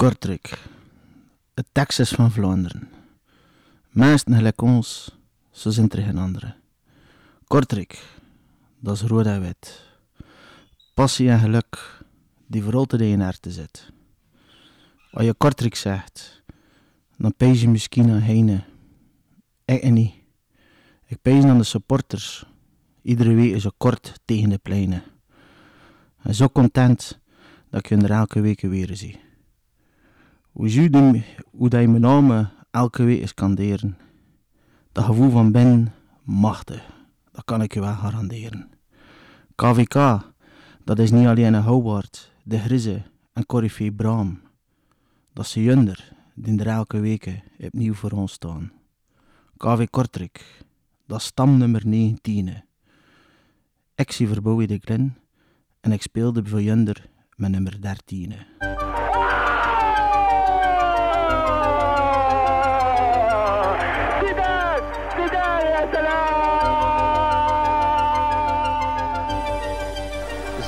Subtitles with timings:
[0.00, 0.58] Kortrijk,
[1.54, 2.88] het Texas van Vlaanderen.
[3.90, 5.16] Mensen gelijk ons,
[5.50, 6.54] zo zijn er geen andere.
[7.46, 8.02] Kortrijk,
[8.78, 9.82] dat is rood en wit.
[10.94, 12.02] Passie en geluk,
[12.46, 13.92] die voor altijd in je herten zit.
[15.10, 16.42] Als je Kortrijk zegt,
[17.16, 18.64] dan pees je misschien aan Heine.
[19.64, 20.14] Ik niet.
[21.06, 22.44] Ik pees aan de supporters.
[23.02, 25.02] Iedere week is er kort tegen de pleinen.
[26.22, 27.18] En zo content
[27.70, 29.28] dat ik je er elke week weer zie.
[30.60, 33.96] Hoe, zie je, hoe je mijn naam elke week is kanderen.
[34.92, 35.92] Dat gevoel van binnen,
[36.22, 36.82] machtig.
[37.32, 38.70] Dat kan ik je wel garanderen.
[39.54, 39.94] KVK,
[40.84, 44.40] dat is niet alleen een Howard, de Grizze en Corifee Braam.
[45.32, 48.72] Dat is Junder, die er elke week opnieuw voor ons staan.
[49.56, 50.64] KV Kortrijk,
[51.06, 52.62] dat is stamnummer 19.
[53.94, 55.16] Ik zie verbouwen de Glen
[55.80, 58.34] en ik speelde voor Junder met nummer 13.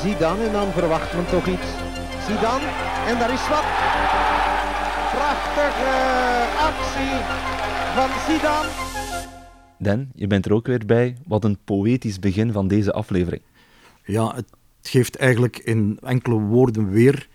[0.03, 1.69] Zidane en dan verwacht men toch iets.
[2.27, 2.67] Zidane
[3.07, 3.65] en daar is wat.
[5.17, 5.93] Prachtige
[6.69, 7.15] actie
[7.95, 8.69] van Zidane.
[9.79, 11.17] Dan, je bent er ook weer bij.
[11.27, 13.43] Wat een poëtisch begin van deze aflevering.
[14.05, 14.47] Ja, het
[14.83, 17.29] geeft eigenlijk in enkele woorden weer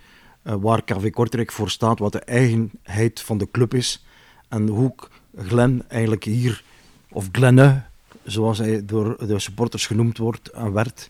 [0.43, 4.05] uh, waar KV Kortrijk voor staat, wat de eigenheid van de club is
[4.49, 4.95] en hoe
[5.37, 6.63] Glen eigenlijk hier,
[7.11, 7.83] of Glenne,
[8.23, 11.09] zoals hij door de supporters genoemd wordt en werd,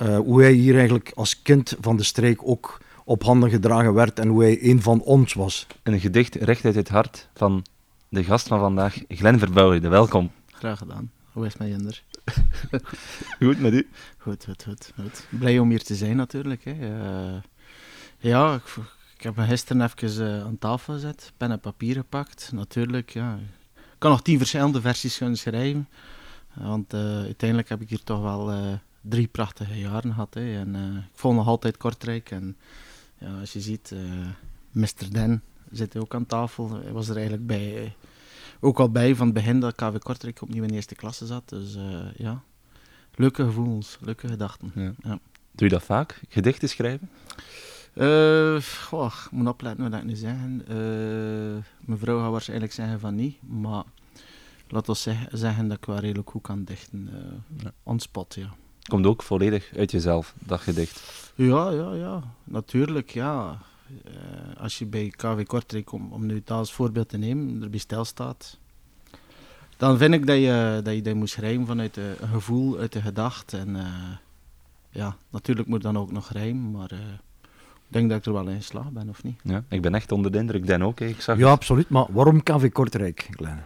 [0.00, 4.18] uh, hoe hij hier eigenlijk als kind van de streek ook op handen gedragen werd
[4.18, 5.66] en hoe hij een van ons was.
[5.82, 7.64] Een gedicht recht uit het hart van
[8.08, 9.88] de gast van vandaag, Glen Verbouwde.
[9.88, 10.30] Welkom.
[10.46, 11.10] Graag gedaan.
[11.32, 12.02] Hoe is het met Jinder?
[13.40, 13.88] goed met u?
[14.18, 15.26] Goed, goed, goed, goed.
[15.28, 16.64] Blij om hier te zijn natuurlijk.
[16.64, 16.72] Hè.
[16.72, 17.42] Uh,
[18.18, 18.62] ja, ik,
[19.16, 22.50] ik, heb me gisteren even uh, aan tafel gezet, pen en papier gepakt.
[22.52, 23.38] Natuurlijk, ja.
[23.74, 25.88] Ik kan nog tien verschillende versies gaan schrijven.
[26.54, 28.78] Want uh, uiteindelijk heb ik hier toch wel
[29.08, 30.34] drie prachtige jaren gehad.
[30.34, 30.58] Hè.
[30.58, 32.30] En, uh, ik vond nog altijd Kortrijk.
[32.30, 32.56] En
[33.18, 34.00] ja, als je ziet, uh,
[34.70, 35.10] Mr.
[35.10, 36.80] Den zit ook aan tafel.
[36.82, 37.90] Hij was er eigenlijk bij, uh,
[38.60, 41.48] ook al bij van het begin dat KV Kortrijk opnieuw in de eerste klasse zat.
[41.48, 41.76] Dus
[42.16, 42.42] ja,
[43.14, 44.72] leuke gevoelens, leuke gedachten.
[44.74, 44.92] Ja.
[45.02, 45.18] Ja.
[45.52, 47.10] Doe je dat vaak, gedichten schrijven?
[48.62, 50.62] goh, ik moet opletten wat ik nu zeggen.
[51.80, 53.84] mijn vrouw gaat waarschijnlijk zeggen van niet, maar
[54.68, 57.10] laat ons zeggen dat ik wel redelijk goed kan dichten.
[57.62, 57.72] ja.
[57.82, 58.54] On spot, ja
[58.86, 61.30] komt ook volledig uit jezelf, dat gedicht.
[61.34, 62.22] Ja, ja, ja.
[62.44, 63.58] Natuurlijk, ja.
[64.06, 67.78] Uh, als je bij KV Kortrijk, om, om nu dat als voorbeeld te nemen, erbij
[67.78, 68.58] stilstaat,
[69.76, 73.00] dan vind ik dat je dat, je dat moet schrijven vanuit een gevoel, uit de
[73.00, 73.56] gedachte.
[73.56, 73.84] En uh,
[74.90, 76.98] ja, natuurlijk moet dan ook nog rijmen, maar uh,
[77.86, 79.40] ik denk dat ik er wel in geslaagd ben, of niet?
[79.42, 81.00] Ja, ik ben echt onder de indruk, Dan ook.
[81.00, 81.88] Ik zag ja, absoluut.
[81.88, 83.60] Maar waarom KV Kortrijk, Glenn?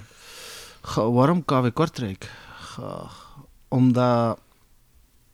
[0.94, 2.30] waarom KV Kortrijk?
[2.54, 3.06] Ga,
[3.68, 4.38] omdat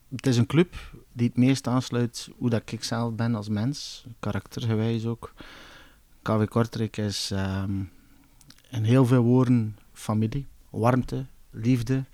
[0.08, 0.74] het is een club
[1.12, 5.32] die het meest aansluit hoe dat ik zelf ben als mens, karaktergewijs ook.
[6.22, 7.90] KW Kortrijk is um,
[8.70, 12.04] in heel veel woorden familie, warmte, liefde.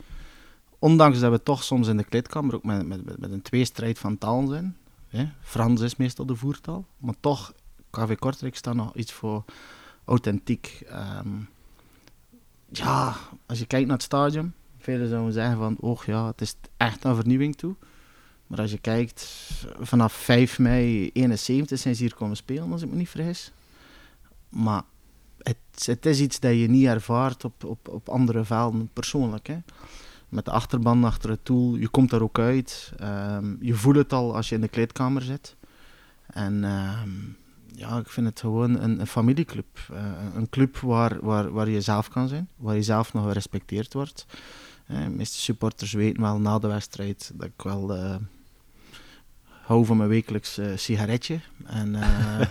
[0.79, 4.19] Ondanks dat we toch soms in de kleedkamer ook met, met, met een tweestrijd van
[4.19, 4.77] taal zijn.
[5.09, 5.29] Hè.
[5.41, 7.53] Frans is meestal de voertaal, maar toch,
[7.91, 9.45] KV Kortrijk staat nog iets voor
[10.05, 10.83] authentiek.
[10.91, 11.49] Um,
[12.69, 13.17] ja,
[13.47, 17.03] als je kijkt naar het stadion, velen zouden zeggen van, oh ja, het is echt
[17.03, 17.75] naar vernieuwing toe.
[18.47, 19.25] Maar als je kijkt,
[19.81, 23.53] vanaf 5 mei 71 zijn ze hier komen spelen, als ik me niet vergis.
[24.49, 24.83] Maar
[25.39, 29.47] het, het is iets dat je niet ervaart op, op, op andere velden persoonlijk.
[29.47, 29.59] Hè.
[30.29, 32.93] Met de achterban achter het doel, je komt er ook uit.
[33.01, 35.57] Um, je voelt het al als je in de kleedkamer zit.
[36.27, 37.37] En um,
[37.75, 39.79] ja, ik vind het gewoon een, familieclub.
[39.93, 40.05] Uh,
[40.35, 44.27] een club waar, waar, waar je zelf kan zijn, waar je zelf nog gerespecteerd wordt.
[44.91, 48.17] Uh, de meeste supporters weten wel na de wedstrijd dat ik wel uh,
[49.47, 51.41] hou van mijn wekelijks uh, sigaretje.
[51.65, 51.93] En,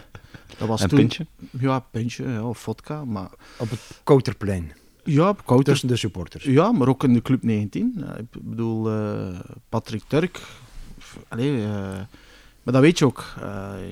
[0.57, 1.25] dat was een toen, puntje?
[1.49, 3.05] Ja, puntje ja, of vodka.
[3.05, 4.72] Maar, op het Kouterplein?
[5.03, 6.43] Ja, op Kouter, Tussen de supporters?
[6.43, 8.05] Ja, maar ook in de Club 19.
[8.17, 8.89] ik bedoel,
[9.69, 10.39] Patrick Turk.
[11.27, 11.66] Allee,
[12.63, 13.34] maar dat weet je ook.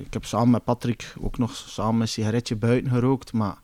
[0.04, 3.32] ik heb samen met Patrick ook nog samen een sigaretje buiten gerookt.
[3.32, 3.58] Maar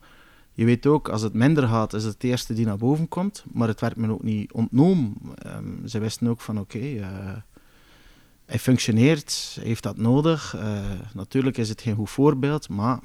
[0.57, 3.45] je weet ook, als het minder gaat, is het het eerste die naar boven komt.
[3.51, 5.15] Maar het werd me ook niet ontnomen.
[5.45, 7.07] Um, ze wisten ook van oké, uh,
[8.45, 10.55] hij functioneert, hij heeft dat nodig.
[10.55, 10.79] Uh,
[11.13, 12.99] natuurlijk is het geen goed voorbeeld, maar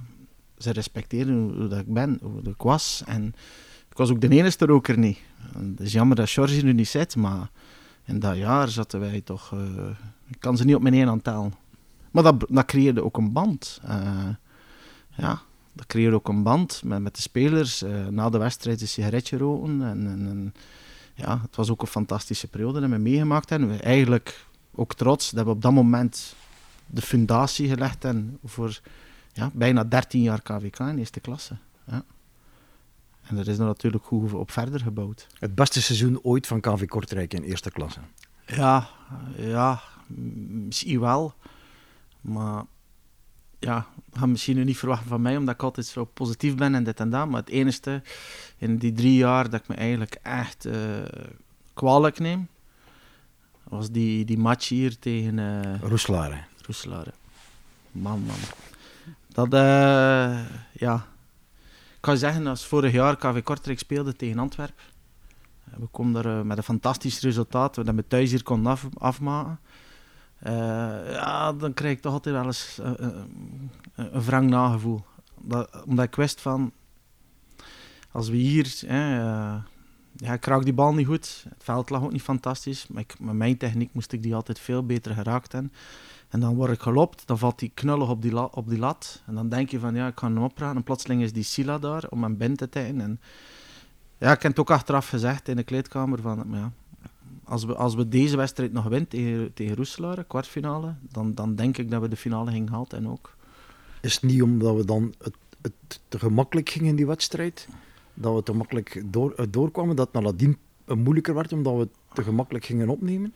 [0.58, 3.02] ze respecteren hoe, dat ik ben, hoe ik was.
[3.06, 3.34] En
[3.90, 5.18] ik was ook de enige roker niet.
[5.58, 7.50] Het is jammer dat George nu niet zit, maar
[8.04, 9.52] in dat jaar zaten wij toch...
[9.54, 9.60] Uh,
[10.28, 11.54] ik kan ze niet op mijn één aan tellen.
[12.10, 13.80] Maar dat, dat creëerde ook een band.
[15.16, 17.82] ja, dat creëert ook een band met, met de spelers.
[17.82, 19.82] Eh, na de wedstrijd een sigaretje roken.
[19.82, 20.54] En, en, en,
[21.14, 23.68] ja, het was ook een fantastische periode dat we meegemaakt hebben.
[23.68, 26.34] We eigenlijk ook trots dat we op dat moment
[26.86, 28.80] de fundatie gelegd hebben voor
[29.32, 31.56] ja, bijna 13 jaar KVK in eerste klasse.
[31.86, 32.04] Ja.
[33.22, 35.26] En er is er natuurlijk goed op verder gebouwd.
[35.38, 38.00] Het beste seizoen ooit van KV Kortrijk in eerste klasse.
[38.46, 38.88] Ja,
[39.36, 39.80] ja
[40.48, 41.34] misschien wel.
[42.20, 42.64] Maar
[43.58, 46.84] ja, ga misschien nu niet verwachten van mij, omdat ik altijd zo positief ben en
[46.84, 47.28] dit en dat.
[47.28, 48.02] Maar het enige
[48.58, 50.74] in die drie jaar dat ik me eigenlijk echt uh,
[51.74, 52.48] kwalijk neem,
[53.64, 55.38] was die, die match hier tegen...
[55.38, 56.44] Uh, Roeselare.
[56.66, 57.12] Roeselare.
[57.92, 58.36] Man, man.
[59.28, 60.40] Dat, uh,
[60.72, 61.06] ja...
[62.02, 64.84] Ik kan zeggen, als vorig jaar KV Kortrijk speelde tegen Antwerpen,
[65.64, 69.58] we komen er met een fantastisch resultaat, dat we thuis hier konden af, afmaken.
[70.46, 70.52] Uh,
[71.12, 73.08] ja, dan krijg ik toch altijd wel eens uh, uh,
[73.94, 75.04] een wrang nagevoel.
[75.40, 76.72] Dat, omdat ik wist van,
[78.10, 78.74] als we hier,
[80.16, 83.20] ja, ik raak die bal niet goed, het veld lag ook niet fantastisch, maar ik,
[83.20, 85.72] met mijn techniek moest ik die altijd veel beter geraakt hebben.
[86.28, 89.22] En dan word ik gelopt, dan valt die knullig op die, op die lat.
[89.26, 90.76] En dan denk je van, ja, ik kan hem opraken.
[90.76, 93.00] En plotseling is die Sila daar om hem binnen te tijden.
[93.00, 93.20] En
[94.18, 96.72] ja, ik heb het ook achteraf gezegd in de kleedkamer van, ja,
[97.52, 101.90] als we, als we deze wedstrijd nog winnen tegen, tegen kwartfinale, dan, dan denk ik
[101.90, 103.36] dat we de finale gingen halen en ook.
[104.00, 107.68] Is het niet omdat we dan het, het te gemakkelijk gingen in die wedstrijd,
[108.14, 112.22] dat we te makkelijk door, uh, doorkwamen, dat het nadien moeilijker werd omdat we te
[112.22, 113.34] gemakkelijk gingen opnemen?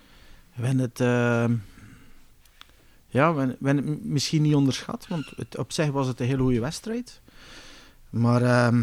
[0.54, 1.56] We het, uh,
[3.06, 6.42] ja, we, we het misschien niet onderschat, want het, op zich was het een hele
[6.42, 7.20] goede wedstrijd.
[8.10, 8.42] Maar...
[8.42, 8.80] Uh,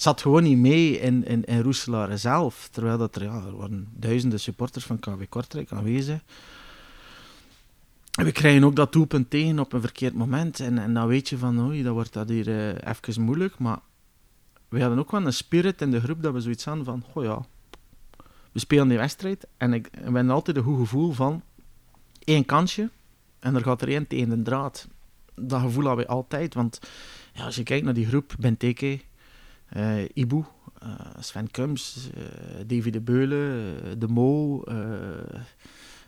[0.00, 2.68] het zat gewoon niet mee in, in, in Roeselaar zelf.
[2.72, 6.20] Terwijl dat er, ja, er waren duizenden supporters van KW Kortrijk aanwezig.
[8.18, 10.60] En we krijgen ook dat doelpunt tegen op een verkeerd moment.
[10.60, 13.58] En, en dan weet je van, oei, dat wordt dat hier uh, even moeilijk.
[13.58, 13.78] Maar
[14.68, 17.24] we hadden ook wel een spirit in de groep dat we zoiets hadden van, oh
[17.24, 17.44] ja,
[18.52, 19.46] we spelen die wedstrijd.
[19.56, 21.42] En ik, we hebben altijd een goed gevoel van,
[22.24, 22.90] één kansje
[23.38, 24.88] en er gaat er één tegen de draad.
[25.34, 26.80] Dat gevoel hebben we altijd, want
[27.32, 29.00] ja, als je kijkt naar die groep, Benteke,
[29.76, 30.44] uh, Ibu,
[30.82, 32.22] uh, Sven Kums, uh,
[32.66, 34.64] David de Beulen, De Mo,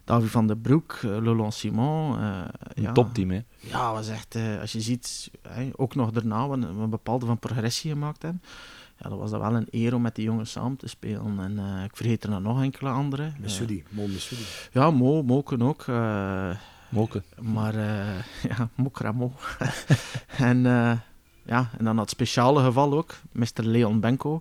[0.05, 2.23] David van den Broek, Laurent Simon.
[2.23, 2.93] een ja.
[2.93, 3.41] topteam, hè?
[3.59, 5.31] Ja, was echt, als je ziet,
[5.77, 8.43] ook nog daarna, we, een bepaalde van progressie gemaakt hebben.
[8.99, 11.39] Ja, dat was dat wel een eer om met die jongens samen te spelen.
[11.41, 13.33] En ik vergeet er dan nog enkele andere.
[13.41, 14.45] Messoudi, Mo Messoudi.
[14.73, 15.87] Ja, Mo, Moken ook.
[16.89, 17.25] Moken.
[17.41, 17.75] Maar
[18.51, 19.33] ja, Mokra Mo.
[20.37, 20.67] en
[21.53, 23.63] ja, en dan dat speciale geval ook, Mr.
[23.63, 24.41] Leon Benko.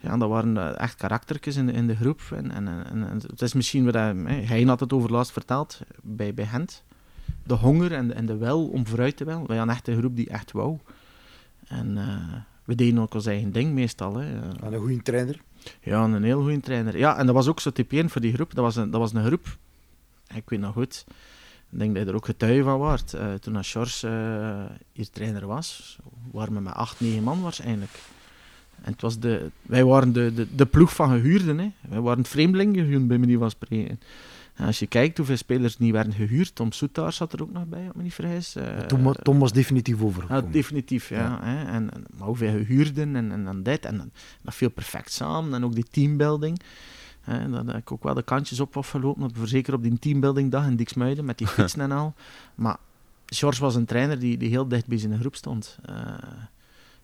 [0.00, 2.20] Ja, dat waren eh, echt karaktertjes in de, in de groep.
[2.34, 6.34] En, en, en, het is misschien wat hij, hij had het over laatst verteld bij,
[6.34, 6.84] bij Gent.
[7.42, 9.46] De honger en de, en de wil om vooruit te willen.
[9.46, 10.78] Wij hadden echt een groep die echt wou.
[11.68, 14.16] En uh, we deden ook ons eigen ding meestal.
[14.16, 14.40] Hè.
[14.62, 15.40] En een goede trainer?
[15.80, 16.98] Ja, een heel goede trainer.
[16.98, 18.54] Ja, en dat was ook zo typerend voor die groep.
[18.54, 19.56] Dat was een, dat was een groep,
[20.34, 21.04] ik weet nog goed,
[21.72, 23.12] ik denk dat je er ook getuige van waart.
[23.14, 25.98] Uh, toen George uh, hier trainer was,
[26.32, 27.90] waren we met acht, negen man waarschijnlijk.
[28.82, 31.58] En het was de, wij waren de, de, de ploeg van gehuurden.
[31.58, 31.72] Hè.
[31.88, 34.00] Wij waren vreemdelingen bij manier van spreken.
[34.54, 37.66] En als je kijkt hoeveel spelers niet werden gehuurd, Tom Soetaar zat er ook nog
[37.66, 38.56] bij, op me niet vergis.
[38.56, 40.24] Uh, Tom, Tom, was definitief over.
[40.28, 41.16] Ja, definitief, ja.
[41.16, 41.40] ja.
[41.42, 41.72] Hè.
[41.72, 43.84] En, maar hoeveel gehuurden en, en, en dit.
[43.84, 44.12] En
[44.42, 45.54] dat viel perfect samen.
[45.54, 46.60] En ook die teambuilding.
[47.24, 50.66] En dan heb ik ook wel de kantjes op afgelopen, zeker op die teambuilding dag
[50.66, 52.14] in Diksmuiden met die fietsen en al.
[52.54, 52.76] Maar
[53.26, 55.78] George was een trainer die, die heel dicht bij zijn groep stond.
[55.90, 55.96] Uh,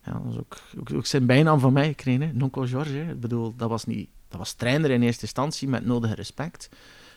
[0.04, 0.56] ja, dat was ook,
[0.94, 2.92] ook, zijn bijnaam van mij gekregen, Nonkel George.
[2.92, 3.10] Hè.
[3.10, 6.68] Ik bedoel, dat was, niet, dat was trainer in eerste instantie met nodige respect.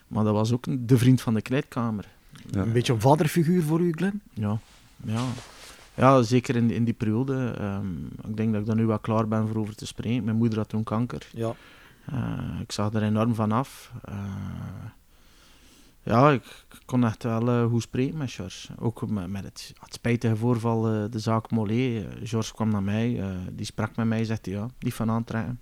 [0.08, 2.08] Maar dat was ook de vriend van de kleedkamer.
[2.52, 2.62] Ja.
[2.62, 4.22] Een beetje een vaderfiguur voor u, Glenn?
[4.34, 4.60] Ja,
[5.04, 5.24] ja.
[5.94, 7.56] ja zeker in, in die periode.
[7.62, 10.24] Um, ik denk dat ik daar nu wel klaar ben voor over te spreken.
[10.24, 11.28] Mijn moeder had toen kanker.
[11.34, 11.56] Ja.
[12.14, 13.92] Uh, ik zag er enorm van af.
[14.10, 14.16] Uh,
[16.04, 18.74] ja, ik, ik, kon echt wel uh, goed spreken met George.
[18.80, 22.06] Ook met, het, het, spijtige voorval, de zaak Mollet.
[22.24, 25.60] George kwam naar mij, die sprak met mij, zegt hij, ja, die van aantrekken.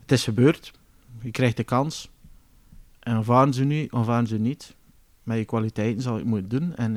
[0.00, 0.72] Het is gebeurd,
[1.20, 2.10] je krijgt de kans.
[3.00, 4.76] En aanvaarden ze nu, aanvaarden ze niet.
[5.22, 6.94] Met je kwaliteiten zal je het moeten doen en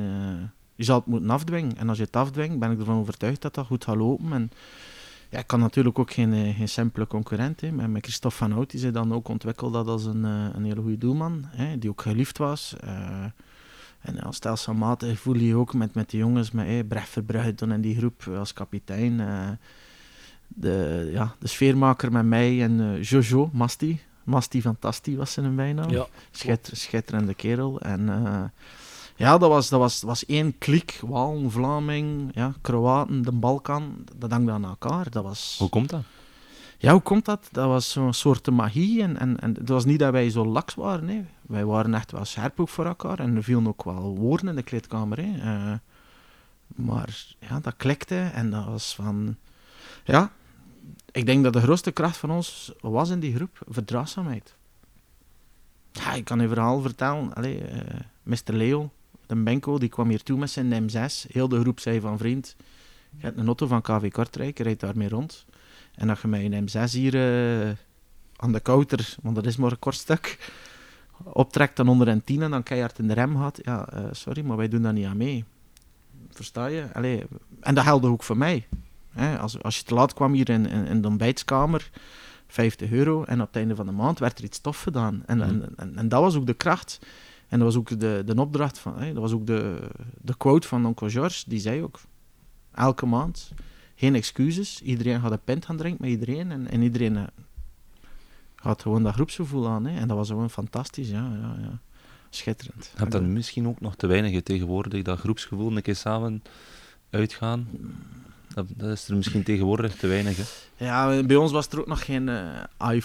[0.74, 1.76] je zal het moeten afdwingen.
[1.76, 4.32] En als je het afdwingt, ben ik ervan overtuigd dat dat goed gaat lopen.
[4.32, 4.50] En,
[5.32, 7.60] ja, ik kan natuurlijk ook geen, eh, geen simpele concurrent.
[7.60, 7.70] Hè.
[7.70, 10.64] Met, met Christophe van Hout, die zich dan ook ontwikkeld dat als een, eh, een
[10.64, 11.44] hele goede doelman.
[11.46, 12.74] Hè, die ook geliefd was.
[12.84, 13.24] Uh,
[14.00, 17.80] en als stelselmatig voel je ook met, met de jongens, met hey, Bref Verbruiden en
[17.80, 19.12] die groep als kapitein.
[19.12, 19.48] Uh,
[20.48, 24.00] de, ja, de sfeermaker met mij en Jojo, Masti.
[24.24, 25.90] Masti Fantasti was zijn bijnaam.
[25.90, 27.80] Ja, Schitter, schitterende kerel.
[27.80, 28.08] En
[29.22, 31.00] Ja, dat was, dat was, was één klik.
[31.06, 34.04] Walen, Vlaming, ja, Kroaten, de Balkan.
[34.16, 35.10] Dat hangde aan elkaar.
[35.10, 35.56] Dat was...
[35.58, 36.02] Hoe komt dat?
[36.78, 37.48] Ja, hoe komt dat?
[37.52, 39.02] Dat was zo'n soort magie.
[39.02, 41.04] En, en, en het was niet dat wij zo laks waren.
[41.04, 41.24] Nee.
[41.42, 43.18] Wij waren echt wel scherp ook voor elkaar.
[43.18, 45.18] En er vielen ook wel woorden in de kleedkamer.
[45.18, 45.38] Hè.
[45.40, 45.78] Eh,
[46.66, 48.30] maar ja, dat klikte.
[48.34, 49.36] En dat was van...
[50.04, 50.32] Ja,
[51.12, 54.54] ik denk dat de grootste kracht van ons was in die groep verdraagzaamheid.
[55.92, 57.34] Ja, ik kan een verhaal vertellen.
[57.34, 58.52] Allee, eh, Mr.
[58.52, 58.90] Leo,
[59.36, 61.30] de Benko, die kwam hier toe met zijn M6.
[61.30, 62.56] Heel de groep zei van vriend,
[63.16, 65.46] je hebt een auto van KV Kortrijk, je rijdt daarmee rond.
[65.94, 67.70] En als je mij een M6 hier eh,
[68.36, 70.52] aan de kouter, want dat is maar een kort stuk,
[71.22, 74.42] optrekt dan onder een 10 en dan keihard in de rem gaat, ja, eh, sorry,
[74.42, 75.44] maar wij doen daar niet aan mee.
[76.30, 76.86] Versta je?
[76.92, 77.24] Allee,
[77.60, 78.66] en dat helde ook voor mij.
[79.10, 79.38] Hè?
[79.38, 81.90] Als, als je te laat kwam hier in, in, in de ontbijtskamer,
[82.46, 85.22] 50 euro, en op het einde van de maand werd er iets tof gedaan.
[85.26, 86.98] En, en, en, en dat was ook de kracht.
[87.52, 89.88] En dat was ook de, de opdracht van, hè, dat was ook de,
[90.20, 92.00] de quote van onkel George, die zei ook,
[92.74, 93.52] elke maand,
[93.94, 97.22] geen excuses, iedereen gaat een pint gaan drinken met iedereen, en, en iedereen uh,
[98.56, 99.86] gaat gewoon dat groepsgevoel aan.
[99.86, 99.98] Hè.
[99.98, 101.78] En dat was gewoon fantastisch, ja, ja, ja.
[102.30, 102.90] Schitterend.
[102.92, 106.42] Je hebt dan misschien ook nog te weinig tegenwoordig, dat groepsgevoel een keer samen
[107.10, 107.68] uitgaan?
[108.54, 110.36] Dat, dat, is er misschien tegenwoordig te weinig.
[110.36, 110.84] Hè?
[110.84, 113.02] Ja, bij ons was er ook nog geen uh,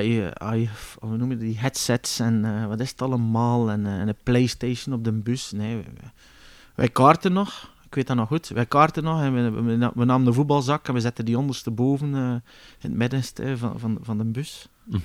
[0.00, 0.68] i,
[1.00, 4.16] hoe noem je die headsets en uh, wat is het allemaal en, uh, en, een
[4.22, 5.50] PlayStation op de bus.
[5.50, 5.84] Nee,
[6.74, 7.76] wij kaarten nog.
[7.86, 8.48] Ik weet dat nog goed.
[8.48, 11.70] Wij kaarten nog en we, we, we namen de voetbalzak en we zetten die onderste
[11.70, 12.42] boven in
[12.78, 14.68] het middenste van, van, van de bus.
[14.90, 14.98] Hm.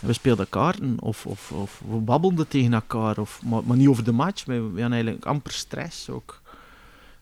[0.00, 3.88] En we speelden kaarten of, of, of we babbelden tegen elkaar, of, maar, maar niet
[3.88, 4.44] over de match.
[4.44, 6.42] We, we hadden eigenlijk amper stress ook.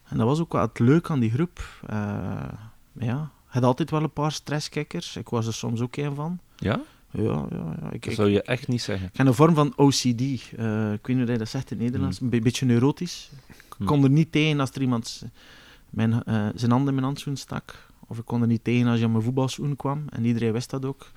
[0.04, 1.82] En dat was ook wel het leuk aan die groep.
[1.90, 2.42] Uh,
[2.92, 5.16] ja, had altijd wel een paar stresskikkers.
[5.16, 6.38] Ik was er soms ook een van.
[6.56, 6.80] Ja?
[7.11, 7.90] Ja, ja, ja.
[7.90, 9.06] Ik, dat zou je echt niet zeggen.
[9.06, 10.04] Ik heb een vorm van OCD.
[10.04, 12.20] Uh, ik weet niet hoe je dat zegt in het Nederlands.
[12.20, 12.32] Mm.
[12.32, 13.30] Een beetje neurotisch.
[13.46, 13.87] Ik mm.
[13.87, 15.25] kon er niet tegen als er iemand
[15.90, 17.88] mijn, uh, zijn hand in mijn handschoen stak.
[18.06, 20.04] Of ik kon er niet tegen als je aan mijn voetbalschoen kwam.
[20.08, 21.11] En iedereen wist dat ook.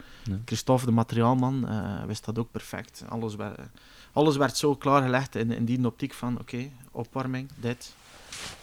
[0.46, 3.03] Christophe, de materiaalman, uh, wist dat ook perfect.
[3.10, 3.60] Alles werd,
[4.12, 6.34] alles werd zo klaargelegd in, in die optiek van...
[6.34, 7.96] Oké, okay, opwarming, dit,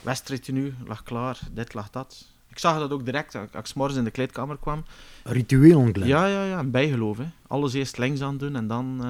[0.03, 2.27] wedstrijdje nu, lag klaar, dit lag dat.
[2.49, 4.85] Ik zag dat ook direct, als ik morgens in de kleedkamer kwam.
[5.23, 6.07] Ritueel ontleed.
[6.07, 7.19] Ja, ja, ja, een bijgeloof.
[7.19, 7.27] Hè.
[7.47, 8.95] Alles eerst links aan doen en dan...
[8.99, 9.07] Uh,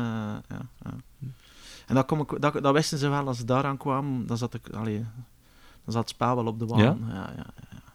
[0.49, 0.95] ja, ja.
[1.87, 4.55] En dat, kom ik, dat, dat, wisten ze wel, als ze daaraan kwamen, dan zat,
[4.55, 4.99] ik, allee,
[5.85, 6.79] dan zat het spel wel op de baan.
[6.79, 6.97] Ja?
[7.09, 7.47] Ja, ja,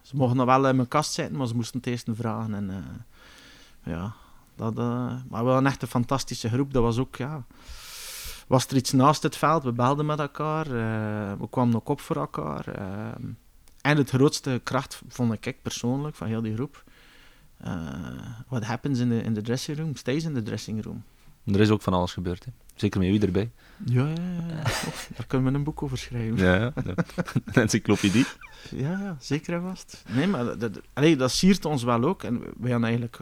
[0.02, 2.54] Ze mochten nog wel in mijn kast zitten, maar ze moesten het eerst vragen.
[2.54, 4.12] En, uh, ja,
[4.56, 6.72] dat, uh, maar wel een echt een fantastische groep.
[6.72, 7.44] Dat was ook, ja
[8.50, 9.62] was er iets naast het veld.
[9.62, 10.66] We belden met elkaar.
[10.66, 10.72] Uh,
[11.38, 12.78] we kwamen ook op voor elkaar.
[12.78, 13.28] Uh,
[13.80, 16.84] en het grootste kracht vond ik persoonlijk van heel die groep.
[17.64, 17.72] Uh,
[18.48, 21.02] what happens in the, in the dressing room, stays in the dressing room.
[21.44, 22.50] Er is ook van alles gebeurd, hè?
[22.74, 23.50] Zeker met u erbij.
[23.84, 24.14] Ja, ja,
[24.48, 24.62] ja.
[25.16, 26.36] daar kunnen we een boek over schrijven.
[26.36, 26.72] Ja, ja.
[27.44, 28.26] Een encyclopedie.
[28.70, 30.04] Ja, ja, zeker en vast.
[30.08, 32.22] Nee, maar dat, dat, allee, dat siert ons wel ook.
[32.22, 33.20] En wij hadden eigenlijk,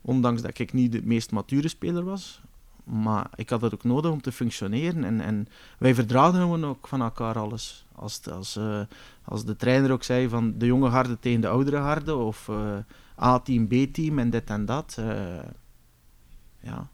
[0.00, 2.40] ondanks dat ik niet de meest mature speler was,
[2.88, 5.04] maar ik had dat ook nodig om te functioneren.
[5.04, 7.86] En, en wij verdragen ook van elkaar alles.
[7.94, 8.80] Als, als, uh,
[9.24, 12.76] als de trainer ook zei van de jonge harde tegen de oudere harde, of uh,
[13.22, 14.96] A-team, B-team en dit en dat.
[15.00, 15.06] Uh,
[16.60, 16.88] ja,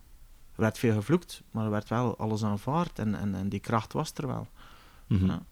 [0.55, 3.93] er werd veel gevloekt, maar er werd wel alles aanvaard en, en, en die kracht
[3.93, 4.47] was er wel.
[5.07, 5.29] Mm -hmm.
[5.29, 5.43] ja.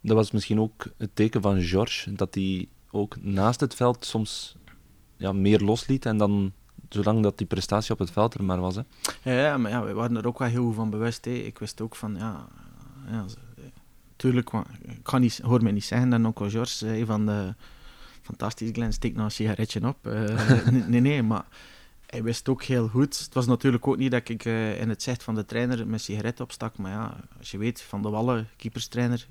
[0.00, 4.56] Dat was misschien ook het teken van George, dat hij ook naast het veld soms
[5.16, 6.52] ja, meer losliet en dan
[6.88, 8.76] zolang dat die prestatie op het veld er maar was.
[8.76, 8.82] Hè.
[9.46, 11.24] Ja, maar ja, we waren er ook wel heel van bewust.
[11.24, 11.30] Hè.
[11.30, 12.46] Ik wist ook van, ja,
[13.10, 13.24] ja
[14.16, 14.50] tuurlijk,
[14.82, 17.54] ik kan niet, hoor mij niet zeggen dat onkel George zei van de
[18.22, 19.96] fantastisch Glenn, steek nou een sigaretje op.
[20.06, 21.44] Uh, nee, nee, maar
[22.06, 23.18] hij wist ook heel goed.
[23.18, 26.00] Het was natuurlijk ook niet dat ik uh, in het zicht van de trainer mijn
[26.00, 29.26] sigaret opstak, maar ja, als je weet, Van de Wallen, keeperstrainer,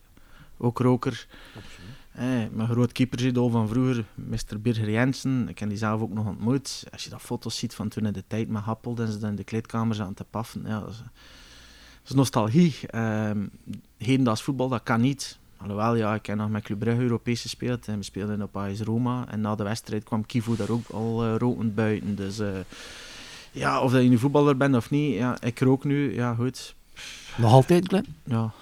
[0.57, 1.27] ook roker.
[1.55, 2.04] Absoluut.
[2.17, 4.61] Hey, mijn groot keepersidol van vroeger, Mr.
[4.61, 6.83] Birger Jensen, ik ken die zelf ook nog ontmoet.
[6.91, 9.29] Als je dat foto's ziet van toen in de tijd met Happel en ze dan
[9.29, 11.05] in de kleedkamers aan te paffen, ja, dat, is, dat
[12.03, 12.75] is nostalgie.
[12.95, 13.49] Um,
[13.97, 15.37] hedendaags voetbal, dat kan niet.
[15.57, 18.79] Alhoewel, ja, ik heb nog met Club Brugge Europees gespeeld en we speelden op AS
[18.79, 19.25] Roma.
[19.29, 22.15] En na de wedstrijd kwam Kivu daar ook al uh, rokend buiten.
[22.15, 22.49] Dus uh,
[23.51, 26.75] ja, of dat je nu voetballer bent of niet, ja, ik rook nu, ja goed.
[27.37, 28.15] Nog altijd, Glenn?
[28.23, 28.53] Ja,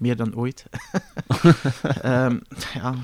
[0.00, 0.64] meer dan ooit.
[2.04, 2.40] um,
[2.74, 2.94] ja,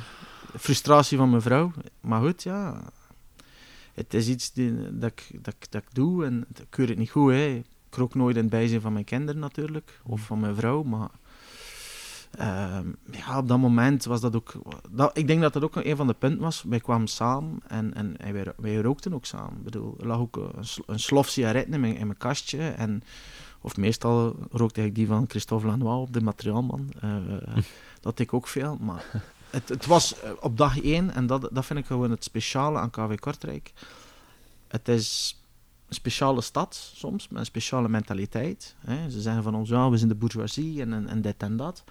[0.59, 1.73] frustratie van mijn vrouw.
[2.01, 2.83] Maar goed, ja.
[3.95, 7.11] Het is iets die, dat, ik, dat, dat ik doe en ik keur het niet
[7.11, 7.33] goed.
[7.33, 7.47] Hè.
[7.89, 10.83] Ik rook nooit in het bijzijn van mijn kinderen natuurlijk, of van mijn vrouw.
[10.83, 11.11] Maar
[12.41, 14.53] um, ja, op dat moment was dat ook.
[14.91, 16.63] Dat, ik denk dat dat ook een van de punten was.
[16.63, 19.57] Wij kwamen samen en, en, en wij, wij rookten ook samen.
[19.57, 22.69] Ik bedoel, er lag ook een, een slof sigaret in mijn, in mijn kastje.
[22.69, 23.03] En
[23.67, 26.93] of meestal rookte ik die van Christophe Lanois op de materiaalman.
[27.01, 27.17] Eh,
[28.01, 29.05] dat ik ook veel, maar
[29.51, 32.79] het, het was eh, op dag één, en dat, dat vind ik gewoon het speciale
[32.79, 33.73] aan KV Kortrijk.
[34.69, 35.41] Het is
[35.89, 38.75] een speciale stad soms, met een speciale mentaliteit.
[38.79, 39.11] Hè.
[39.11, 41.85] Ze zeggen van ons, ja, we zijn de bourgeoisie en, en, en dit en dat.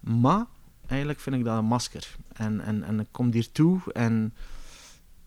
[0.00, 0.46] Maar
[0.86, 2.16] eigenlijk vind ik dat een masker.
[2.32, 4.34] En, en, en ik kom hier toe en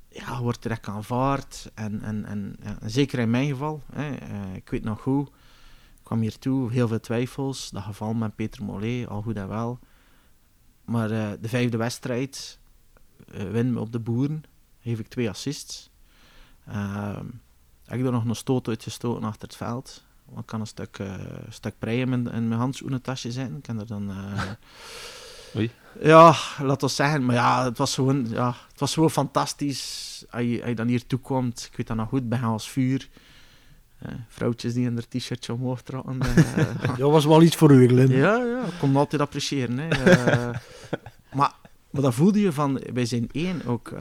[0.07, 1.71] ja, wordt direct aanvaard.
[1.73, 5.27] En, en, en ja, zeker in mijn geval, hè, eh, ik weet nog ik
[6.11, 7.69] kwam hier toe, heel veel twijfels.
[7.69, 9.79] Dat geval met Peter Mollet, al goed en wel.
[10.85, 12.59] Maar eh, de vijfde wedstrijd
[13.33, 14.43] uh, we op de boeren,
[14.81, 15.89] geef ik twee assists.
[16.67, 17.25] Ehm,
[17.85, 20.03] heb ik er nog een stoot uitgestoten achter het veld.
[20.25, 21.15] Want ik kan een stuk, uh,
[21.49, 23.55] stuk preien in, in mijn handschoenentasje zijn.
[23.55, 24.11] Ik kan er dan...
[25.55, 25.71] Oei.
[26.01, 27.25] Ja, laat ons zeggen.
[27.25, 30.25] Maar ja, het was gewoon, ja, het was gewoon fantastisch.
[30.29, 33.09] Als je, als je dan hier toekomt, ik weet dat nog goed, bij als vuur.
[34.05, 36.19] Uh, vrouwtjes die in haar t-shirtje omhoog trokken.
[36.37, 38.11] Uh, dat was wel iets voor u, Glenn.
[38.11, 39.77] Ja, ja, ik kon altijd appreciëren.
[39.77, 39.87] Hè.
[39.89, 40.55] Uh,
[41.37, 41.53] maar,
[41.89, 43.93] maar dat voelde je van, wij zijn één ook.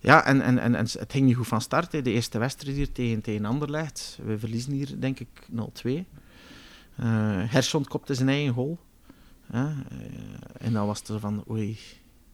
[0.00, 1.92] ja, en, en, en, en het ging niet goed van start.
[1.92, 2.02] Hè.
[2.02, 4.18] De eerste wedstrijd hier tegen, tegen Anderlecht.
[4.24, 5.28] We verliezen hier, denk ik,
[5.86, 5.90] 0-2.
[7.48, 8.78] Herson kopte zijn eigen goal.
[10.58, 11.78] en dan was het van, oei,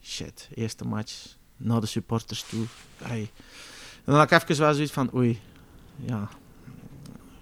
[0.02, 2.64] shit, eerste match, naar de supporters toe.
[3.02, 3.30] Hey.
[4.04, 5.40] En dan had ik even wel zoiets van, oei,
[5.96, 6.28] ja,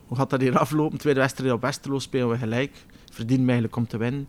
[0.06, 0.98] hoe gaat dat hier aflopen?
[0.98, 2.84] Tweede wedstrijd op Westerlo spelen we gelijk.
[3.12, 4.28] Verdienen eigenlijk om te winnen.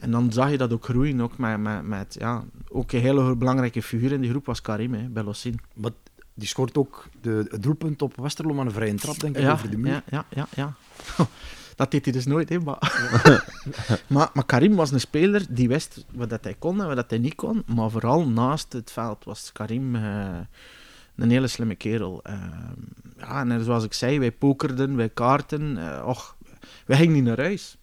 [0.00, 3.36] En dan zag je dat ook groeien, ook met, met, met ja, ook een hele
[3.36, 5.60] belangrijke figuur in die groep was Karim, hè, Belossin.
[5.74, 5.90] Maar
[6.34, 9.52] die scoort ook de, het doelpunt op Westerlo met een vrije trap, denk ik, ja,
[9.52, 9.90] over de muur.
[9.90, 10.46] Ja, ja, ja.
[10.54, 10.76] ja.
[11.76, 12.78] dat deed hij dus nooit, hè, maar...
[14.06, 17.10] maar, maar Karim was een speler die wist wat dat hij kon en wat dat
[17.10, 17.62] hij niet kon.
[17.74, 19.94] Maar vooral naast het veld was Karim...
[19.94, 20.38] Uh,
[21.20, 22.22] een hele slimme kerel.
[22.26, 22.42] Uh,
[23.16, 25.76] ja, en zoals ik zei, wij pokerden, wij kaarten.
[25.76, 26.36] Uh, och,
[26.86, 27.76] wij gingen niet naar huis.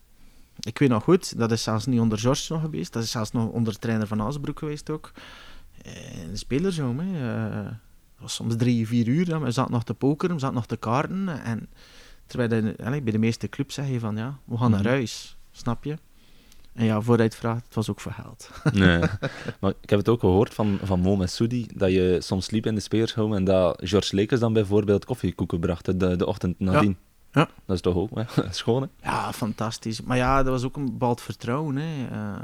[0.60, 2.94] Ik weet nog goed, dat is zelfs niet onder George nog geweest.
[2.94, 5.12] Dat is zelfs nog onder trainer van Asbroek geweest ook.
[5.86, 7.22] Uh, een spelerzoom, hè.
[7.64, 9.42] dat was soms drie, vier uur.
[9.42, 11.44] We zaten nog te pokeren, we zaten nog te kaarten.
[11.44, 11.70] En
[12.26, 15.38] terwijl de, bij de meeste clubs zeg je van, ja, we gaan naar huis.
[15.52, 15.98] Snap je?
[16.78, 18.50] En ja, vooruit vraagt, het was ook geld.
[18.74, 19.00] Nee.
[19.60, 22.76] Maar ik heb het ook gehoord van, van Mo Soudi dat je soms sliep in
[22.76, 26.98] de spelershome en dat George Lekers dan bijvoorbeeld koffiekoeken bracht de, de ochtend nadien.
[27.32, 27.42] Ja.
[27.42, 27.50] ja.
[27.66, 28.24] Dat is toch ook hè?
[28.52, 29.10] schoon, hè?
[29.10, 30.02] Ja, fantastisch.
[30.02, 31.76] Maar ja, dat was ook een bepaald vertrouwen.
[31.76, 32.08] Hè.
[32.12, 32.36] Uh,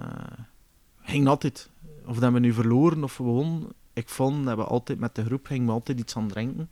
[1.01, 1.69] ging altijd.
[2.05, 3.73] Of dat we nu verloren of gewoon.
[3.93, 6.69] Ik vond dat we altijd met de groep gingen we altijd iets aan drinken.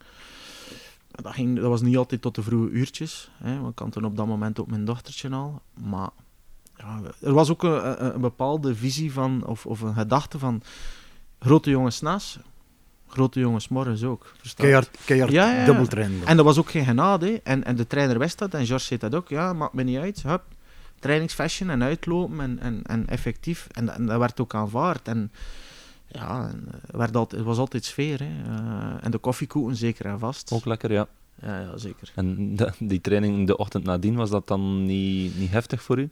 [1.10, 3.30] Dat, ging, dat was niet altijd tot de vroege uurtjes.
[3.36, 5.62] Hè, want ik had toen op dat moment ook mijn dochtertje al.
[5.74, 6.10] Maar
[6.82, 10.62] ja, er was ook een, een, een, bepaalde visie van, of, of een gedachte van
[11.38, 12.38] grote jongens naast,
[13.08, 14.32] grote jongens morgens ook.
[14.56, 15.64] Keihard, keihard ja, ja.
[15.64, 16.26] dubbeltrainen.
[16.26, 17.40] En dat was ook geen genade.
[17.44, 19.28] En, en de trainer wist dat en George zei dat ook.
[19.28, 20.22] Ja, maakt me niet uit.
[20.22, 20.42] Hup,
[20.98, 23.66] trainingsfashion en uitlopen en, en, en effectief.
[23.72, 25.08] En, en dat werd ook aanvaard.
[25.08, 25.32] En
[26.06, 28.18] ja, en, werd altijd, het was altijd sfeer.
[28.18, 28.50] Hè.
[28.50, 30.52] Uh, en de koffiekoeken zeker en vast.
[30.52, 31.08] Ook lekker, ja.
[31.42, 32.12] Ja, ja zeker.
[32.14, 36.10] En de, die training de ochtend nadien, was dat dan niet, niet heftig voor u?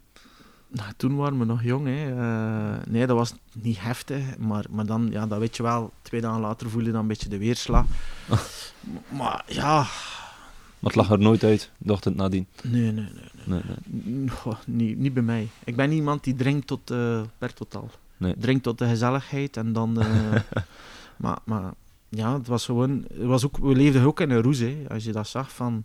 [0.72, 1.86] Nou, toen waren we nog jong.
[1.86, 2.10] Hè.
[2.14, 4.38] Uh, nee, dat was niet heftig.
[4.38, 5.92] Maar, maar dan, ja, dat weet je wel.
[6.02, 7.86] Twee dagen later voel je dan een beetje de weerslag.
[9.18, 9.86] maar ja...
[10.78, 12.46] Maar het lag er nooit uit, de ochtend nadien?
[12.62, 13.12] Nee, nee, nee.
[13.44, 13.62] nee.
[13.64, 14.54] nee, nee.
[14.66, 15.48] Niet, niet bij mij.
[15.64, 17.90] Ik ben iemand die drinkt tot, uh, per totaal.
[18.16, 18.34] Nee.
[18.38, 20.02] Drinkt tot de gezelligheid en dan...
[20.02, 20.40] Uh,
[21.16, 21.72] maar, maar
[22.08, 23.04] ja, het was gewoon...
[23.08, 24.84] Het was ook, we leefden ook in een roes, hè.
[24.88, 25.84] Als je dat zag van...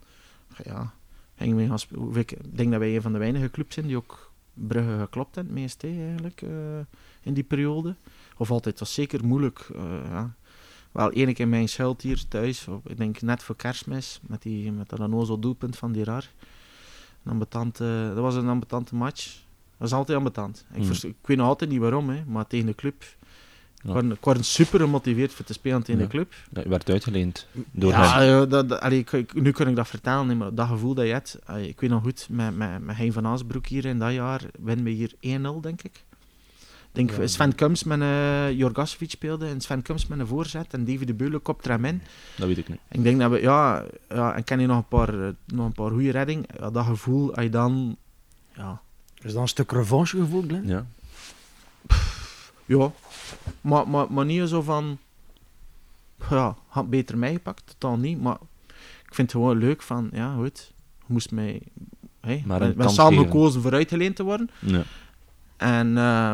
[0.63, 0.93] Ja,
[1.37, 4.33] gingen we gaan Ik denk dat wij een van de weinige clubs zijn die ook
[4.55, 6.49] Brugge geklopt in het meest eigenlijk uh,
[7.21, 7.95] in die periode.
[8.37, 9.69] Of altijd, was zeker moeilijk.
[9.75, 10.35] Uh, ja.
[10.91, 14.89] Wel, één keer mijn schuld hier thuis, ik denk net voor kerstmis, met, die, met
[14.89, 16.31] dat onnozel doelpunt van die raar.
[17.23, 19.43] Een ambetante, dat was een ambetante match.
[19.77, 20.65] Dat is altijd ambetant.
[20.73, 20.91] Ik, mm.
[20.91, 23.03] ik weet nog altijd niet waarom, hè, maar tegen de club
[23.81, 23.99] ja.
[23.99, 26.07] Ik word super gemotiveerd voor te spelen tegen ja.
[26.07, 26.33] de club.
[26.53, 28.27] Je werd uitgeleend door ja, hem.
[28.27, 31.11] Ja, dat, dat, allee, ik, nu kan ik dat vertellen, maar dat gevoel dat je
[31.11, 31.39] hebt.
[31.45, 34.41] Allee, ik weet nog goed, met, met, met Hein van Aasbroek hier in dat jaar
[34.59, 36.03] winnen we hier 1-0, denk ik.
[36.91, 40.73] denk ja, Sven Kums met een uh, Jorgasevic speelde en Sven Kums met een voorzet
[40.73, 42.01] en David de Beulen kopt hem in.
[42.37, 42.79] Dat weet ik niet.
[42.89, 45.91] Ik denk dat we, ja, ja en ken je nog een paar, nog een paar
[45.91, 46.47] goede redding.
[46.59, 47.97] Ja, dat gevoel, als je dan,
[48.55, 48.81] ja.
[49.21, 50.67] Is dat een stuk revanchegevoel, Glenn?
[50.67, 50.85] Ja.
[52.65, 52.91] Ja,
[53.61, 54.97] maar, maar, maar niet zo van...
[56.29, 58.21] Ja, had beter meegepakt, totaal niet.
[58.21, 58.37] Maar
[59.07, 60.09] ik vind het gewoon leuk van...
[60.11, 60.71] Ja, goed,
[61.05, 61.61] moest mij...
[62.19, 63.31] Hey, maar ben, ben samen geven.
[63.31, 64.49] gekozen voor uitgeleend te worden.
[64.59, 64.83] Ja.
[65.57, 66.33] En uh,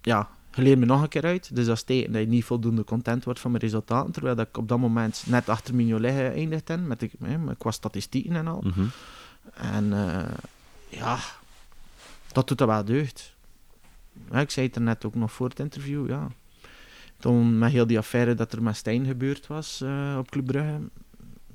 [0.00, 1.54] ja, je leert me nog een keer uit.
[1.56, 4.12] Dus dat betekent dat je niet voldoende content wordt van mijn resultaten.
[4.12, 7.70] Terwijl dat ik op dat moment net achter Mignolet geëindigd ben, met de, hè, qua
[7.70, 8.60] statistieken en al.
[8.64, 8.90] Mm -hmm.
[9.54, 10.30] En eh,
[10.88, 11.18] ja,
[12.32, 13.34] dat doet er wel deugd.
[14.30, 16.28] Ja, ik zei het er net ook nog voor het interview, ja.
[17.18, 20.78] Toen met heel die affaire dat er met Stijn gebeurd was eh, op Club Brugge.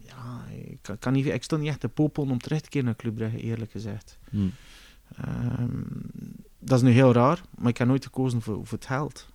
[0.06, 2.95] Ja, ik kan, niet, ik stond niet echt te popelen om terug te keren naar
[2.95, 4.17] Club Brugge, eerlijk gezegd.
[4.30, 4.38] Hm.
[5.17, 5.69] Ehm,
[6.60, 9.30] dat is nu heel raar, maar ik heb nooit gekozen voor, voor het geld.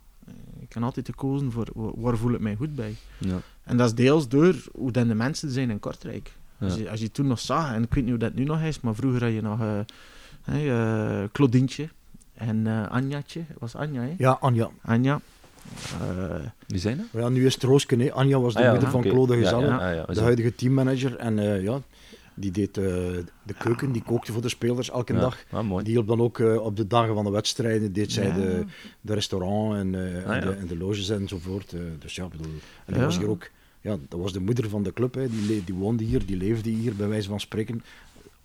[0.59, 2.95] Ik heb altijd gekozen voor wa- waar voel ik mij goed bij.
[3.17, 3.39] Ja.
[3.63, 6.33] En dat is deels door hoe dan de mensen zijn in Kortrijk.
[6.59, 8.61] Als, je, als je toen nog zag, en ik weet niet hoe dat nu nog
[8.61, 9.79] is, maar vroeger had je nog eh
[10.41, 11.89] hey, eh, Claudientje
[12.37, 13.41] en eh Anjatje.
[13.59, 14.13] Was Anja, hè?
[14.17, 14.69] Ja, Anja.
[14.81, 15.19] Anja.
[16.01, 16.35] Eh,
[16.67, 17.21] Wie zijn dat?
[17.21, 17.99] Ja, nu is het Roosken.
[17.99, 18.11] hè.
[18.13, 19.09] Anja was de Ah, ja, moeder van oké.
[19.09, 21.15] Claude Gezelle, ja, ja, ja, de huidige teammanager.
[21.15, 21.81] En eh, ja,
[22.33, 22.83] die deed eh,
[23.43, 25.19] de keuken, die kookte voor de spelers elke Ja.
[25.19, 25.37] dag.
[25.51, 25.83] Ah, mooi.
[25.83, 28.33] Die hielp dan ook eh, op de dagen van de wedstrijden, deed zij Ja.
[28.33, 28.65] de,
[29.01, 31.73] de restaurant en, eh, Ah, en, de, en de loges enzovoort.
[31.73, 32.45] eh, dus ja, bedoel,
[32.85, 33.03] en die Ja.
[33.05, 33.49] was hier ook,
[33.81, 35.29] ja, dat was de moeder van de club, hè.
[35.29, 37.83] Die, die woonde hier, die leefde hier, bij wijze van spreken.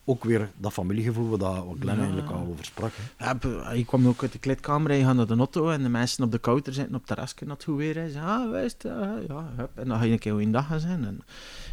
[0.04, 2.02] Ook weer dat familiegevoel waar, Glenn Ja.
[2.02, 2.92] eigenlijk al over sprak.
[3.18, 3.38] Ja,
[3.72, 6.24] ik kwam ook uit de kleedkamer, en je gaat naar de auto en de mensen
[6.24, 8.14] op de kouter zitten op het terrasje dat goed weer is.
[8.16, 9.68] Ah, wijst, ja, ja.
[9.74, 11.04] En dan ga je een keer een dag gaan zijn.
[11.04, 11.20] En,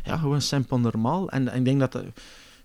[0.04, 1.30] ja, gewoon simpel normaal.
[1.30, 2.06] En, en ik denk dat, dat-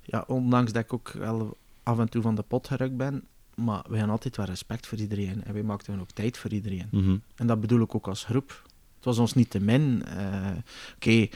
[0.03, 3.25] ja, ondanks dat ik ook wel af en toe van de pot gerukt ben,
[3.55, 5.45] maar we hebben altijd wel respect voor iedereen.
[5.45, 6.89] En wij maakten ook tijd voor iedereen.
[6.91, 7.17] Mhm.
[7.37, 8.63] En dat bedoel ik ook als groep.
[8.97, 10.03] Het was ons niet te min.
[10.07, 10.51] eh,
[10.95, 11.29] Oké,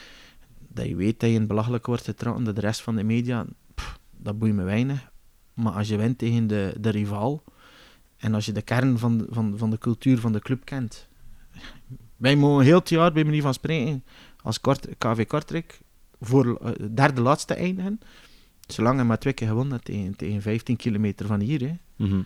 [0.68, 3.46] dat je weet dat je in belachelijk wordt getrokken door de rest van de media,
[4.18, 5.10] dat boeit me weinig.
[5.54, 7.42] Maar als je wint tegen de, de rivaal
[8.16, 11.08] en als je de kern van, de- van, van de cultuur van de club kent.
[12.16, 14.04] Wij mogen heel het jaar, bij manier van spreken,
[14.42, 15.80] als Kort, KV Kortrijk
[16.20, 18.00] voor eh, derde laatste eindigen.
[18.66, 21.60] Zolang hij maar twee keer gewonnen tegen, tegen 15 kilometer van hier.
[21.60, 22.20] Hè Mhm.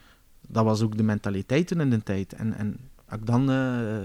[0.48, 2.32] dat was ook de mentaliteit toen in de tijd.
[2.32, 2.76] En, en
[3.08, 3.98] als ik dan eh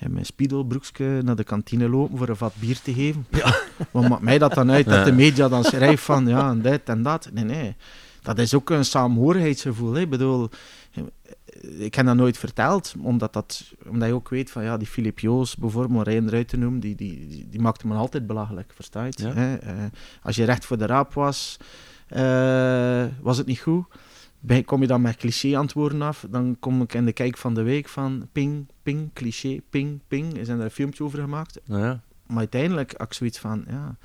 [0.00, 3.26] in mijn speedo-broekje naar de kantine lopen voor een vat bier te geven,
[3.90, 5.16] wat maakt mij dat dan uit dat de Ja.
[5.16, 7.28] media dan schrijft van ja, en dit en dat?
[7.32, 7.76] Nee, nee.
[8.22, 9.92] Dat is ook een saamhorigheidsgevoel.
[9.92, 10.00] Hè.
[10.00, 10.48] Ik bedoel,
[10.92, 11.02] eh,
[11.84, 15.18] ik heb dat nooit verteld, omdat, dat, omdat je ook weet van ja, die Filip
[15.18, 18.72] Joos bijvoorbeeld, om er eruit te noemen, die, die, die, die maakte me altijd belachelijk,
[18.74, 19.20] versta je het?
[19.20, 19.32] Ja.
[19.34, 19.56] Hè?
[19.56, 19.72] Eh,
[20.22, 21.56] als je recht voor de raap was,
[22.08, 23.84] eh, was het niet goed.
[24.64, 27.88] Kom je dan met cliché-antwoorden af, dan kom ik in de kijk van de week
[27.88, 30.38] van ping, ping, cliché, ping, ping.
[30.38, 31.60] Er zijn er een filmpje over gemaakt.
[31.64, 32.00] Ja.
[32.26, 33.96] Maar uiteindelijk, had ik zoiets van, ja...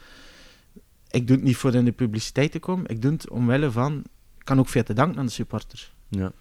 [1.10, 4.04] Ik doe het niet voor in de publiciteit te komen, ik doe het omwille van...
[4.38, 5.94] Ik kan ook veel te danken aan de supporters.
[6.08, 6.22] Ja.
[6.22, 6.34] Dat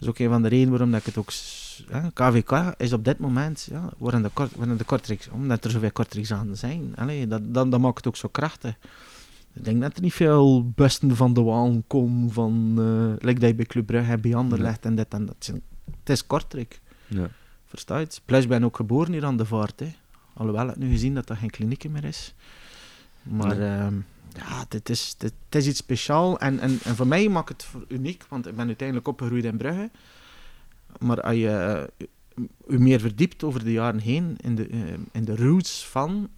[0.00, 1.30] is ook een van de redenen waarom dat ik het ook...
[2.12, 6.32] KVK is op dit moment, ja, worden de, kort, worden de omdat er zoveel Kortrijks
[6.32, 6.92] aan zijn.
[6.96, 8.74] Allee, dat, dat, dat maakt het ook zo krachtig.
[9.56, 12.74] Ik denk dat er niet veel busten van de waan komen van...
[12.78, 15.52] eh like dat je bij Club Brugge bij Anderlecht en dit en dat.
[16.00, 17.28] Het is Kortrijk, Ja.
[17.64, 18.20] versta je het?
[18.24, 19.92] Plus, ik ben ook geboren hier aan de Vaart, hè.
[20.34, 22.34] Alhoewel ik nu gezien dat dat geen kliniek meer is.
[23.22, 23.68] Maar Nee.
[23.68, 23.94] ehm,
[24.36, 26.38] ja, dit is, dit, het is iets speciaals.
[26.38, 29.90] En, en, en voor mij maakt het uniek, want ik ben uiteindelijk opgegroeid in Brugge.
[30.98, 31.48] Maar als je
[31.98, 32.06] eh,
[32.68, 34.78] u meer verdiept over de jaren heen in de, eh,
[35.12, 36.28] in de roots van,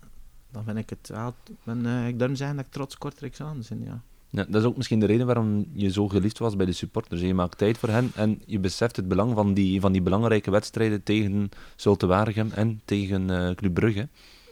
[0.51, 1.33] dan vind ik het, ja,
[1.63, 4.03] ben, eh, ik durf zeggen dat ik trots Kortrijks aan ben, ja.
[4.31, 7.21] Ja, dat is ook misschien de reden waarom je zo geliefd was bij de supporters.
[7.21, 10.51] Je maakt tijd voor hen en je beseft het belang van die, van die belangrijke
[10.51, 14.09] wedstrijden tegen Zulte Waregem en tegen eh Club Brugge.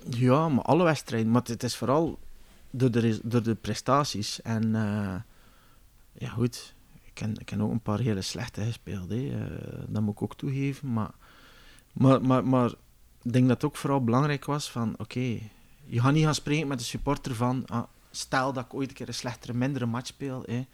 [0.09, 1.31] Ja, maar alle wedstrijden.
[1.31, 2.19] Maar het is vooral
[2.71, 4.43] door de, door de prestaties.
[4.43, 5.15] En eh,
[6.13, 6.75] ja, goed.
[7.05, 9.09] Ik ken, ik ken ook een paar hele slechte gespeeld.
[9.09, 9.33] Hè.
[9.89, 10.93] dat moet ik ook toegeven.
[10.93, 11.11] Maar,
[11.93, 12.71] maar, maar, maar
[13.23, 14.95] ik denk dat het ook vooral belangrijk was van...
[14.99, 15.39] Oké,
[15.87, 17.63] je gaat niet gaan spreken met de supporter van...
[17.67, 20.43] ah, stel dat ik ooit een keer een slechtere, mindere match speel...
[20.47, 20.67] Hè,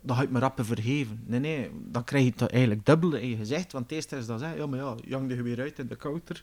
[0.00, 1.22] dan ga ik me rappen vergeven.
[1.26, 3.72] Nee, nee, dan krijg je het eigenlijk dubbel in je gezicht.
[3.72, 5.86] Want het eerste is dat, hè, ja, maar ja, je hangt er weer uit in
[5.86, 6.42] de counter.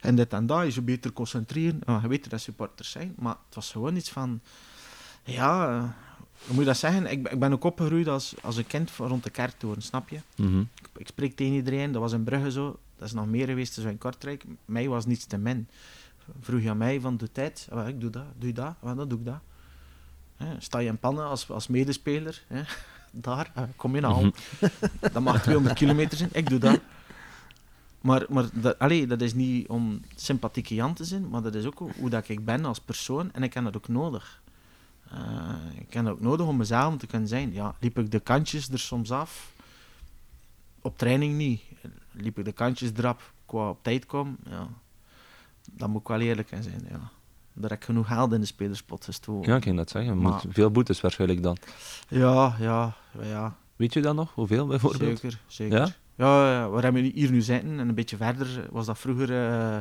[0.00, 1.80] En dit en dat, je zou beter concentreren.
[1.86, 4.40] Ja, je weet dat supporters zijn, maar het was gewoon iets van...
[5.24, 5.80] Ja,
[6.46, 7.06] hoe moet je dat zeggen?
[7.06, 10.18] Ik, ben- ik ben ook opgegroeid als, als een kind rond de kerktoren, snap je?
[10.36, 10.60] Mhm.
[10.60, 12.78] Ik, ik spreek tegen iedereen, dat was in Brugge zo.
[12.98, 14.44] Dat is nog meer geweest dan in Kortrijk.
[14.64, 15.68] Mij was niets te min.
[16.40, 17.68] Vroeg je aan mij van, doe tijd?
[17.70, 18.24] Ah, ik doe dat.
[18.38, 18.74] Doe je dat?
[18.82, 19.40] Ah, dan doe ik dat.
[20.36, 22.42] Hè, sta je in pannen als, als medespeler?
[22.46, 22.62] Hè?
[23.10, 24.32] Daar, ah, kom je nou.
[25.12, 26.30] Dat mag 200 kilometer zijn.
[26.32, 26.80] Ik doe dat.
[28.00, 31.64] Maar, maar dat, allee, dat is niet om sympathieke Jan te zijn, maar dat is
[31.64, 34.42] ook hoe dat ik ben als persoon en ik heb dat ook nodig.
[35.10, 37.52] Eh, ik heb dat ook nodig om mezelf te kunnen zijn.
[37.52, 39.52] Ja, liep ik de kantjes er soms af?
[40.80, 41.62] Op training niet.
[42.12, 44.36] Liep ik de kantjes eraf qua op tijd kom?
[44.44, 44.68] Ja.
[45.72, 46.86] Dan moet ik wel eerlijk in zijn.
[46.90, 47.00] Ja.
[47.52, 49.50] Daar heb ik genoeg geld in de spelerspot gestoken.
[49.50, 50.14] Ja, ik kan dat zeggen.
[50.14, 51.56] Je Maar- moet veel boetes waarschijnlijk dan.
[52.08, 53.56] ja, ja, ja.
[53.76, 54.34] Weet je dat nog?
[54.34, 55.18] Hoeveel bijvoorbeeld?
[55.18, 55.78] Zeker, zeker.
[55.78, 55.88] Ja?
[56.16, 59.22] Ja, ja, waar hebben we hier nu zitten en een beetje verder was dat vroeger
[59.50, 59.76] eh,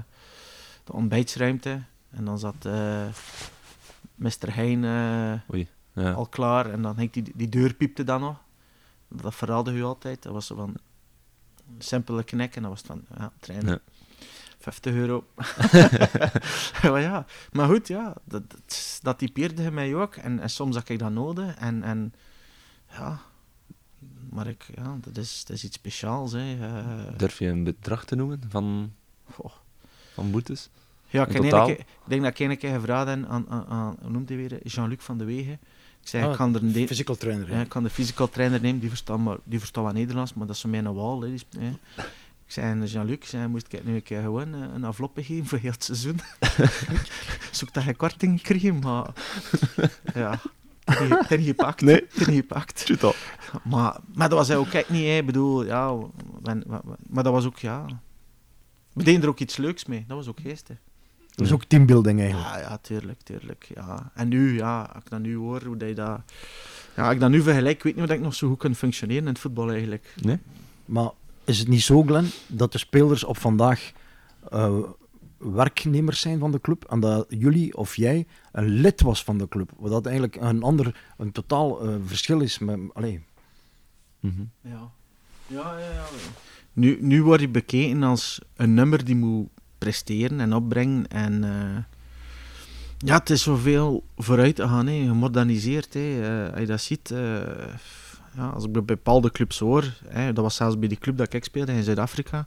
[0.83, 1.81] de ontbijtsruimte.
[2.09, 3.05] En dan zat eh
[4.15, 4.55] Mr.
[4.55, 5.67] Heijn eh, Oei.
[5.93, 6.11] Ja.
[6.11, 6.69] al klaar.
[6.71, 8.37] En dan ging die, die deur piepte dan nog.
[9.07, 10.23] Dat verhaalde u altijd.
[10.23, 10.75] Dat was zo van
[11.77, 13.65] simpele knik en dat was het van, ja, trein.
[13.67, 13.79] Ja.
[14.63, 15.25] 50 euro.
[16.91, 20.15] maar ja, maar goed, ja, dat, dat, dat typeerde mij ook.
[20.15, 21.55] En, en soms had ik dat nodig.
[21.55, 22.13] En, en
[22.91, 23.19] ja,
[24.29, 26.31] maar ik, ja, dat is, dat is iets speciaals.
[26.31, 26.57] Hè.
[26.61, 28.93] Eh, Durf je een bedrag te noemen van,
[29.31, 29.51] goh.
[30.13, 30.69] van boetes?
[31.07, 34.09] Ja, ik, keer- ik denk dat ik een keer gevraagd heb aan, aan, aan hoe
[34.09, 34.67] noemt hij weer?
[34.67, 35.53] Jean-Luc van de Wegen.
[36.01, 37.51] Ik zei, Ah, ik kan er een Physical trainer.
[37.51, 40.47] ja, ik kan de physical trainer nemen, die verstaat, maar, die verstaat wel Nederlands, maar
[40.47, 41.21] dat is mijn wal.
[41.21, 41.29] Hè.
[41.29, 41.71] Die sp- hè.
[42.53, 45.57] Ik zei Jean-Luc, zei, moest ik nu een keer gewoon eh, een enveloppe geven voor
[45.57, 46.19] heel het seizoen?
[47.51, 49.09] Zoek dat je korting kreeg, maar
[50.13, 50.39] ja,
[50.83, 51.81] ten- ten gepakt.
[51.81, 52.07] Nee.
[52.07, 52.91] Ten gepakt.
[53.63, 55.17] Maar, maar dat was hij ook echt niet, hè.
[55.17, 55.97] Ik bedoel, ja,
[57.07, 57.85] maar dat was ook, ja...
[58.93, 60.77] We deden er ook iets leuks mee, dat was ook geestig.
[61.35, 62.49] Dat is ook teambuilding eigenlijk.
[62.49, 64.11] Ja, ja, tuurlijk, tuurlijk, ja.
[64.13, 66.21] En nu, ja, als ik dat nu hoor, hoe dat je dat...
[66.95, 68.57] Ja, als ik dat nu vergelijk, ik weet niet hoe dat ik nog zo goed
[68.57, 70.13] kan functioneren in het voetbal eigenlijk.
[70.21, 70.39] Nee?
[70.85, 71.09] Maar
[71.45, 73.91] is het niet zo, Glenn, dat de spelers op vandaag
[74.49, 74.77] eh,
[75.37, 79.47] werknemers zijn van de club en dat jullie of jij een lid was van de
[79.47, 79.71] club?
[79.77, 82.59] Wat dat eigenlijk een ander, een totaal eh, verschil is.
[82.59, 83.23] Met, allee,
[84.23, 84.43] Mhm.
[84.61, 84.91] Ja.
[85.47, 86.05] Ja, ja, ja.
[86.73, 91.07] Nu, nu word je bekeken als een nummer die moet presteren en opbrengen.
[91.07, 91.83] En eh,
[92.97, 95.05] ja, het is zoveel vooruit te gaan, hè.
[95.05, 95.93] gemoderniseerd.
[95.93, 96.49] Hè.
[96.51, 97.41] Als je dat ziet, eh,
[98.35, 101.33] ja, als ik bij bepaalde clubs hoor, hè, dat was zelfs bij die club dat
[101.33, 102.45] ik speelde in Zuid-Afrika.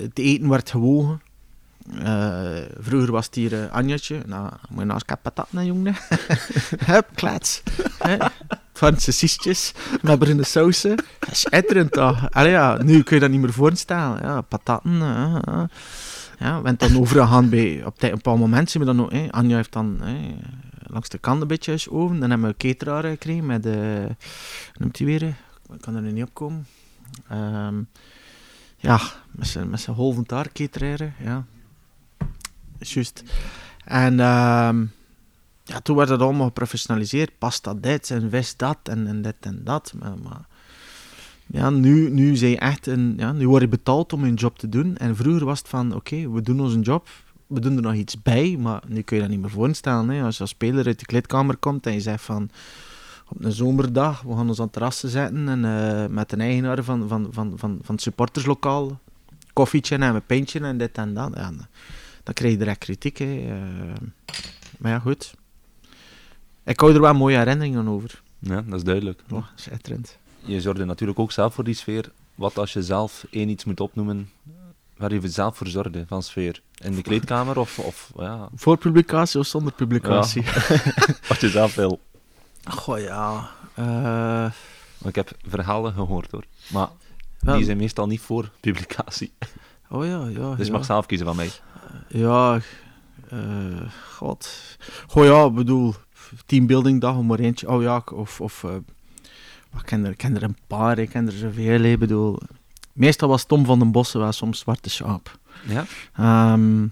[0.00, 1.20] Het eten werd gewogen.
[1.98, 4.22] Eh, vroeger was het hier eh, Anjatje.
[4.26, 5.94] Nou, moet je naast patat, hè, jongen.
[6.90, 7.62] Hup, klets.
[8.78, 11.04] Waren sausjes met bruine sausen.
[11.30, 12.30] Schitterend toch?
[12.30, 14.18] Allee, nu kun je dat niet meer voorstellen.
[14.22, 14.98] Ja, patatten.
[16.38, 17.82] Ja, we dan overgegaan bij...
[17.84, 19.12] Op een bepaald moment zien we dan ook...
[19.30, 20.00] Anja heeft dan
[20.90, 22.20] langs de kant een beetje eens oven.
[22.20, 23.64] Dan hebben we een cateraar gekregen met...
[23.64, 24.16] hoe
[24.78, 25.22] noemt hij weer?
[25.22, 26.66] Ik kan er nu niet op komen.
[27.28, 27.82] Ehm,
[28.76, 29.00] ja,
[29.30, 29.86] met zijn, met
[30.26, 31.14] haar cateraren.
[31.18, 31.44] Ja.
[32.78, 33.22] Juist.
[33.84, 34.20] En...
[34.20, 34.84] ehm,
[35.70, 37.38] ja, toen werd het allemaal geprofessionaliseerd.
[37.38, 39.94] Pasta dit en vis dat en, en dit en dat.
[40.22, 40.46] Maar,
[41.46, 44.68] ja, nu, nu, zijn echt een, ja, nu word je betaald om een job te
[44.68, 44.96] doen.
[44.96, 47.08] En vroeger was het van, oké, we doen onze job.
[47.50, 50.08] We doen er nog iets bij, maar nu kun je dat niet meer voorstellen.
[50.08, 50.22] Hè.
[50.22, 52.50] Als je als speler uit de kleedkamer komt en je zegt van...
[53.28, 56.84] Op een zomerdag, we gaan ons aan het terrassen zetten en eh, met een eigenaar
[56.84, 58.98] van, van, van, van, van het supporterslokaal
[59.52, 61.30] koffietje en een pintje en dit en dat.
[61.34, 61.66] Ja, dan,
[62.22, 63.18] dan krijg je direct kritiek.
[63.18, 63.24] Hè.
[63.24, 64.06] Eh,
[64.78, 65.34] maar ja, goed.
[66.64, 68.22] Ik hou er wel mooie herinneringen over.
[68.38, 69.22] Ja, dat is duidelijk.
[69.30, 70.18] Oh, schitterend.
[70.40, 72.12] Je zorgde natuurlijk ook zelf voor die sfeer.
[72.34, 74.30] Wat als je zelf één iets moet opnoemen
[75.00, 76.62] waar je zelf voor zorgde, van sfeer?
[76.84, 80.44] In de kleedkamer of, of ja, Voor publicatie of zonder publicatie?
[81.28, 82.00] wat je zelf wil?
[82.64, 83.50] Goh, ja.
[83.74, 84.50] Eh,
[85.04, 86.44] ik heb verhalen gehoord hoor.
[86.72, 86.88] Maar
[87.40, 89.32] die zijn meestal niet voor publicatie.
[89.90, 90.54] oh ja, ja.
[90.54, 90.78] Dus je ja.
[90.78, 91.50] mag zelf kiezen van mij.
[92.08, 92.60] Ja,
[93.28, 94.76] eh, god.
[95.06, 95.94] Goh ja, ik bedoel,
[96.46, 97.68] teambuilding dag om maar eentje.
[97.68, 98.74] Oh ja, of, of eh,
[99.76, 101.80] ik, ken er, ik ken er een paar, ik ken er zoveel.
[101.80, 102.38] Ik bedoel,
[102.92, 105.38] meestal was Tom van den Bossen wel soms Zwarte Schaap.
[105.68, 105.84] Ja?
[106.16, 106.86] Ehm,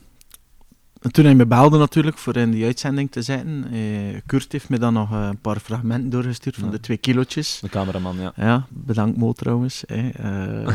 [1.01, 3.67] en toen hij me belde natuurlijk voor in die uitzending te zetten.
[3.73, 6.71] Eh, Kurt heeft me dan nog eh, een paar fragmenten doorgestuurd van Ja.
[6.71, 7.59] de twee kilootjes.
[7.63, 8.33] De cameraman, ja.
[8.37, 9.85] Ja, bedankt Mo trouwens.
[9.87, 10.09] Eh,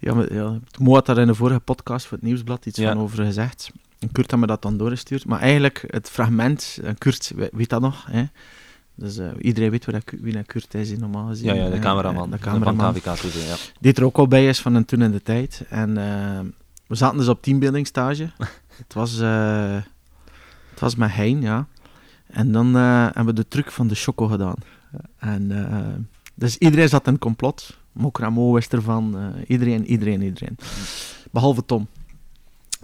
[0.00, 2.92] ja, maar, ja, Mo had daar in de vorige podcast voor het Nieuwsblad iets Ja.
[2.92, 3.70] van over gezegd.
[3.98, 5.24] En Kurt had me dat dan doorgestuurd.
[5.26, 8.06] Maar eigenlijk, het fragment, en Kurt we- weet dat nog.
[8.10, 8.24] Hè.
[8.94, 11.54] Dus eh, iedereen weet wie, dat, wie Kurt is, normaal gezien.
[11.54, 12.30] Ja, ja, de cameraman.
[12.30, 12.92] De Van cameraman.
[12.92, 13.56] KVK TV, ja.
[13.80, 15.64] Die er ook al bij is van een toen in de tijd.
[15.68, 16.40] En eh,
[16.86, 18.30] we zaten dus op teambuilding stage.
[18.82, 19.76] het, was, eh,
[20.70, 21.66] het was met Hein, ja.
[22.26, 24.56] En dan hebben we de truc van de choco gedaan.
[25.18, 27.76] En, dus iedereen zat in complot.
[27.92, 29.34] Mokramo wist ervan.
[29.46, 30.56] iedereen, iedereen, iedereen.
[31.30, 31.88] Behalve Tom.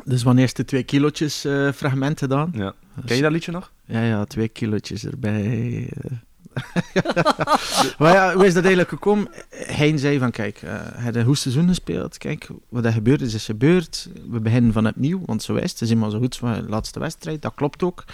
[0.04, 2.50] Dus wanneer is de twee kilootjes eh, fragment gedaan?
[2.54, 2.74] ja.
[3.06, 3.72] Ken je dat liedje nog?
[3.84, 5.88] Ja, ja, twee kilootjes erbij.
[6.02, 6.10] eh.
[7.98, 9.28] maar ja, hoe is dat eigenlijk gekomen?
[9.50, 12.18] Hein zei van, kijk, eh hij had een goed seizoen gespeeld.
[12.18, 14.08] Kijk, wat er gebeurd is, is gebeurd.
[14.30, 15.80] We beginnen van opnieuw, want zo is het.
[15.80, 18.04] Is eenmaal zo goed van de laatste wedstrijd, dat klopt ook.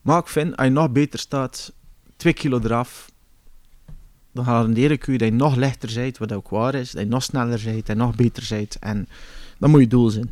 [0.00, 1.72] Maar ik vind, als je nog beter staat,
[2.16, 3.10] twee kilo eraf,
[4.32, 6.90] dan garandeer ik u dat je nog lichter bent, wat ook waar is.
[6.90, 8.76] Dat je nog sneller bent en nog beter bent.
[8.78, 9.08] En
[9.58, 10.30] dat moet je doel zijn.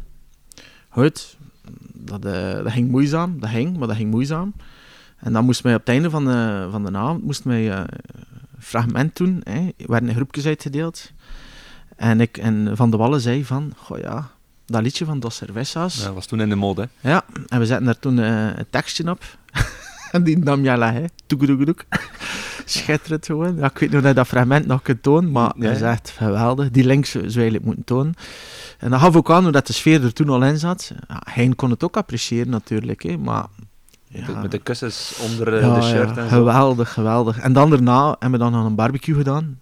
[0.98, 1.36] Goed,
[1.92, 4.52] dat, eh, dat ging moeizaam, dat ging, maar dat ging moeizaam.
[5.18, 7.78] En dan moest mij op het einde van de, van de avond moest mij, eh,
[7.78, 9.40] een fragment doen.
[9.44, 9.58] Hè.
[9.76, 11.12] Er werden groepjes uitgedeeld.
[11.96, 14.30] En, ik, en Van de Wallen zei van, goh ja,
[14.66, 15.96] dat liedje van Dos Cervezas.
[15.96, 17.10] Ja, dat was toen in de mode, hè.
[17.10, 19.22] Ja, en we zetten daar toen eh, een tekstje op.
[20.12, 21.04] en die nam je hè.
[21.26, 21.84] Toegedoegedoek.
[22.64, 23.56] Schitterend gewoon.
[23.56, 25.82] Ja, ik weet niet of je dat fragment nog kunt tonen, maar Ja, dat is
[25.82, 26.70] echt geweldig.
[26.70, 28.14] Die links zou je eigenlijk moeten tonen.
[28.78, 30.92] En dan gaf ook aan hoe dat de sfeer er toen al in zat.
[31.08, 33.46] Ja, Hein kon het ook appreciëren natuurlijk, hè, maar...
[34.08, 34.40] Met, de, ja.
[34.40, 36.36] met de kussens onder eh, de shirt en zo.
[36.36, 37.38] geweldig, geweldig.
[37.38, 39.60] En dan daarna hebben we dan nog een barbecue gedaan.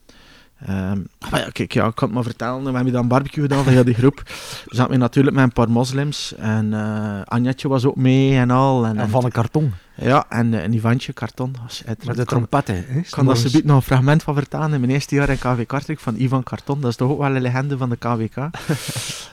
[0.60, 0.98] Ehm,
[1.30, 2.64] maar ja, kijk, ja, ik kan het maar vertellen.
[2.64, 4.22] We hebben dan een barbecue gedaan van heel die groep.
[4.66, 6.34] We zaten natuurlijk met een paar moslims.
[6.34, 8.86] En eh Anjatje was ook mee en al.
[8.86, 9.72] En, En van een karton.
[9.94, 11.56] Ja, en, eh, en Ivantje, karton.
[11.62, 12.74] Was Met de trompetten.
[12.74, 12.98] hè.
[12.98, 14.72] Ik kan daar zometeen nog een fragment van vertalen.
[14.72, 16.80] In mijn eerste jaar in KV Kartrijk van Ivan Karton.
[16.80, 18.36] Dat is toch ook wel een legende van de KWK.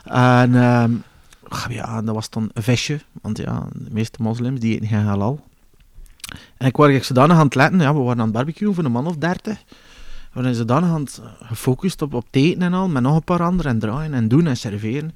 [0.03, 0.91] en ehm,
[1.69, 2.99] ja, dat was dan een visje.
[3.21, 5.39] Want ja, de meeste moslims die eten geen halal.
[6.57, 7.79] En ik was zodanig aan het letten.
[7.79, 9.63] Ja, we waren aan het barbecuen voor een man of dertig.
[10.33, 12.89] We waren zodanig aan het eh, gefocust op, op eten en al.
[12.89, 13.71] Met nog een paar anderen.
[13.71, 15.11] En draaien en doen en serveren.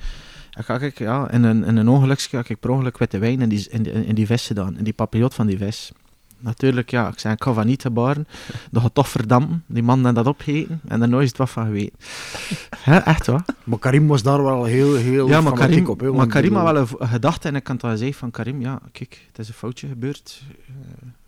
[0.51, 3.41] En ga ik, ja, in een, in een ongeluk ga ik per ongeluk witte wijn
[3.41, 4.77] in die, in, die, in die vis gedaan.
[4.77, 5.91] In die papillot van die vis.
[6.39, 8.27] Natuurlijk, ja, ik zei, ik ga van niet te baren.
[8.71, 9.63] Dat gaat toch verdampen.
[9.67, 11.97] Die man had dat opgegeten en daar nooit is het wat van geweten.
[12.77, 13.45] Hè, echt waar.
[13.63, 16.01] Maar Karim was daar wel heel, heel Ja, maar Karim, op.
[16.01, 19.25] maar Karim had wel een gedachte en ik kan het zei van Karim, ja, kijk,
[19.27, 20.43] het is een foutje gebeurd.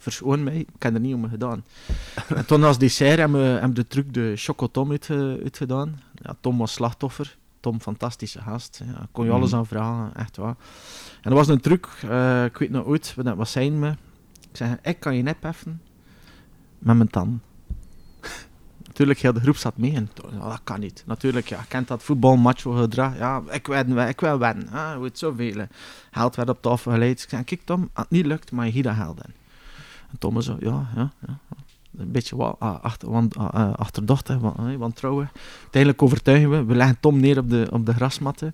[0.02, 1.64] Verschoon mij, ik heb er niet om gedaan.
[2.36, 5.08] en toen als dessert hebben we, hebben we de truc de Chocotom uit,
[5.44, 6.00] uitgedaan.
[6.16, 7.38] Ja, Tom was slachtoffer.
[7.60, 8.82] Tom, fantastische gast.
[8.86, 9.60] Ja, kon je alles Mhm.
[9.60, 10.56] aan vragen, echt waar.
[11.22, 13.90] En dat was een truc, eh, ik weet nog ooit, wat, wat zijn me?
[14.52, 15.82] Ik zeg, ik kan je nep heffen
[16.80, 17.42] met mijn tanden.
[18.88, 19.96] Natuurlijk, heel de groep zat mee.
[19.96, 20.10] En
[20.40, 21.04] ja, dat kan niet.
[21.06, 23.18] Natuurlijk, ja, je kent dat voetbalmacho gedrag.
[23.18, 24.70] Ja, ik, win, ik wil winnen.
[24.70, 25.68] Ah, hoe het zoveel.
[26.12, 27.22] Geld werd op tafel geleid.
[27.24, 29.34] Ik zei, kijk Tom, het niet lukt, maar je hier dat in.
[30.12, 31.38] En Tom zo, ja, ja, ja.
[31.98, 33.74] Een beetje wa- ah, achter, want, ah,
[34.40, 35.30] wa- eh, wantrouwen.
[35.62, 36.64] Uiteindelijk overtuigen we.
[36.64, 38.54] We leggen Tom neer op de, op de grasmatten.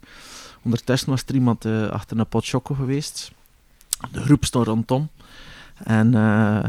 [0.62, 3.32] Ondertussen was er iemand eh, achter een pot choco geweest.
[4.12, 5.10] De groep stond rond Tom.
[5.84, 6.63] En eh,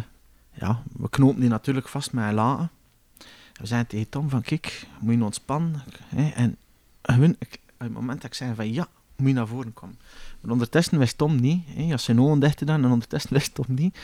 [0.53, 2.71] ja, we knopen die natuurlijk vast met een laken.
[3.53, 5.83] We zeiden tegen Tom van, kijk, moet je ontspannen.
[6.07, 6.29] Hè?
[6.29, 6.57] En
[7.03, 9.99] gewoon, ik, op het moment dat ik zei van, ja, moet je naar voren komen.
[10.41, 11.63] Maar ondertussen wist Tom niet.
[11.67, 11.93] Hè?
[11.93, 13.99] Als zijn ogen dicht gedaan en ondertussen wist Tom niet.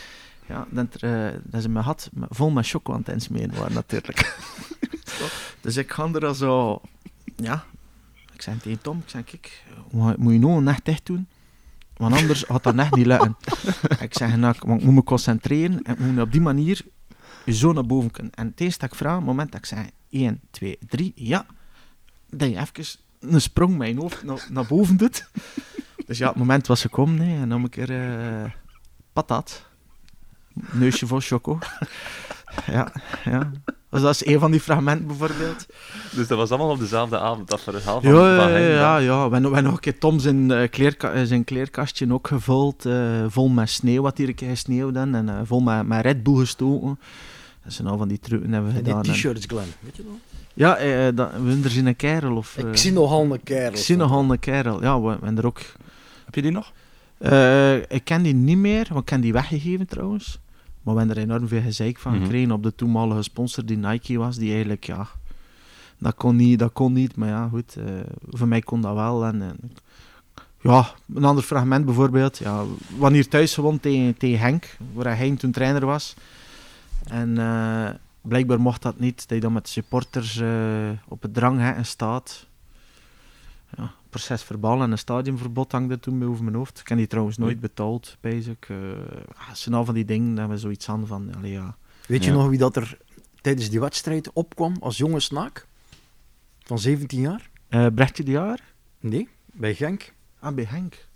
[0.52, 3.72] Ja, dat, er, eh, dat ze me had vol met choco aan het insmeren waren
[3.72, 4.38] natuurlijk.
[5.60, 6.80] dus ik ga er al zo...
[7.36, 7.64] Ja,
[8.32, 9.64] ik zei tegen Tom, ik zei, kijk,
[10.18, 11.26] moet je ogen echt dicht doen.
[11.96, 13.36] Want anders gaat dat echt niet lukken.
[14.00, 16.80] ik zeg, nou, ik moet me concentreren en ik moet op die manier
[17.46, 18.32] zo naar boven kunnen.
[18.32, 21.12] En het eerste dat ik vraag, op het moment dat ik zeg 1, 2, 3,
[21.14, 21.46] ja,
[22.30, 25.28] dat je even een sprong met je hoofd naar, naar boven doet.
[26.06, 28.56] Dus ja, het moment was gekomen hè, en dan een keer
[29.12, 29.70] patat.
[30.70, 31.58] Neusje vol choco.
[32.66, 32.92] ja,
[33.24, 33.50] ja.
[33.90, 35.66] Dus dat is een van die fragmenten bijvoorbeeld.
[36.12, 39.28] Dus dat was allemaal op dezelfde avond, dat verhaal van, Ja, van ja, ja, ja.
[39.28, 42.86] We hebben nog een keer Tom zijn, eh, kleerka- eh, zijn kleerkastje ook gevuld.
[42.86, 46.04] eh, vol met sneeuw, wat hier een keer gesneeuwd en, en eh, vol met, met
[46.04, 46.98] Red Bull gestoken.
[47.64, 49.08] Dat zijn al van die trucken hebben we en die gedaan.
[49.08, 49.72] en- t-shirts, Glenn.
[49.80, 50.16] Weet je nog?
[50.54, 52.36] Ja, eh, dat, we hebben er zien een kerel.
[52.36, 53.70] Of, Ik zie nogal een kerel.
[53.70, 54.82] ik zie nogal een kerel.
[54.82, 55.60] Ja, we, we hebben er ook...
[56.24, 56.72] Heb je die nog?
[57.18, 60.38] Eh, ik ken die niet meer, want ik ken die weggegeven trouwens.
[60.82, 62.22] Maar we hebben er enorm veel gezeik van Mhm.
[62.22, 65.06] gekregen op de toenmalige sponsor die Nike was, die eigenlijk, ja...
[65.98, 67.76] Dat kon niet, dat kon niet, maar ja, goed.
[67.76, 67.84] eh,
[68.28, 69.24] voor mij kon dat wel.
[69.24, 69.56] En, en,
[70.60, 72.38] ja, een ander fragment bijvoorbeeld.
[72.38, 72.64] Ja,
[72.96, 76.14] wanneer thuis gewon tegen, tegen Henk, waar hij toen trainer was.
[77.06, 77.88] En eh,
[78.20, 80.48] blijkbaar mocht dat niet, dat je dan met supporters eh,
[81.08, 82.46] op het dranghekken staat.
[83.76, 86.80] Ja, proces verbaal en een stadionverbod hangde toen bij over mijn hoofd.
[86.80, 88.68] Ik heb die trouwens nooit betaald, basic.
[88.68, 88.78] Uh,
[89.36, 91.76] het zijn al van die dingen, daar hebben we zoiets aan van, allee, ja.
[92.06, 92.36] Weet je Ja.
[92.36, 92.98] nog wie dat er
[93.40, 95.66] tijdens die wedstrijd opkwam als jonge snaak?
[96.62, 97.50] Van 17 jaar?
[97.68, 98.60] Eh Brechtje de Jaar?
[99.00, 100.12] Nee, bij Genk.
[100.38, 101.06] Ah, bij Henk.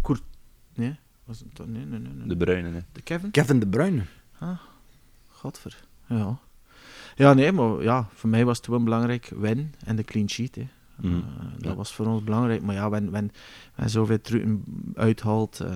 [0.00, 0.22] Koert...
[0.74, 1.66] Nee, was het toch?
[1.66, 2.12] Nee, nee, nee.
[2.12, 2.26] nee.
[2.28, 2.80] De bruine, hè.
[2.92, 3.30] De Kevin?
[3.30, 4.02] Kevin de Bruyne.
[5.28, 5.84] Godver.
[6.06, 6.38] Ja.
[7.18, 10.54] Ja, nee, maar ja, voor mij was het gewoon belangrijk win en de clean sheet.
[10.54, 10.68] Hè.
[10.96, 11.14] Mhm.
[11.14, 11.20] Eh,
[11.58, 11.74] dat Ja.
[11.74, 12.62] was voor ons belangrijk.
[12.62, 13.32] Maar ja, wenn, wenn
[13.86, 15.60] zoveel trucken uithaalt...
[15.60, 15.72] eh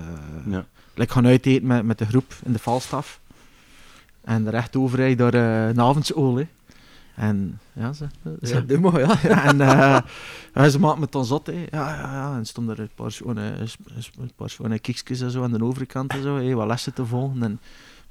[0.46, 0.66] Ja.
[0.94, 3.20] Ik gaan uiteten met, met de groep in de valstaf.
[4.25, 6.37] En de rechtoverheid door uh, een avondsool.
[6.37, 6.46] hè.
[7.17, 8.06] En ja, ze...
[8.42, 9.23] ze Ja, doe maar, ja.
[9.48, 9.56] en
[10.54, 11.52] ja, ze maakten met ons zot, hè.
[11.71, 12.37] Ja, ja, ja.
[12.37, 13.54] En stonden er een paar schone,
[14.19, 17.06] een paar schone kiekjes en zo aan de overkant en zo, hè, wat lessen te
[17.06, 17.42] volgen.
[17.42, 17.60] En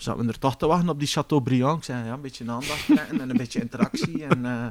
[0.04, 1.78] we zaten er toch te wachten op die Chateaubriand.
[1.78, 4.26] Ik zei, ja, een beetje aandacht trekken en een beetje interactie.
[4.26, 4.66] En uh,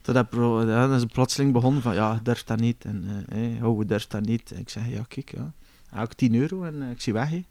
[0.00, 2.84] toen dat ja, dan is het plotseling begonnen van, ja, durf dat niet.
[2.84, 4.52] En, uh, hey, oh, durf dat niet.
[4.52, 6.02] En ik zei, ja, kijk, ja.
[6.02, 7.44] ook 10 euro en uh, ik zie weg, hè.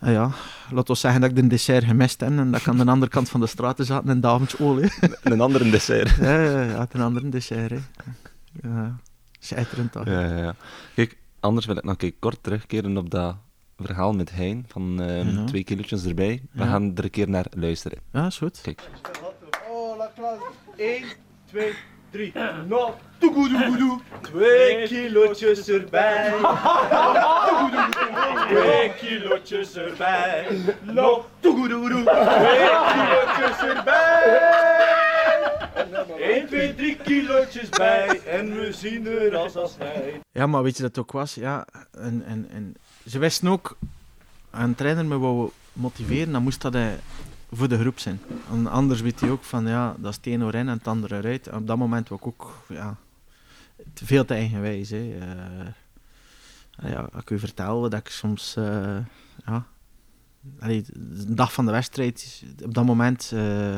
[0.00, 0.30] Ah ja,
[0.70, 3.10] laat ons zeggen dat ik de dessert gemist heb en dat ik aan de andere
[3.10, 4.92] kant van de straat zat in Davidsolie.
[5.22, 6.16] Een andere dessert.
[6.16, 7.70] Ja, ja, ja, een andere dessert.
[7.70, 7.78] Hè.
[8.62, 8.96] Ja,
[9.38, 10.04] schitterend toch?
[10.04, 10.54] Ja, ja, ja.
[10.94, 13.36] Kijk, anders wil ik nog een keer kort terugkeren op dat
[13.82, 15.44] verhaal met Hein van ehm, Ja.
[15.44, 16.42] twee kilootjes erbij.
[16.52, 16.70] We Ja.
[16.70, 17.98] gaan er een keer naar luisteren.
[18.12, 18.60] Ja, is goed.
[18.62, 18.80] Kijk.
[19.70, 20.38] Oh, la klas.
[20.76, 21.02] 1,
[21.50, 21.72] 2,
[22.10, 22.32] 3.
[22.68, 24.00] Nou, toegoedoegoedoe.
[24.22, 26.32] Twee kilootjes erbij.
[28.48, 30.46] Twee kilootjes erbij.
[30.82, 32.02] Nou, toegoedoegoedoe.
[32.02, 34.56] Twee kilootjes erbij.
[36.18, 38.20] 1, 2, 3 kilootjes bij.
[38.26, 40.20] En we zien er als als wij.
[40.32, 41.34] Ja, maar weet je dat het ook was?
[41.34, 42.74] Ja, en, en, en
[43.08, 43.76] ze wisten ook,
[44.50, 46.86] een trainer me wou motiveren, dan moest dat eh,
[47.52, 48.20] voor de groep zijn.
[48.50, 51.16] En anders weet hij ook van, ja, dat is het ene erin en het andere
[51.16, 51.52] eruit.
[51.52, 52.96] Op dat moment was ik ook, ja,
[53.94, 54.90] veel te eigenwijs.
[54.90, 55.18] Hè.
[55.18, 58.98] Eh, ja, ik u vertelde dat ik soms, eh,
[59.46, 59.66] ja,
[60.60, 63.30] allee, de dag van de wedstrijd, op dat moment...
[63.34, 63.76] eh,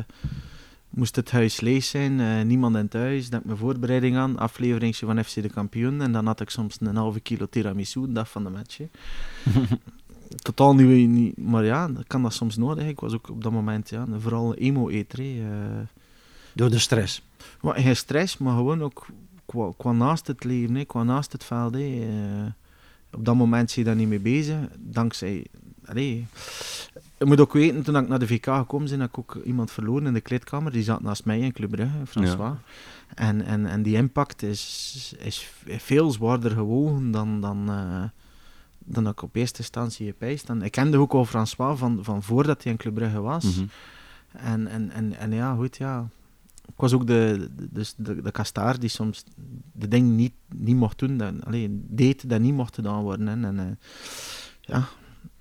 [0.91, 3.31] moest het huis leeg zijn, eh, niemand in het huis.
[3.31, 6.01] Dat ik mijn voorbereiding aan, afleveringsje van FC de Kampioen.
[6.01, 8.79] En dan had ik soms een halve kilo tiramisu de dag van de match.
[10.43, 12.87] Totaal niet, niet, maar ja, dat kan dat soms nodig.
[12.87, 15.19] Ik was ook op dat moment ja, vooral emo-eter.
[15.19, 15.47] Eh,
[16.53, 17.23] Door de stress.
[17.63, 19.07] maar geen stress, maar gewoon ook
[19.47, 21.75] qua, qua naast het leven, hè, qua naast het veld.
[21.75, 21.81] hè.
[21.81, 22.47] Eh,
[23.13, 24.57] op dat moment zie je daar niet mee bezig.
[24.79, 25.45] Dankzij.
[25.85, 26.27] Allee,
[27.21, 29.71] je moet ook weten, toen ik naar de VK gekomen ben, heb ik ook iemand
[29.71, 30.73] verloren in de kleedkamer.
[30.73, 32.55] Die zat naast mij in Club Brugge, François.
[33.15, 38.03] En, en, en die impact is, is veel zwaarder gewogen dan, dan, eh,
[38.79, 40.63] dan ik op eerste instantie heb bijstaan.
[40.63, 43.45] Ik kende ook al François van, van voordat hij in Club Brugge was.
[43.45, 43.67] Mhm.
[44.33, 46.09] En, en, en, en ja, goed, ja.
[46.67, 49.25] Ik was ook de, dus de, de kastaar die soms
[49.73, 51.17] de dingen niet, niet mocht doen.
[51.17, 53.27] Dat, alleen deed dat niet mocht gedaan worden.
[53.27, 53.49] hè.
[53.49, 53.67] En, eh,
[54.61, 54.89] ja,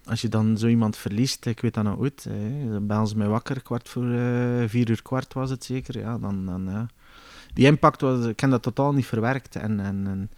[0.10, 2.24] als je dan zo iemand verliest, ik weet dat nog goed.
[2.24, 6.00] hè, bellen ze mij wakker, kwart voor eh, vier uur kwart was het zeker.
[6.00, 6.88] Ja, dan, dan, ja.
[7.54, 9.56] Die impact was, ik heb dat totaal niet verwerkt.
[9.56, 10.30] En, en, en,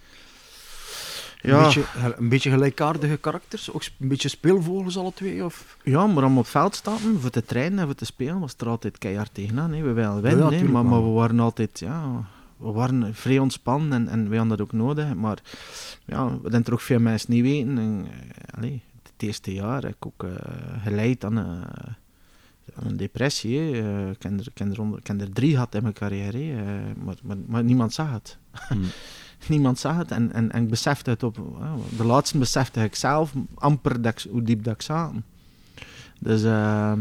[1.42, 1.84] Een, ja, beetje,
[2.18, 5.46] een beetje gelijkaardige karakters, ook een beetje speelvogels alle twee?
[5.46, 5.78] Of?
[5.84, 8.40] Ja, maar om op het veld te staan, voor te trainen en voor te spelen,
[8.40, 9.74] was er altijd keihard tegenaan.
[9.74, 9.82] Hè.
[9.82, 12.26] We wilden winnen, Ja, hè, tuurlijk maar, maar we waren altijd ja,
[12.58, 15.16] we waren vrij ontspannen en, en we hadden dat ook nodig.
[15.16, 15.40] Maar
[16.06, 17.78] ja, we denken er ook veel mensen niet weten.
[17.78, 18.82] En, eh, allee,
[19.22, 20.32] het eerste jaar heb ik ook eh,
[20.84, 21.44] geleid aan, eh,
[22.76, 23.60] aan een depressie.
[23.60, 23.72] hè.
[23.72, 25.94] Eh, ik heb er, ik heb er onder- ik heb er drie gehad in mijn
[25.94, 28.38] carrière, maar, maar, maar niemand zag het.
[28.68, 28.84] Hmm.
[29.48, 31.36] niemand zag het en, en, en ik besefte het op...
[31.98, 35.12] de laatste besefte ik zelf amper dat ik, hoe diep dat ik zat.
[36.20, 37.00] Dus ehm,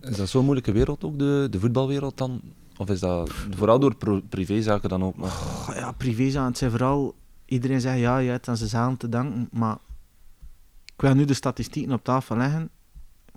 [0.00, 2.40] Is dat zo'n moeilijke wereld ook, de, de voetbalwereld dan?
[2.76, 5.14] Of is dat vooral door pro- privézaken dan ook?
[5.74, 7.14] Ja, privé zijn het zijn vooral...
[7.44, 9.76] Iedereen zegt ja, je hebt aan zijn te danken, maar
[11.00, 12.70] ik wil nu de statistieken op tafel leggen.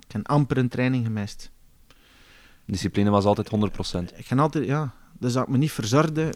[0.06, 1.50] Ik heb amper een training gemist.
[2.64, 3.50] Discipline was altijd
[4.12, 4.16] 100%.
[4.16, 6.32] Ik ga altijd, ja, dus als ik me niet verzorgde...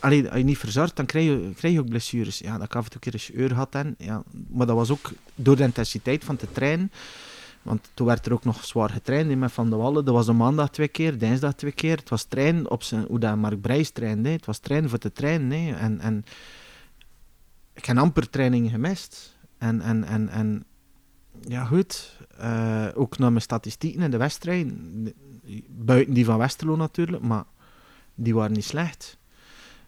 [0.00, 2.38] Allee, als je niet verzorgt, dan krijg je, krijg je ook blessures.
[2.38, 3.74] Ja, dat ik af en toe een keer een uur had.
[3.74, 6.92] En, ja, maar dat was ook door de intensiteit van te trainen.
[7.62, 10.04] Want toen werd er ook nog zwaar getraind met Van de Wallen.
[10.04, 11.96] Dat was een maandag twee keer, dinsdag twee keer.
[11.96, 14.28] Het was trainen op zijn, hoe dat Mark Brijs trainde.
[14.28, 15.50] Het was trainen voor te trainen.
[15.50, 15.74] hè.
[15.74, 16.24] En, en
[17.72, 19.33] ik heb amper trainingen gemist.
[19.64, 20.64] En, en, en, en
[21.40, 22.16] ja, goed.
[22.38, 24.66] eh, ook naar mijn statistieken in de wedstrijd.
[25.68, 27.44] Buiten die van Westerlo natuurlijk, maar
[28.14, 29.18] die waren niet slecht.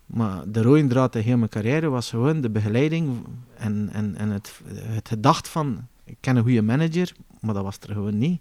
[0.06, 4.28] Maar de rode draad in heel mijn carrière was gewoon de begeleiding en, en, en
[4.30, 8.40] het, het gedacht van, ik ken een goede manager, maar dat was er gewoon niet.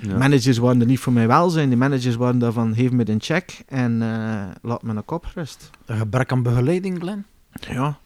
[0.00, 0.18] Ja.
[0.18, 3.20] Managers waren er niet voor mij wel zijn, die managers waren daarvan, geef me een
[3.20, 5.70] check en eh, laat me een kop rust.
[5.86, 7.24] Een gebrek aan begeleiding, Glenn?
[7.60, 7.98] Ja,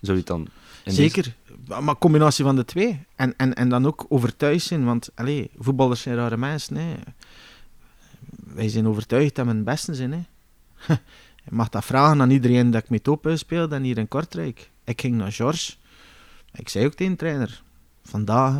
[0.00, 0.48] Zou je het dan...
[0.92, 1.36] zeker.
[1.80, 3.06] Maar combinatie van de twee.
[3.14, 6.76] En, en, en dan ook overtuigd zijn, want allee, voetballers zijn rare mensen.
[6.76, 6.94] Hè.
[8.54, 10.12] Wij zijn overtuigd dat we het beste zijn.
[10.12, 10.20] Hè.
[11.44, 14.70] Je mag dat vragen aan iedereen dat ik met op speel dan hier in Kortrijk.
[14.84, 15.74] Ik ging naar George.
[16.52, 17.62] Ik zei ook tegen de trainer,
[18.02, 18.54] vandaag,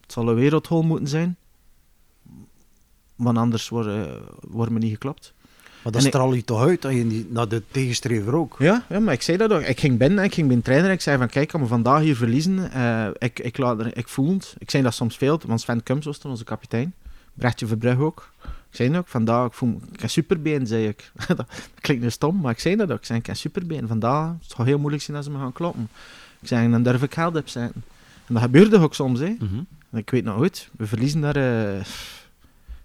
[0.00, 1.36] het zal een wereldhol moeten zijn.
[3.16, 5.34] Want anders wordt uh, wordt me niet geklopt.
[5.86, 8.56] Maar dat En ik- straal je toch uit dat je niet, naar de tegenstrever ook.
[8.58, 9.60] Ja, ja, maar ik zei dat ook.
[9.62, 10.90] Ik ging binnen, ik ging bij een trainer.
[10.90, 12.70] Ik zei van, kijk, ik kan me vandaag hier verliezen.
[12.72, 14.54] Eh, ik, ik, laat er, ik voel het.
[14.58, 16.94] Ik zei dat soms veel, want Sven Kums was toen onze kapitein.
[17.34, 18.30] Brechtje Verbrugge ook.
[18.44, 21.10] Ik zei dat ook, vandaag, ik voel me- ik heb superbeen, zei ik.
[21.36, 21.46] dat
[21.80, 22.98] klinkt nu stom, maar ik zei dat ook.
[22.98, 23.88] Ik zei, ik heb superbeen.
[23.88, 25.88] Vandaag, het zal heel moeilijk zijn als ze me gaan kloppen.
[26.40, 27.82] Ik zei, dan durf ik geld op zetten.
[28.26, 29.34] En dat gebeurde ook soms, hè.
[29.38, 29.98] Mhm.
[29.98, 31.74] Ik weet nog goed, we verliezen daar eh,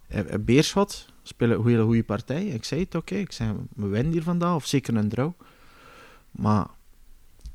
[0.10, 1.06] een een Beerschot.
[1.24, 2.45] Spelen een hele goede partij.
[2.45, 3.15] Ik zei het, oké.
[3.15, 5.32] Ik zei, we winnen hier vandaag, of zeker een draw.
[6.32, 6.67] Maar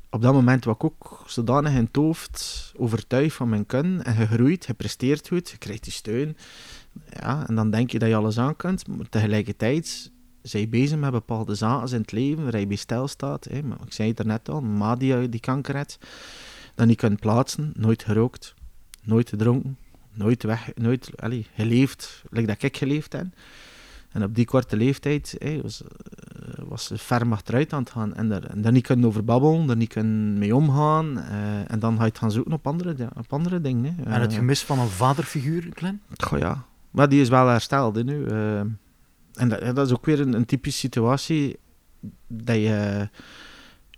[0.09, 4.15] op dat moment was ik ook zodanig in het hoofd overtuigd van mijn kunnen en
[4.15, 6.37] gegroeid, gepresteerd goed, je krijgt die steun.
[7.09, 10.11] Ja, en dan denk je dat je alles aan kunt, maar tegelijkertijd
[10.41, 13.51] zijn je bezig met bepaalde zaken in het leven waar je bij stil staat.
[13.51, 15.97] Ik zei het er net al, ma die, die kanker had.
[16.75, 18.53] dat niet kunt plaatsen, nooit gerookt,
[19.03, 19.77] nooit gedronken,
[20.17, 23.25] nooit weg, nooit allee, geleefd, like dat ik geleefd heb.
[24.11, 28.15] En op die korte leeftijd hey, was, eh, was ze ver achteruit aan het gaan.
[28.15, 31.17] En daar, en daar niet kunnen over babbelen, daar niet kunnen mee omgaan.
[31.19, 33.95] eh, en dan ga je het gaan zoeken op andere, op andere dingen.
[33.95, 34.03] hè.
[34.03, 36.01] En het Eh, gemis van een vaderfiguur, Glenn?
[36.17, 36.63] Goh, ja.
[36.91, 38.25] Maar die is wel hersteld hè, nu.
[38.25, 41.57] en dat, dat is ook weer een, een typische situatie
[42.27, 43.09] dat je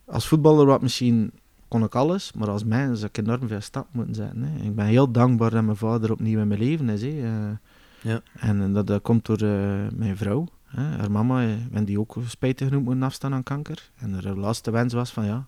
[0.05, 1.31] als voetballer wat misschien
[1.69, 4.43] kon ik alles, maar als mens heb ik enorm veel stap moeten zetten.
[4.43, 4.63] Hè.
[4.65, 7.01] Ik ben heel dankbaar dat mijn vader opnieuw in mijn leven is.
[7.01, 7.07] Hè.
[7.07, 7.57] eh.
[8.01, 8.21] Ja.
[8.33, 10.47] En dat, dat komt door eh, mijn vrouw.
[10.65, 10.81] Hè.
[10.81, 13.91] Haar mama, eh, en die ook spijtig genoeg moeten afstaan aan kanker.
[13.97, 15.47] En haar laatste wens was van ja,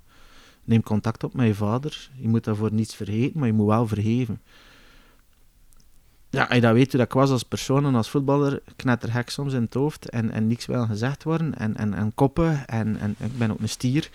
[0.63, 2.09] neem contact op met je vader.
[2.15, 4.41] Je moet daarvoor niets vergeten, maar je moet wel vergeven.
[6.29, 9.29] Ja, als je dat weet hoe dat ik was als persoon en als voetballer, knettergek
[9.29, 12.97] soms in het hoofd en, en niks wil gezegd worden en, en, en koppen en,
[12.97, 14.09] en ik ben ook een stier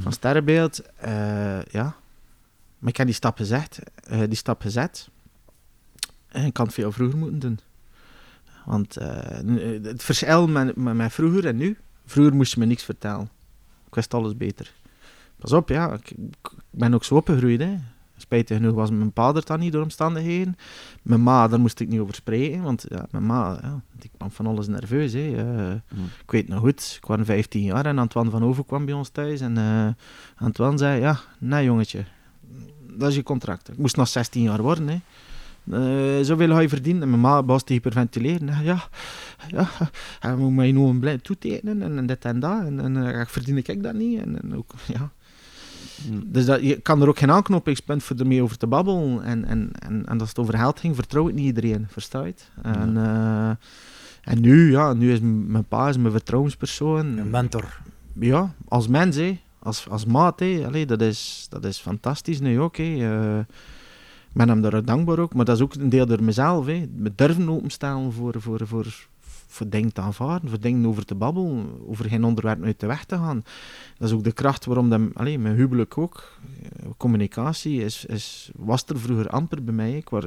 [0.00, 0.82] van sterrenbeeld.
[0.96, 1.96] eh, ja,
[2.78, 5.08] maar ik heb die stap gezegd, eh, die stap gezet
[6.28, 7.58] en ik had het veel vroeger moeten doen.
[8.64, 12.82] Want eh, het verschil met, met, met vroeger en nu, vroeger moest je me niks
[12.82, 13.30] vertellen.
[13.86, 14.72] Ik wist alles beter.
[15.38, 17.60] Pas op, ja, ik, ik ben ook zo opgegroeid.
[17.60, 17.76] Hè.
[18.28, 20.56] Spijtig genoeg was mijn pa er dan niet door omstandigheden.
[21.02, 24.30] Mijn ma, daar moest ik niet over spreken, want ja, mijn ma, ja, die kwam
[24.30, 25.12] van alles nerveus.
[25.12, 25.36] Hè.
[25.36, 25.74] Eh,
[26.22, 29.08] Ik weet nog goed, ik was 15 jaar en Antoine van Over kwam bij ons
[29.08, 29.40] thuis.
[29.40, 29.88] En eh,
[30.36, 32.04] Antoine zei, ja, nee jongetje,
[32.96, 33.68] dat is je contract.
[33.68, 34.88] Ik moest nog 16 jaar worden.
[34.88, 34.98] Hè.
[35.70, 37.02] Eh, zoveel ga je verdienen.
[37.02, 38.64] En mijn ma was te hyperventileren.
[38.64, 38.88] Ja,
[39.48, 39.68] ja,
[40.20, 42.64] hij moet mij nu een blij toetekenen en, en dit en dat.
[42.64, 44.20] En, en eh, verdien ik dat niet.
[44.20, 45.10] En, en ook, ja.
[46.24, 49.22] Dus dat, je kan er ook geen aanknopingspunt voor ermee over te babbelen.
[49.22, 51.86] En, en, en, en als het over geld ging, vertrouwt niet iedereen.
[51.88, 52.50] Versta je het?
[52.62, 53.48] En, eh,
[54.22, 57.18] en nu, ja, nu is mijn pa is mijn vertrouwenspersoon.
[57.18, 57.80] Een mentor.
[58.12, 59.40] Ja, als mens, hè.
[59.58, 60.40] Als, als maat.
[60.40, 62.76] Allee, dat, is, dat is fantastisch nu ook.
[62.76, 66.66] Eh, ik ben hem daar dankbaar ook, maar dat is ook een deel door mezelf.
[66.66, 66.88] Hè.
[66.96, 68.86] Me durven openstellen voor, voor, voor,
[69.50, 73.04] voor dingen te aanvaarden, voor dingen over te babbelen, over geen onderwerp uit de weg
[73.04, 73.42] te gaan.
[73.98, 76.32] Dat is ook de kracht waarom dat, allee, mijn huwelijk ook,
[76.62, 79.96] eh, communicatie, is, is, was er vroeger amper bij mij.
[79.96, 80.24] Ik was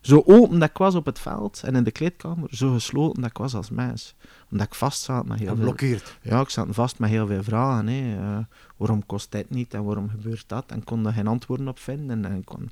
[0.00, 3.30] zo open dat ik was op het veld en in de kleedkamer, zo gesloten dat
[3.30, 4.14] ik was als mens.
[4.50, 5.56] Omdat ik vast zat met heel veel...
[5.56, 6.18] Geblokkeerd.
[6.22, 7.86] Ja, ik zat vast met heel veel vragen.
[7.86, 8.16] Hè.
[8.16, 8.44] Eh,
[8.76, 10.64] waarom kost dit niet en waarom gebeurt dat?
[10.66, 12.24] En kon daar geen antwoorden op vinden.
[12.24, 12.70] En kon...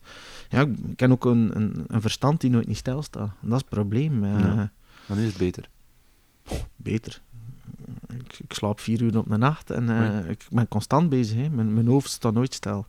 [0.48, 3.30] ja, ik heb ook een, een, een verstand die nooit niet stilstaat.
[3.42, 4.24] En dat is het probleem.
[4.24, 4.30] eh.
[4.30, 4.70] Ja.
[5.14, 5.68] Nu is het beter.
[6.76, 7.20] Beter.
[8.08, 11.36] Ik, ik slaap vier uur op de nacht en eh, ik ben constant bezig.
[11.36, 11.48] Hè.
[11.48, 12.86] Mijn, mijn hoofd staat nooit stil.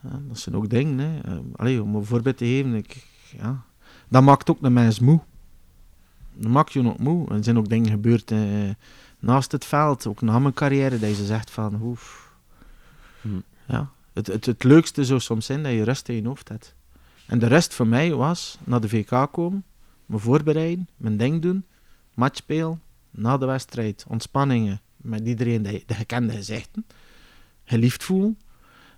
[0.00, 0.98] Ja, dat zijn ook dingen.
[0.98, 1.20] Hè.
[1.20, 3.06] Eh, allee, om een voorbeeld te geven, ik,
[3.38, 3.62] ja,
[4.08, 5.20] dat maakt ook de mens moe.
[6.34, 7.28] Dat maakt je ook moe.
[7.28, 8.40] Er zijn ook dingen gebeurd eh,
[9.18, 12.32] naast het veld, ook na mijn carrière, dat je zegt van, oef.
[13.20, 13.28] Hm.
[13.66, 13.90] Ja.
[14.12, 16.74] Het, het, het leukste zou soms zijn dat je rust in je hoofd hebt.
[17.26, 19.64] En de rest voor mij was naar de VK komen,
[20.06, 21.64] me voorbereiden, mijn ding doen,
[22.16, 26.86] match spelen, na de wedstrijd, ontspanningen met iedereen, de, de gekende gezichten,
[27.64, 28.38] geliefd voelen.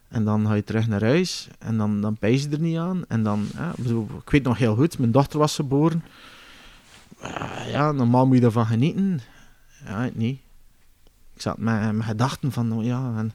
[0.09, 3.05] En dan ga je terug naar huis en dan, dan pijs je er niet aan.
[3.09, 3.47] En dan,
[4.25, 6.03] ik weet nog heel goed, mijn dochter was geboren.
[7.21, 9.21] Eh, ja, normaal moet je ervan genieten.
[9.85, 10.41] Ja, niet.
[11.35, 13.33] Ik zat met mijn gedachten van, oh ja, en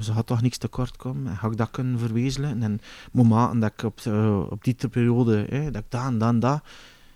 [0.00, 1.26] ze- had toch niks tekort komen.
[1.30, 2.62] En ga ik dat kunnen verwezenlijken?
[2.62, 2.80] En
[3.12, 6.62] maken dat ik op, de- op die periode, dat ik dat en dat en dat.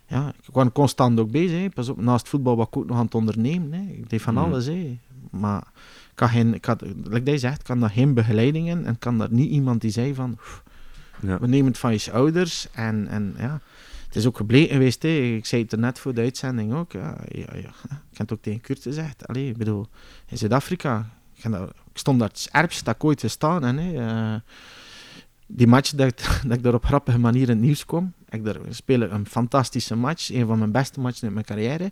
[0.07, 1.59] Ja, ik was constant ook bezig.
[1.59, 1.69] Hè.
[1.69, 3.73] Pas op, naast voetbal was ik ook nog aan het ondernemen.
[3.73, 3.81] Hè.
[3.93, 4.43] Ik deed van Mhm.
[4.43, 4.65] alles.
[4.65, 4.97] Hè.
[5.31, 5.63] Maar
[6.13, 8.85] ik had geen, ik had, like hij zegt, ik had daar geen begeleiding in.
[8.85, 10.63] En kan daar niet iemand die zei van, "Pff,
[11.19, 11.39] Ja.
[11.39, 12.67] we nemen het van je ouders.
[12.71, 13.59] En, en ja,
[14.05, 15.01] het is ook gebleken geweest.
[15.03, 15.09] Hè.
[15.09, 16.91] Ik zei het er net voor de uitzending ook.
[16.91, 17.69] Ja, ja, ja.
[18.11, 19.27] Ik heb het ook tegen Kurt gezegd.
[19.27, 19.87] Allee, ik bedoel,
[20.27, 21.43] in Zuid-Afrika, ik,
[21.93, 23.63] stond daar het ergst dat ik ooit gestaan.
[23.63, 24.07] heb, Hè.
[24.33, 24.39] Eh,
[25.47, 28.13] die match dat, dat ik daar op grappige manier in het nieuws kwam.
[28.35, 30.31] Ik daar spelen een fantastische match.
[30.31, 31.91] Een van mijn beste matchen in mijn carrière.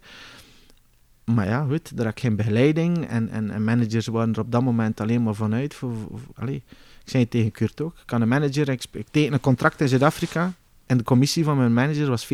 [1.24, 3.08] Maar ja, goed, daar had ik geen begeleiding.
[3.08, 5.74] En, en, en managers waren er op dat moment alleen maar vanuit.
[5.74, 5.94] Voor,
[6.36, 6.64] allee,
[7.04, 7.94] ik zei het tegen Kurt ook.
[7.94, 10.54] Ik kan een manager, ik, ik teken een contract in Zuid-Afrika.
[10.86, 12.30] En de commissie van mijn manager was 40%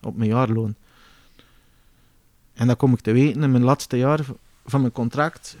[0.00, 0.74] op mijn jaarloon.
[2.54, 4.20] En dan kom ik te weten in mijn laatste jaar
[4.64, 5.56] van mijn contract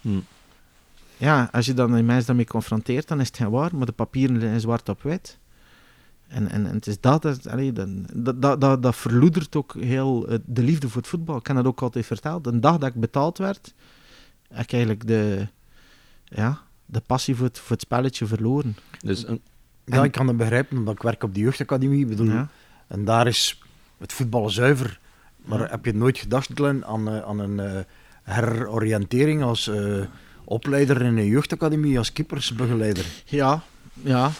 [0.00, 0.18] Hm.
[1.16, 3.92] Ja, als je dan die mensen daarmee confronteert, dan is het geen waar, maar de
[3.92, 5.38] papieren zijn zwart op wit.
[6.34, 7.42] En, en, en het is dat, dat,
[8.42, 11.36] dat, dat, dat, verloedert ook heel eh, de liefde voor het voetbal.
[11.36, 12.44] Ik heb dat ook altijd verteld.
[12.44, 13.74] De dag dat ik betaald werd,
[14.48, 15.46] heb ik eigenlijk de,
[16.24, 18.76] ja, de passie voor het, voor het spelletje verloren.
[19.00, 19.40] Dus een,
[19.84, 22.00] Ja, En- ik kan het begrijpen, omdat ik werk op de jeugdacademie.
[22.00, 22.48] Ik bedoel, Ja.
[22.86, 23.62] En daar is
[23.98, 25.00] het voetballen zuiver.
[25.44, 25.66] Maar Ja.
[25.70, 27.80] heb je nooit gedacht, Glenn, aan, eh, aan een eh,
[28.22, 30.02] heroriëntering als, eh,
[30.44, 33.06] opleider in een jeugdacademie als keepersbegeleider.
[33.24, 33.62] Ja,
[34.02, 34.30] ja.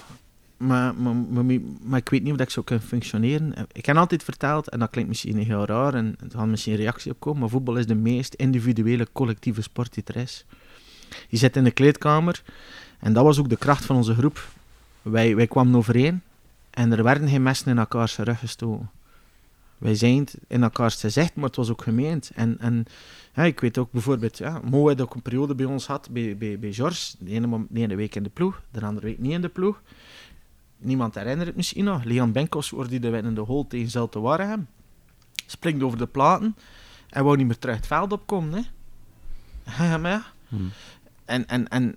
[0.66, 1.44] Maar, maar,
[1.82, 3.54] maar, ik weet niet of ik zo kan functioneren.
[3.72, 6.78] Ik heb altijd verteld, en dat klinkt misschien heel raar, en er gaat misschien een
[6.78, 10.44] reactie op komen, maar voetbal is de meest individuele collectieve sport die er is.
[11.28, 12.42] Je zit in de kleedkamer,
[12.98, 14.48] en dat was ook de kracht van onze groep.
[15.02, 16.22] Wij, wij kwamen overeen,
[16.70, 18.90] en er werden geen messen in elkaars rug gestoken.
[19.78, 22.30] Wij zijn in elkaars gezegd, maar het was ook gemeend.
[22.34, 22.84] En, en
[23.34, 26.36] ja, ik weet ook bijvoorbeeld, ja, Mo had ook een periode bij ons gehad, bij,
[26.36, 27.14] bij, George.
[27.26, 29.80] Ene, de ene week in de ploeg, de andere week niet in de ploeg.
[30.84, 32.04] Niemand herinnert het misschien nog.
[32.04, 34.66] Leon Benkos wordt de winnende hol tegen Zulte Waregem.
[35.46, 36.56] Springt over de platen
[37.08, 38.52] en wou niet meer terug het veld opkomen.
[39.64, 39.84] Hè.
[39.84, 40.22] Ja, maar ja.
[40.48, 40.70] Hmm.
[41.24, 41.96] En, en, en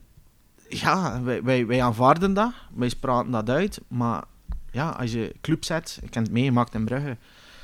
[0.69, 2.51] ja, wij, wij, wij aanvaarden dat.
[2.73, 3.81] Wij praten dat uit.
[3.87, 4.23] Maar
[4.71, 7.17] ja, als je club zet, ik heb het meegemaakt in Brugge.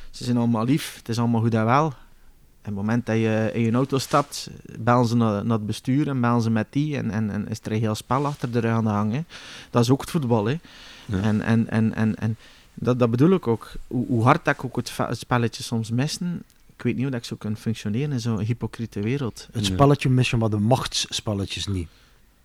[0.09, 1.85] Ze zijn allemaal lief, het is allemaal goed en wel.
[1.85, 4.49] En op het moment dat je in je auto stapt,
[4.79, 6.97] bellen ze naar, naar het bestuur en bellen ze met die.
[6.97, 9.13] En, en, en is er een heel spel achter de rug aan de hang.
[9.13, 9.23] hè.
[9.69, 10.45] Dat is ook het voetbal.
[10.45, 10.59] Hè.
[11.05, 11.21] Ja.
[11.21, 12.37] En, en, en, en, en
[12.73, 13.71] dat, dat bedoel ik ook.
[13.87, 16.43] Hoe, hoe hard dat ik ook het, spelletje soms missen,
[16.75, 19.47] ik weet niet hoe dat ik zo kan functioneren in zo'n hypocriete wereld.
[19.51, 21.87] Het spelletje mis je, maar de machtsspelletjes niet.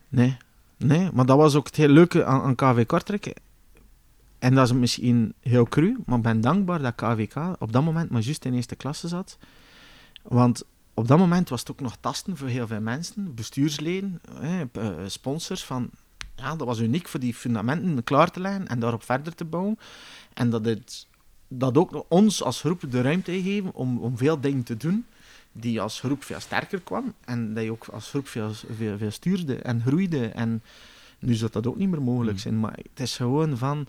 [0.09, 0.36] Nee,
[0.76, 3.34] nee, maar dat was ook het heel leuke aan, aan KV Kortrijk.
[4.38, 8.11] En dat is misschien heel cru, maar ik ben dankbaar dat KVK op dat moment
[8.11, 9.38] maar juist in eerste klasse zat.
[10.22, 14.82] Want op dat moment was het ook nog tasten voor heel veel mensen, bestuursleden, eh,
[15.06, 15.64] sponsors.
[15.64, 15.90] Van,
[16.39, 19.78] ja, dat was uniek voor die fundamenten klaar te leggen en daarop verder te bouwen.
[20.34, 21.07] En dat het
[21.49, 25.07] dat ook ons als groep de ruimte gegeven om, om veel dingen te doen
[25.53, 29.11] die als groep veel sterker kwam en dat je ook als groep veel, veel, veel
[29.11, 30.26] stuurde en groeide.
[30.28, 30.62] En
[31.18, 33.86] nu zou dat ook niet meer mogelijk zijn, maar het is gewoon van...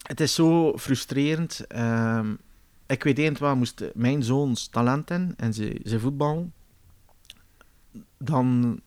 [0.00, 1.66] Het is zo frustrerend.
[1.66, 2.34] Ehm,
[2.86, 6.50] ik weet één, waar moest mijn zoons talent in en ze, ze voetbal,
[8.18, 8.80] dan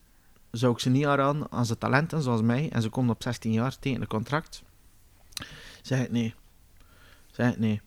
[0.56, 3.22] zou ik ze niet aanraden als ze talent hebben zoals mij en ze komen op
[3.22, 4.62] 16 jaar tegen een contract.
[5.82, 6.34] Zeg het nee.
[7.30, 7.80] Zeg het nee.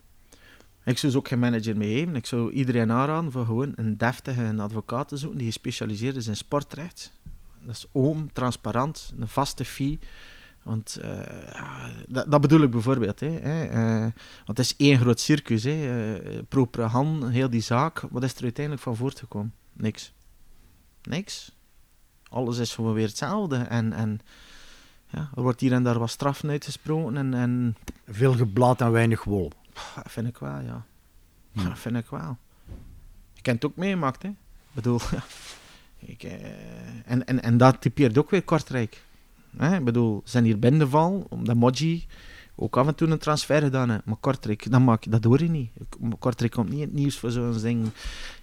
[0.86, 2.16] Ik zou ze ook geen manager mee geven.
[2.16, 6.36] Ik zou iedereen aanraden voor gewoon een deftige advocaat te zoeken die gespecialiseerd is in
[6.36, 7.12] sportrecht.
[7.62, 10.00] Dat is open, transparant, een vaste fee.
[10.64, 13.20] Want eh, dat, bedoel ik bijvoorbeeld.
[13.20, 14.02] Hè, hè, eh,
[14.46, 15.64] want het is één groot circus.
[15.64, 18.00] Hè, eh, propere hand, heel die zaak.
[18.00, 19.54] Wat is er uiteindelijk van voortgekomen?
[19.74, 20.14] Niks.
[21.02, 21.57] Niks.
[22.30, 23.56] Alles is gewoon weer hetzelfde.
[23.56, 24.20] En, en
[25.10, 27.18] ja, er wordt hier en daar wat straffen uitgesproken.
[27.18, 27.76] En, en
[28.08, 29.52] Veel geblaad en weinig wol.
[29.96, 30.86] dat vind ik wel, ja.
[31.52, 31.64] Hm.
[31.64, 32.38] Dat vind ik wel.
[33.36, 34.30] Ik heb het ook meegemaakt, hè.
[34.30, 34.36] Ik
[34.74, 35.00] bedoel,
[36.00, 36.34] ik, eh,
[37.06, 39.04] en, en, en dat typeert ook weer Kortrijk.
[39.58, 39.76] Hè?
[39.78, 42.06] Ik bedoel, ze zijn hier binnenval, omdat Moji
[42.56, 44.06] ook af en toe een transfer gedaan heeft.
[44.06, 45.70] Maar Kortrijk, dat, maak, dat hoor je niet.
[46.20, 47.88] Kortrijk komt niet in het nieuws voor zo'n ding.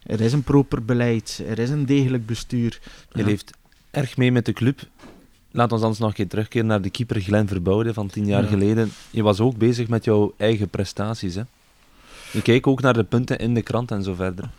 [0.02, 2.80] Er is een proper beleid, er is een degelijk bestuur.
[3.12, 3.24] Je Ja.
[3.24, 3.52] leeft
[3.94, 4.80] erg mee met de club.
[5.50, 8.42] Laat ons anders nog een keer terugkeren naar de keeper Glenn Verbouwde van tien jaar
[8.42, 8.48] Ja.
[8.48, 8.90] geleden.
[9.10, 11.34] Je was ook bezig met jouw eigen prestaties.
[11.34, 11.42] Hè?
[12.32, 14.50] Je keek ook naar de punten in de krant en zo verder.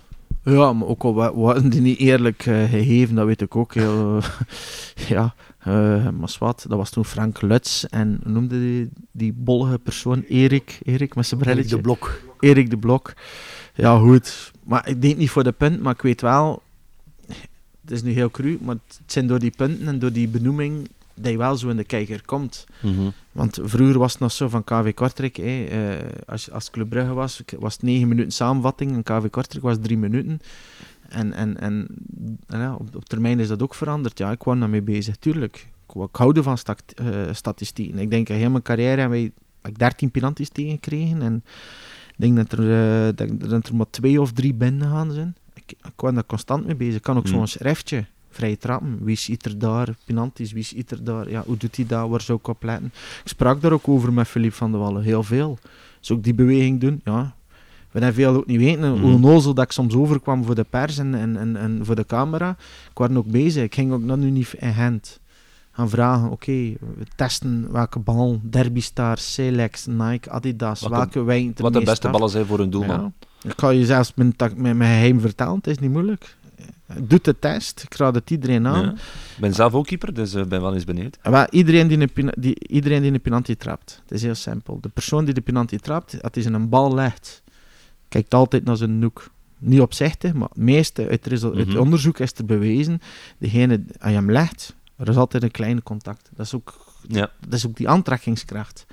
[0.44, 3.74] Ja, maar ook al wa- waren die niet eerlijk eh, gegeven, dat weet ik ook
[3.74, 4.20] heel.
[5.08, 9.80] ja, eh, maar wat, dat was toen Frank Lutz en hoe noemde die, die bollige
[9.80, 11.76] persoon Erik, Erik met zijn brilletje.
[11.76, 12.22] De blok.
[12.40, 13.14] Erik de Blok.
[13.74, 14.52] Ja, goed.
[14.64, 16.62] Maar ik denk niet voor de punt, maar ik weet wel,
[17.86, 20.90] het is nu heel cru, maar het zijn door die punten en door die benoeming
[21.14, 22.66] dat je wel zo in de kijker komt.
[23.32, 25.60] Want vroeger was het nog zo van KV Kortrijk, eh,
[26.26, 29.98] als, als Club Brugge was, was het 9 minuten samenvatting en KV Kortrijk was 3
[29.98, 30.40] minuten.
[31.10, 31.88] En, en, en,
[32.48, 34.18] en ja, op, op termijn is dat ook veranderd.
[34.18, 35.68] Ja, ik was daarmee bezig, tuurlijk.
[35.88, 36.58] Ik, ik houde van
[36.96, 38.00] eh, statistieken.
[38.00, 39.32] Ik denk, in heel mijn carrière hebben wij
[39.66, 41.22] heb ik 13 penalties tegengekregen.
[41.22, 41.44] En
[42.08, 45.36] ik denk dat er, eh, dat, dat er maar twee of drie binnen gaan zijn.
[45.66, 46.96] Ik, ik was daar constant mee bezig.
[46.96, 47.34] Ik kan ook Hmm.
[47.34, 48.98] zo'n schriftje, vrije trappen.
[49.04, 49.96] Wie schiet er daar?
[50.06, 51.30] Penalties, wie schiet er daar?
[51.30, 52.10] Ja, hoe doet hij dat?
[52.10, 52.86] Waar zou ik op letten?
[53.24, 55.58] Ik sprak daar ook over met Philippe van der Wallen, heel veel.
[56.00, 57.02] Zou ik die beweging doen?
[57.04, 57.36] Ja.
[57.92, 59.00] We hebben veel ook niet weten.
[59.00, 62.06] Hoe onnozel dat ik soms overkwam voor de pers en, en, en, en voor de
[62.06, 62.50] camera.
[62.92, 63.64] Ik was ook bezig.
[63.64, 65.20] Ik ging ook naar Unif in Gent
[65.72, 71.24] gaan vragen, oké, we testen welke bal, Derby Star, Selex, Nike, Adidas, Wat de- welke
[71.24, 73.00] wijn Wat de beste ballen zijn voor een doelman.
[73.02, 73.12] Ja.
[73.46, 76.36] Ik kan je zelfs mijn, mijn, mijn geheim vertellen, het is niet moeilijk.
[77.00, 78.86] Doe de test, ik raad het iedereen aan.
[78.86, 78.92] Ja.
[78.92, 81.18] Ik ben zelf ook keeper, dus ik ben wel eens benieuwd.
[81.22, 84.78] En wel, iedereen, die een, die, iedereen die een penalty trapt, het is heel simpel.
[84.82, 87.44] De persoon die de penalty trapt, hij zijn een bal legt,
[88.10, 89.30] kijkt altijd naar zijn noek.
[89.58, 91.78] Niet opzichtig, maar het meeste uit, uit Mhm.
[91.78, 93.02] onderzoek is er bewezen,
[93.38, 96.30] degene, je hem legt, er is altijd een kleine contact.
[96.36, 97.30] Dat is ook, Ja.
[97.40, 98.86] dat is ook die aantrekkingskracht.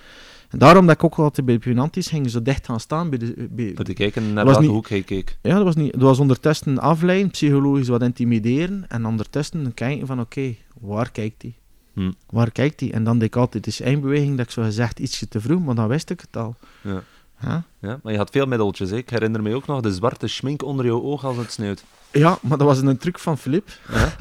[0.53, 3.11] En daarom dat ik ook altijd bij de penalties ging zo dicht gaan staan.
[3.11, 5.39] Bij de, bij, te kijken naar welke hoek hij keek.
[5.43, 8.85] ja, dat was, niet, dat was ondertussen afleiden, psychologisch wat intimideren.
[8.89, 11.55] En ondertussen kijken van, oké, waar kijkt hij?
[11.93, 12.13] Hm.
[12.31, 12.93] Waar kijkt hij?
[12.93, 15.75] En dan deed ik altijd de schijnbeweging dat ik zo gezegd ietsje te vroeg, maar
[15.75, 16.57] dan wist ik het al.
[16.81, 17.03] Ja.
[17.41, 18.91] Ja, Ja, maar je had veel middeltjes.
[18.91, 18.97] Hè.
[18.97, 21.85] Ik herinner me ook nog de zwarte schmink onder jouw oog als het sneeuwt.
[22.13, 23.69] ja maar dat was een truc van Filip.
[23.93, 24.15] Ja?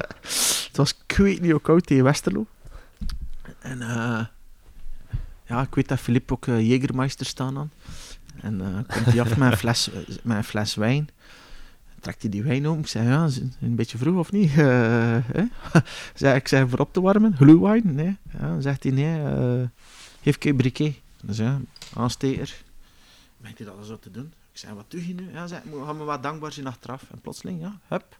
[0.72, 2.46] Het was, ik weet niet hoe koud tegen Westerlo.
[3.58, 4.24] En eh,
[5.52, 7.72] ja, ik weet dat Filip ook uh, staan aan.
[8.40, 11.08] En eh komt hij af met een fles, eh, met een fles wijn.
[12.00, 12.78] Trekt hij die wijn om.
[12.78, 13.28] Ik zei, ja,
[13.60, 14.50] een beetje vroeg of niet?
[16.20, 17.36] Zei, ik zei, voor op te warmen.
[17.36, 17.94] Glühwein?
[17.94, 18.16] Nee.
[18.38, 19.68] Ja, zegt hij, nee, eh
[20.22, 20.94] geef ik een briquet.
[21.22, 21.60] Dus ja,
[21.94, 22.62] aansteker.
[23.36, 24.32] Meent hij dat zo te doen?
[24.52, 25.30] Ik zei, wat doe je nu?
[25.32, 27.02] Ja, zei, we gaan me wat dankbaar zijn achteraf.
[27.10, 28.18] En plotseling, ja, hup.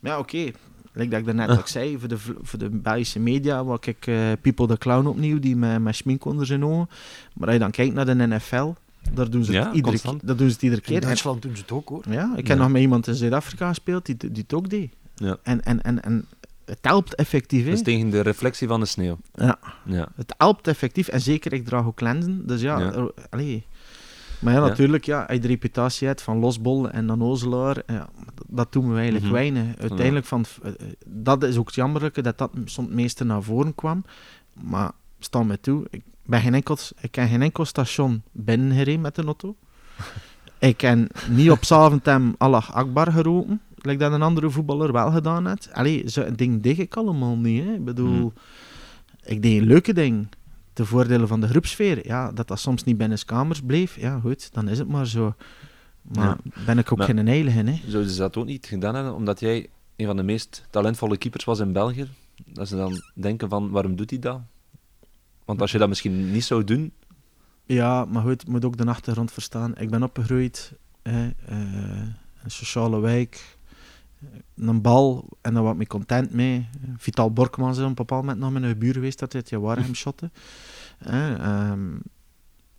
[0.00, 0.52] Maar ja, oké.
[0.96, 4.16] Like dat ik daarnet ook zei, voor de, voor de Belgische media, wat ik eh,
[4.40, 6.88] People the Clown opnieuw, die met, met schmink onder zijn ogen.
[7.34, 8.72] Maar als je dan kijkt naar de NFL,
[9.12, 10.96] daar doen ze het, iedere, doen ze het iedere In keer.
[10.96, 12.04] En- Duitsland doen ze het ook hoor.
[12.10, 12.62] ja, ik heb Ja.
[12.62, 14.92] nog met iemand in Zuid-Afrika gespeeld die, die het ook deed.
[15.14, 15.36] Ja.
[15.42, 16.26] En, en, en, en
[16.64, 17.64] het helpt effectief.
[17.64, 17.70] hè.
[17.70, 19.18] Dus tegen de reflectie van de sneeuw.
[19.34, 19.58] Ja.
[19.84, 20.08] Ja.
[20.16, 21.08] Het helpt effectief.
[21.08, 22.46] En zeker, ik draag ook lenzen.
[22.46, 22.92] Dus ja, Ja.
[22.92, 23.66] er- allee.
[24.38, 28.08] Maar ja, natuurlijk, ja, als je de reputatie hebt van losbol en dan ozelaar, ja,
[28.46, 29.32] dat doen we eigenlijk Mhm.
[29.34, 29.78] weinig.
[29.78, 33.42] Uiteindelijk, van, het- eh, dat is ook het jammerlijke, dat dat soms het meeste naar
[33.42, 34.04] voren kwam.
[34.62, 39.14] Maar sta me toe, ik, ben geen enkel, ik ken geen enkel station binnengereden met
[39.14, 39.56] de auto.
[40.58, 45.46] ik ken niet op Zaventem Allah Akbar geroken, like dat een andere voetballer wel gedaan
[45.46, 45.72] heeft.
[45.72, 47.64] Allee, zo'n ding deed ik allemaal niet.
[47.64, 47.72] Hè.
[47.72, 48.26] Ik bedoel, Mhm.
[49.24, 50.28] ik deed een leuke ding.
[50.76, 54.52] De voordelen van de groepsfeer, ja, dat dat soms niet binnen kamers bleef, ja goed,
[54.52, 55.34] dan is het maar zo.
[56.02, 57.80] Maar ben ik ook Maar- geen heilige, hè.
[57.86, 61.44] Zouden ze dat ook niet gedaan hebben, omdat jij een van de meest talentvolle keepers
[61.44, 62.08] was in België?
[62.44, 64.40] Dat ze dan denken van, waarom doet hij dat?
[65.44, 66.92] Want als je dat misschien niet zou doen...
[67.64, 69.76] Ja, maar goed, je moet ook de achtergrond verstaan.
[69.76, 70.72] Ik ben opgegroeid,
[71.02, 71.58] hè, eh,
[72.42, 73.55] een sociale wijk,
[74.56, 76.68] een bal en daar was ik content mee.
[76.96, 79.50] Vital Borkmans is op een bepaald moment nog met een buur geweest dat hij het
[79.50, 80.30] Jawarhem shotte.
[80.98, 81.96] Ehm,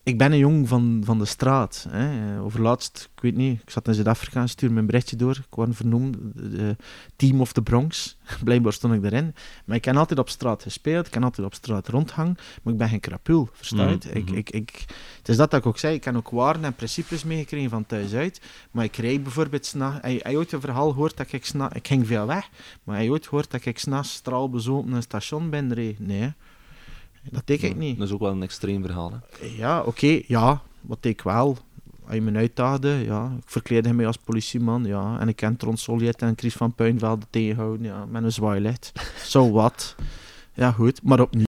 [0.08, 1.88] ik ben een jong van, van de straat.
[1.90, 2.40] Hè.
[2.42, 5.36] Overlaatst, ik weet niet, ik zat in Zuid-Afrika en stuurde mijn berichtje door.
[5.36, 6.76] Ik word vernoemd, de, de
[7.16, 8.18] Team of the Bronx.
[8.44, 9.36] Blijkbaar stond ik erin.
[9.66, 12.80] Maar ik heb altijd op straat gespeeld, ik kan altijd op straat rondhangen, maar ik
[12.80, 13.90] ben geen krapul, versta je?
[13.90, 14.06] het?
[14.06, 14.38] Mhm, ik, mhm.
[14.38, 14.86] ik, ik,
[15.18, 17.86] het is dat dat ik ook zei, ik heb ook waarden en principes meegekregen van
[17.86, 18.42] thuis uit,
[18.72, 21.88] maar ik rijd bijvoorbeeld s'nachts, heb je ooit een verhaal gehoord dat ik s'nachts, ik
[21.88, 22.50] ging veel weg,
[22.84, 26.00] maar je ooit gehoord dat ik s'nachts straalbezopen een station ben reed?
[26.00, 26.34] Nee.
[27.32, 27.98] Dat deed ik niet.
[27.98, 29.12] Dat is ook wel een extreem verhaal.
[29.12, 29.48] Hè?
[29.58, 31.58] Ja, oké, ja, wat ik wel.
[32.06, 35.78] Als je me uitdaagde, ja, ik verkleedde mij als politieman, ja, en ik ken Tron
[35.78, 38.92] Soljet en Chris van Puinvelde tegenhouden, ja, met een zwaailicht.
[39.34, 39.96] Zo wat.
[40.54, 41.46] Ja, goed, maar opnieuw.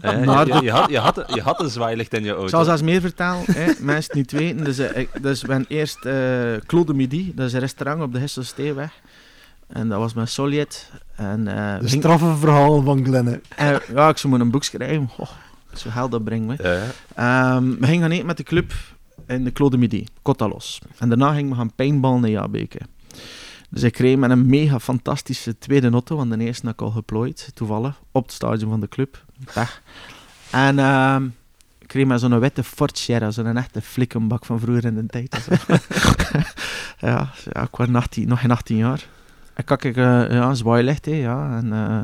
[0.00, 0.30] Eh, je,
[0.70, 2.44] had, je, had, je had een zwaailicht in je auto.
[2.44, 4.64] ik zal zelfs meer vertellen, hè, mensen niet weten.
[4.64, 8.18] Dus, eh, ik, dus hebben eerst eh Claude Midi, dat is een restaurant op de
[8.18, 9.00] Hesselsteeweg.
[9.68, 10.90] En dat was met Soljet.
[11.14, 13.42] En, eh, we De verhaal van Glenn.
[13.56, 15.10] en, ja, ik zou een boek schrijven.
[15.16, 15.30] Oh,
[15.74, 16.68] zo geld dat brengt me.
[16.68, 18.72] Ja, Ehm, we gingen gaan eten met de club
[19.26, 20.80] in de Clos de Midi, Cottalos.
[20.98, 22.80] En daarna gingen we gaan paintballen in Jabeke.
[23.70, 26.90] Dus ik reed met een mega fantastische tweede auto, want de eerste had ik al
[26.90, 29.24] geplooid, toevallig, op het stadion van de club.
[29.54, 29.82] Weg.
[30.50, 31.26] En ehm,
[31.78, 35.48] ik reed met zo'n witte Ford Sierra, zo'n echte flikkenbak van vroeger in de tijd.
[36.98, 39.06] ja, ja, ik was 18, nog geen 18 jaar.
[39.58, 41.56] En kijk, ik, eh, ja, zwaailicht, hè, ja.
[41.56, 42.00] En, eh,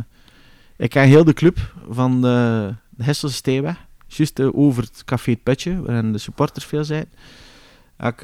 [0.77, 3.87] ik ken heel de club van de, de Hesselse Steeweg.
[4.07, 7.07] Juist eh, over het café Het Putje, waarin de supporters veel zijn.
[7.99, 8.19] Ik,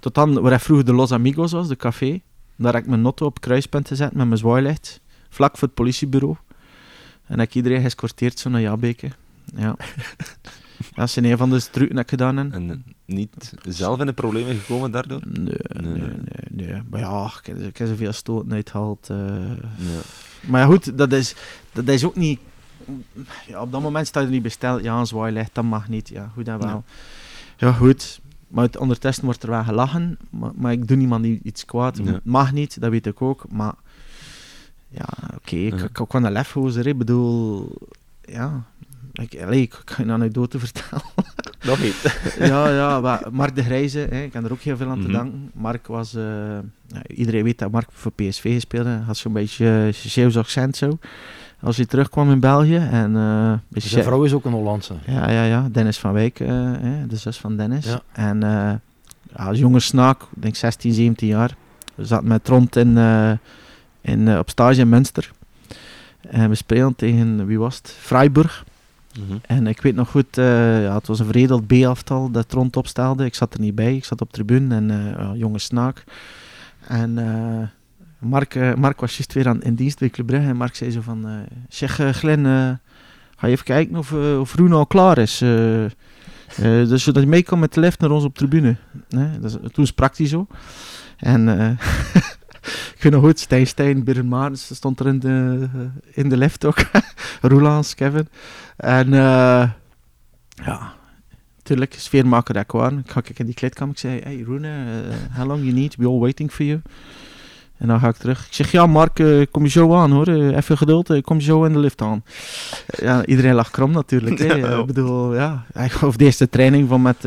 [0.00, 2.20] tot dan, waar ik vroeger de Los Amigos was, de café.
[2.56, 5.00] Daar heb ik mijn notto op kruispunt gezet met mijn zwaailicht.
[5.28, 6.36] Vlak voor het politiebureau.
[7.26, 9.10] En heb ik iedereen geëscorteerd zo naar Jabeke.
[9.56, 9.76] Ja.
[10.94, 12.52] dat is een van de dat ik gedaan heb.
[12.52, 15.20] En eh, niet zelf in de problemen gekomen daardoor?
[15.28, 19.10] Nee, nee, nee, nee, Maar ja, ik heb, ik heb zoveel stoten uitgehaald.
[19.10, 19.16] eh.
[19.76, 20.00] Ja.
[20.40, 21.34] Maar ja, goed, dat is,
[21.72, 22.40] dat is ook niet...
[23.46, 24.82] Ja, op dat moment staat er niet besteld.
[24.82, 26.08] Ja, een zwaailicht, dat mag niet.
[26.08, 26.84] Ja, goed en wel.
[27.56, 28.20] Ja, goed.
[28.48, 30.18] Maar het- ondertussen wordt er wel gelachen.
[30.30, 32.00] Maar, maar ik doe niemand iets kwaad.
[32.04, 32.20] Ja.
[32.22, 33.44] Mag niet, dat weet ik ook.
[33.50, 33.74] Maar
[34.88, 35.84] ja, oké, ik, Ja.
[35.84, 36.86] ik, ik kan een lefgozer.
[36.86, 37.72] Ik bedoel,
[38.24, 38.64] ja...
[39.12, 41.02] Ik, allee, ik kan je een anekdote vertellen.
[41.66, 42.18] Nog niet.
[42.50, 45.06] ja, ja, maar Mark de Grijze, hè, ik kan er ook heel veel aan te
[45.06, 45.12] Mhm.
[45.12, 45.50] danken.
[45.54, 46.22] Mark was, eh,
[46.86, 49.02] ja, iedereen weet dat Mark voor PSV gespeeld heeft.
[49.06, 50.98] Had zo'n beetje uh, Zeeuws accent zo.
[51.60, 52.76] Als hij terugkwam in België.
[52.76, 53.52] En, eh,
[53.82, 54.94] Zijn vrouw is ook een Hollandse.
[55.06, 56.48] ja, ja, ja, Dennis van Wijk, eh,
[56.80, 57.86] hè, de zus van Dennis.
[57.86, 58.00] Ja.
[58.12, 58.42] En
[59.36, 61.56] als jonge snaak, ik denk 16, 17 jaar,
[61.94, 62.98] we zaten met rond in,
[64.00, 65.30] in, op stage in Münster.
[66.20, 67.96] En we speelden tegen, wie was het?
[68.00, 68.64] Freiburg.
[69.18, 69.36] Mhm.
[69.46, 73.24] En ik weet nog goed, eh, ja, het was een veredeld B-aftal dat rond opstelde.
[73.24, 76.04] Ik zat er niet bij, ik zat op tribune en eh, jonge snaak.
[76.86, 77.68] En eh,
[78.18, 81.00] Mark, Mark was juist weer aan, in dienst bij Club Brugge en Mark zei zo
[81.00, 81.46] van...
[81.68, 85.38] zeg eh, ga je even kijken of, of Roen al klaar is.
[86.56, 88.76] dus zodat hij mee kan met de lift naar ons op tribune.
[89.42, 90.46] Is, toen sprak hij zo.
[91.16, 91.48] En
[92.96, 95.68] ik weet nog goed, Stijn Stijn, Birren stond er in de,
[96.12, 96.78] in de lift ook.
[97.40, 98.28] Roelans, Kevin.
[98.82, 99.70] En eh,
[100.64, 100.92] ja,
[101.56, 102.92] natuurlijk, sfeermaker dat ik was.
[102.92, 105.96] Ik ga ik in die kleedkamer, ik zei, hey Roene, eh, how long you need?
[105.96, 106.80] We all waiting for you.
[107.78, 108.46] En dan ga ik terug.
[108.46, 110.28] Ik zeg, ja Mark, eh, kom je zo aan hoor.
[110.28, 112.24] Even geduld, kom je zo in de lift aan.
[112.86, 114.38] ja, iedereen lag krom natuurlijk.
[114.42, 114.78] Ja.
[114.78, 115.64] Ik bedoel, ja.
[116.02, 117.22] Of de eerste training van met,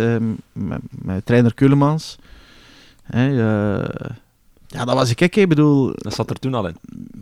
[0.53, 2.17] met, met trainer Kulemans.
[3.05, 3.27] Hè,
[3.79, 4.09] eh,
[4.75, 6.75] ja, dat was ik, ik bedoel, Dat zat er toen al in.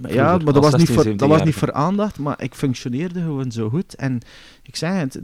[0.07, 2.53] ja, maar dat was, niet 16, voor, 17 dat was niet voor aandacht, maar ik
[2.53, 3.95] functioneerde gewoon zo goed.
[3.95, 4.21] En
[4.61, 5.19] ik zei het,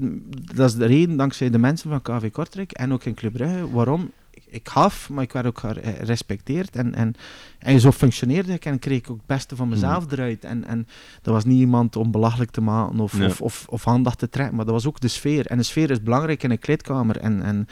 [0.55, 3.71] dat is de reden dankzij de mensen van KV Kortrijk en ook in Club Brugge,
[3.71, 4.11] waarom
[4.49, 6.75] ik, gaf, maar ik werd ook gerespecteerd.
[6.75, 7.15] En, en,
[7.59, 10.43] en zo functioneerde ik en kreeg ik ook het beste van mezelf eruit.
[10.43, 10.87] En, en
[11.21, 14.65] dat was niet iemand om belachelijk te maken of, of, of aandacht te trekken, maar
[14.65, 15.45] dat was ook de sfeer.
[15.45, 17.17] En de sfeer is belangrijk in een kleedkamer.
[17.17, 17.67] En, en,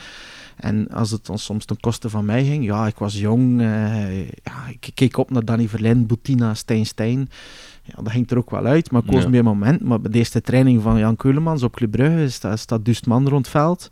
[0.58, 4.28] en als het dan soms ten koste van mij ging, ja, ik was jong, eh,
[4.28, 7.30] ja, ik keek op naar Danny Verlijn, Boutina, Stijn Stijn.
[7.84, 9.30] Ja, dat ging er ook wel uit, maar ik koos Ja.
[9.30, 9.82] meer moment.
[9.84, 13.28] Maar bij de eerste training van Jan Keulemans op Club Brugge staat, staat duist man
[13.28, 13.90] rond het veld.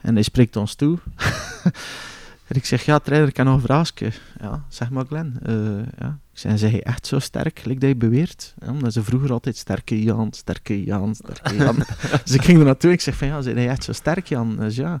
[0.00, 0.98] En hij spreekt ons toe.
[2.48, 4.12] en ik zeg, ja trainer, ik heb nog een vraagje.
[4.40, 5.38] Ja, zeg maar Glenn.
[5.42, 5.54] Eh,
[5.98, 6.18] ja.
[6.32, 8.54] Ik zei, je echt zo sterk, like dat je beweert?
[8.58, 11.76] Ja, omdat ze vroeger altijd sterke Jan, sterke Jan, sterke Jan.
[12.24, 14.26] dus ik ging er naartoe en ik zeg van, ja, zijn jij echt zo sterk
[14.26, 14.56] Jan?
[14.56, 15.00] Dus ja.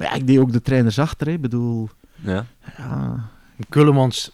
[0.00, 1.32] Maar ja, ik deed ook de trainers achter, hè.
[1.32, 2.44] Ik bedoel, Ja.
[2.76, 3.20] ja,
[3.68, 4.30] Keulemans,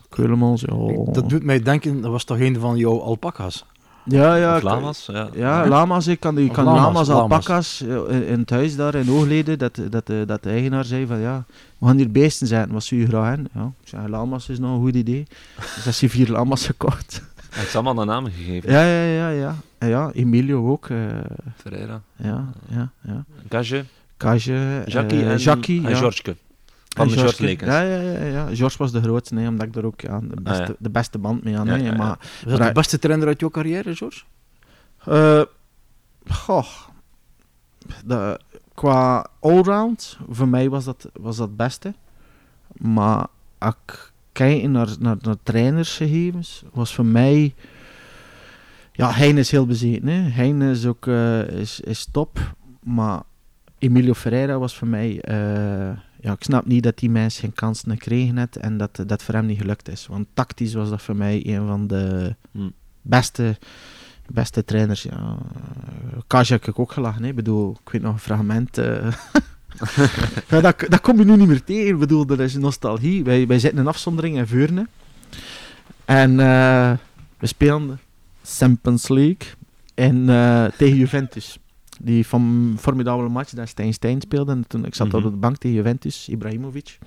[1.12, 3.64] dat doet mij denken, dat was toch een van jouw alpaca's?
[4.04, 4.56] Ja, ja.
[4.56, 5.06] Of lama's.
[5.12, 5.28] Ja.
[5.34, 6.06] Ja, lama's.
[6.06, 7.22] Ik kan, die kan lama's, lama's, lama's.
[7.22, 11.06] alpaca's in, in het huis daar in Oogleden, dat, dat, eh, dat de eigenaar zei
[11.06, 11.44] van ja,
[11.78, 13.48] we gaan hier beesten zetten, wat zou je graag hebben?
[13.54, 15.26] Ja, ik zei, lama's is nog een goed idee.
[15.56, 17.22] Dus dat is hier vier lama's gekocht.
[17.50, 18.70] Hij heeft ze allemaal een naam gegeven.
[18.72, 19.54] ja, ja, ja, ja.
[19.78, 20.88] En ja, Emilio ook.
[20.88, 20.96] eh,
[21.56, 23.24] Ferreira, ja, ja, ja.
[23.48, 23.84] Gage,
[24.16, 25.96] Kage, eh, Jackie en, Jackie, en ja.
[25.96, 26.36] Georgeke.
[26.88, 27.70] Van En de George George, Lekens.
[27.70, 28.54] Ja, ja, ja, ja.
[28.54, 30.74] George was de grootste, nee, omdat ik daar ook ja, de, beste, Ah, ja.
[30.78, 31.96] de beste band mee aan.
[31.96, 34.22] Maar Was dat de beste trainer uit jouw carrière, George?
[35.04, 35.42] Eh,
[36.28, 36.66] goh.
[38.04, 38.40] De,
[38.74, 41.94] qua allround, voor mij was dat, was dat het beste.
[42.76, 43.26] Maar
[43.58, 47.54] als ik kijk naar, naar, naar trainersgegevens, was voor mij...
[48.92, 50.08] Ja, Hein is heel bezeten.
[50.08, 50.30] Hè.
[50.30, 52.54] Hein is ook eh, is, is top.
[52.82, 53.22] Maar
[53.86, 55.20] Emilio Ferreira was voor mij...
[55.20, 59.22] eh, ja, ik snap niet dat die mensen geen kansen gekregen heeft en dat dat
[59.22, 60.06] voor hem niet gelukt is.
[60.06, 62.72] Want tactisch was dat voor mij een van de Hmm.
[63.02, 63.56] beste,
[64.32, 65.02] beste trainers.
[65.02, 65.36] Ja.
[66.26, 67.22] Kaja heb ik ook gelachen.
[67.22, 67.28] Hè.
[67.28, 68.78] Ik bedoel, ik weet nog een fragment.
[68.78, 69.12] eh.
[70.48, 71.86] ja, dat, dat kom je nu niet meer tegen.
[71.88, 73.24] Ik bedoel, dat is nostalgie.
[73.24, 74.86] Wij, wij zitten in afzondering in Veurne.
[76.04, 76.92] En eh,
[77.38, 77.98] we spelen
[78.44, 79.48] Champions League
[79.94, 80.26] en,
[80.76, 81.58] tegen Juventus.
[82.00, 84.52] Die van formidabele match dat Stijn Stijn speelde.
[84.52, 85.16] En toen, ik zat Mhm.
[85.16, 86.98] op de bank tegen Juventus, Ibrahimovic.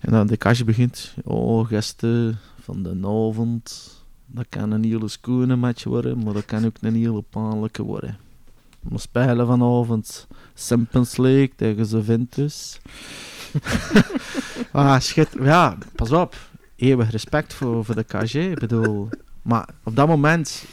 [0.00, 1.14] En dan de kastje begint.
[1.24, 3.92] Oh, gasten van de avond.
[4.26, 8.18] Dat kan een hele schone match worden, maar dat kan ook een hele pijnlijke worden.
[8.80, 12.80] We spelen vanavond Champions League tegen Juventus.
[14.72, 15.28] ah, shit.
[15.40, 16.36] Ja, pas op.
[16.76, 18.34] Eeuwig respect voor, voor de KG.
[18.34, 19.08] Ik bedoel,
[19.42, 20.64] maar op dat moment,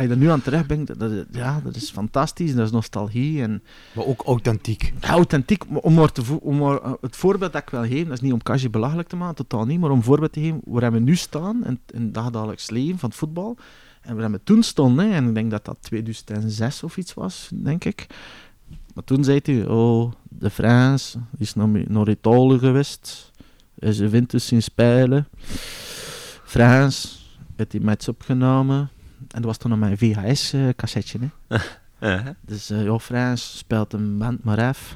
[0.00, 2.54] als je er nu aan terugdenkt, dat, dat, ja, dat is fantastisch.
[2.54, 4.92] Dat is nostalgie en Maar ook authentiek.
[5.00, 5.64] ja, authentiek.
[5.84, 8.20] Om maar te vo- om maar, eh, het voorbeeld dat ik wil geven, dat is
[8.20, 10.92] niet om KG belachelijk te maken, totaal niet, maar om een voorbeeld te geven waar
[10.92, 13.56] we nu staan in, in het dagelijks leven van het voetbal.
[14.00, 17.84] En waar we toen stonden, en ik denk dat dat 2006 of iets was, denk
[17.84, 18.06] ik.
[18.94, 23.32] Maar toen zei hij, oh, de Frans is naar, naar Italië geweest.
[23.78, 25.28] En ze vindt dus zien spelen.
[26.44, 27.18] Frans
[27.56, 28.90] heeft die match opgenomen.
[29.30, 31.18] En dat was toen nog mijn VHS-cassetje.
[31.48, 31.56] hè.
[32.00, 34.94] Ja, Dus uh, ja, Frans speelt een band maar af.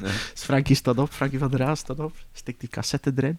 [0.00, 0.02] Nee.
[0.34, 3.38] Dus Frankie staat op, Frankie van der Raas staat op, stikt die cassette erin.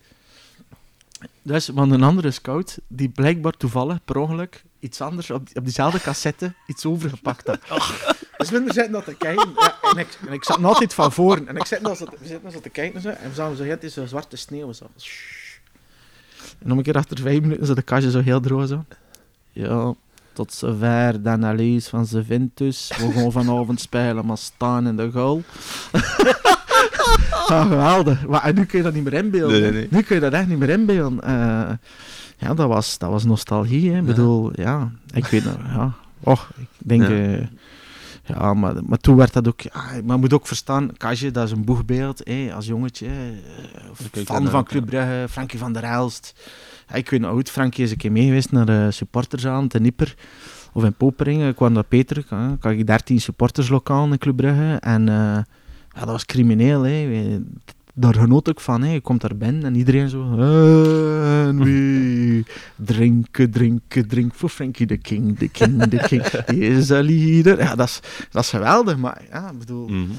[1.42, 5.64] Dus, want een andere scout, die blijkbaar toevallig, per ongeluk, iets anders op, die- op
[5.64, 7.60] diezelfde cassette iets overgepakt had.
[8.38, 9.50] Dus we zitten dat te kijken.
[9.60, 11.48] Ja, en, ik, en ik zat nog altijd van voren.
[11.48, 12.96] En ik zit nog zo zitten zo te kijken.
[12.96, 14.72] en Zo, en we zagen zo, het is zo zwarte sneeuw.
[14.74, 14.90] Zo.
[16.60, 18.86] En nog een keer achter vijf minuten zo de kastje zo heel droog zo.
[19.52, 19.94] Ja,
[20.34, 22.92] tot zover de analyse van Juventus.
[22.98, 25.42] We gaan vanavond spelen, maar staan in de goal.
[27.48, 28.28] ah, geweldig.
[28.28, 29.62] Maar en nu kun je dat niet meer inbeelden.
[29.62, 29.88] Nee, nee, nee.
[29.92, 31.22] Nu kun je dat echt niet meer inbeelden.
[31.24, 31.72] Eh,
[32.38, 33.92] ja, dat was, dat was nostalgie.
[33.92, 33.98] Hè.
[34.00, 35.94] Ik bedoel, ja, ik weet nog, ja.
[36.24, 37.02] Och, ik denk...
[37.02, 37.10] Ja.
[37.10, 37.48] eh,
[38.26, 39.62] Ja, maar, maar toen werd dat ook...
[39.62, 42.24] Ja, maar moet ook verstaan, Kajje, dat is een boegbeeld,
[42.54, 43.08] als jongetje.
[43.08, 44.64] eh, fan van.
[44.64, 46.34] Club Brugge, Frankie van der Elst.
[46.94, 50.16] Ik weet nog goed, Frankie is een keer mee geweest naar de supportersaan te Nipper.
[50.74, 54.78] Of in Poperingen, ik kwam naar Peter, ja, ik had 13 supporterslokaal in Club Brugge.
[54.80, 57.40] En eh, ja, dat was crimineel, hè.
[57.94, 58.94] Daar genoot ik van, hè.
[58.94, 60.38] Je komt daar binnen en iedereen zo...
[60.38, 66.24] "Eh, En wie drinken, drinken, drinken voor Frankie de King, de King, de King.
[66.46, 67.60] He is a leader.
[67.60, 68.00] Ja, dat is,
[68.32, 69.88] dat is geweldig, maar ja, ik bedoel...
[69.88, 70.12] Mhm.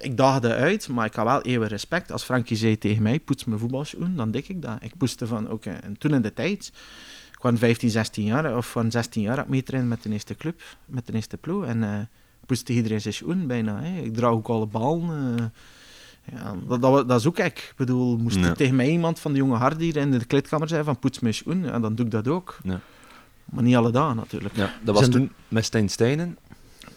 [0.00, 2.12] Ik daagde uit, maar ik had wel eeuwig respect.
[2.12, 4.76] Als Frankie zei tegen mij, poets mijn voetbalschoen, dan dik ik dat.
[4.80, 5.70] Ik poeste van, oké.
[5.70, 6.72] En toen in de tijd,
[7.32, 10.34] ik was 15, 16 jaar, of van 16 jaar, had ik meetrainen met de eerste
[10.34, 11.64] club, met de eerste ploeg.
[11.64, 11.98] En eh
[12.46, 13.80] poeste iedereen zijn schoen bijna.
[13.82, 14.00] Hè.
[14.02, 15.36] Ik draag ook alle ballen.
[15.38, 15.44] eh.
[16.34, 17.58] ja, dat, dat, is ook ik.
[17.58, 18.46] Ik bedoel, moest Ja.
[18.46, 21.20] er tegen mij iemand van de jonge hard hier in de kleedkamer zeggen van poets
[21.20, 22.58] mijn schoen, ja, dan doe ik dat ook.
[22.62, 22.80] Ja.
[23.44, 24.56] Maar niet alle dagen natuurlijk.
[24.56, 26.38] Ja, dat was Zijn toen met Stijn Steinen.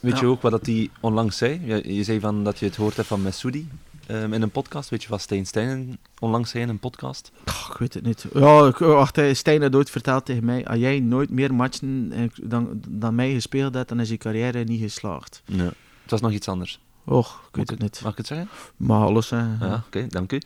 [0.04, 1.62] Weet je ook wat dat hij onlangs zei?
[1.66, 3.70] Je, je zei van dat je het hoort hebt van Messoudi
[4.08, 4.90] ehm, in een podcast.
[4.90, 7.32] Weet je wat Stijn Steinen onlangs zei in een podcast?
[7.46, 8.26] Ik weet het niet.
[8.34, 12.24] Ja, ik- wacht, Stijn had ooit verteld tegen mij, als jij nooit meer matchen eh,
[12.44, 15.42] dan, dan mij gespeeld hebt, dan is je carrière niet geslaagd.
[15.46, 15.64] Ja.
[16.02, 16.80] Het was nog iets anders.
[17.06, 18.00] Och, ik weet het niet.
[18.04, 18.50] Mag ik het zeggen?
[18.78, 19.38] Maar alles, hè.
[19.60, 20.42] Ja, oké, dank u.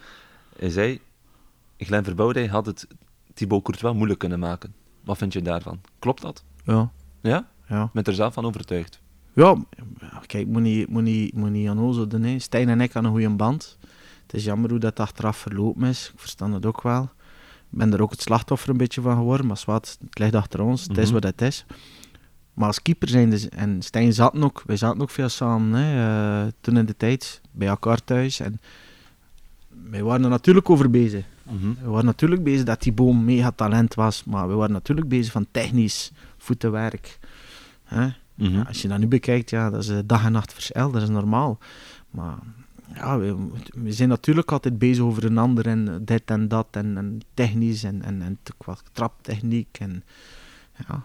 [0.60, 1.00] Hij zei,
[1.78, 2.88] Glenn Verbouwdij had het
[3.34, 4.74] Thibaut Courtois moeilijk kunnen maken.
[5.04, 5.82] Wat vind je daarvan?
[6.00, 6.44] Klopt dat?
[6.64, 6.92] Ja,
[7.22, 7.48] Ja?
[7.68, 7.90] ja.
[7.94, 9.00] Met er zelf van overtuigd?
[9.38, 9.56] Ja,
[10.26, 12.24] kijk, moet niet, moet niet, moet niet aan ons doen.
[12.24, 12.40] Hè.
[12.40, 13.78] Stijn en ik hadden een goede band.
[14.26, 16.12] Het is jammer hoe dat achteraf verlopen is.
[16.14, 17.04] Ik verstand het ook wel.
[17.72, 20.62] Ik ben er ook het slachtoffer een beetje van geworden, maar zwart, het ligt achter
[20.62, 20.84] ons.
[20.88, 21.14] Het is Mhm.
[21.14, 21.66] wat het is.
[22.54, 26.44] Maar als keeper zijn dus, en Stijn zaten ook, wij zaten ook veel samen, hè,
[26.46, 28.40] eh, toen in de tijd, bij elkaar thuis.
[28.40, 28.60] En
[29.90, 31.26] wij waren er natuurlijk over bezig.
[31.44, 31.68] Mhm.
[31.84, 35.32] We waren natuurlijk bezig dat die boom mega talent was, maar we waren natuurlijk bezig
[35.32, 37.20] van technisch voetenwerk.
[37.84, 38.08] Hè?
[38.38, 38.52] Mhm.
[38.54, 41.02] Ja, als je dat nu bekijkt, ja, dat is eh, dag en nacht verschil, dat
[41.02, 41.58] is normaal.
[42.10, 42.38] Maar
[42.94, 43.36] ja, we,
[43.74, 47.22] we zijn natuurlijk altijd bezig over een ander en eh, dit en dat en, en
[47.34, 49.78] technisch en, en, en qua traptechniek.
[49.80, 50.04] En,
[50.88, 51.04] ja,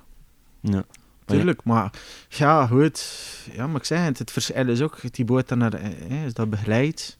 [0.60, 0.84] Ja.
[1.24, 1.64] tuurlijk.
[1.64, 1.92] Maar
[2.28, 3.08] ja, goed.
[3.52, 6.34] Ja, maar ik zeg het, het verschil is ook, die boot dan naar, eh, is
[6.34, 7.18] dat begeleid.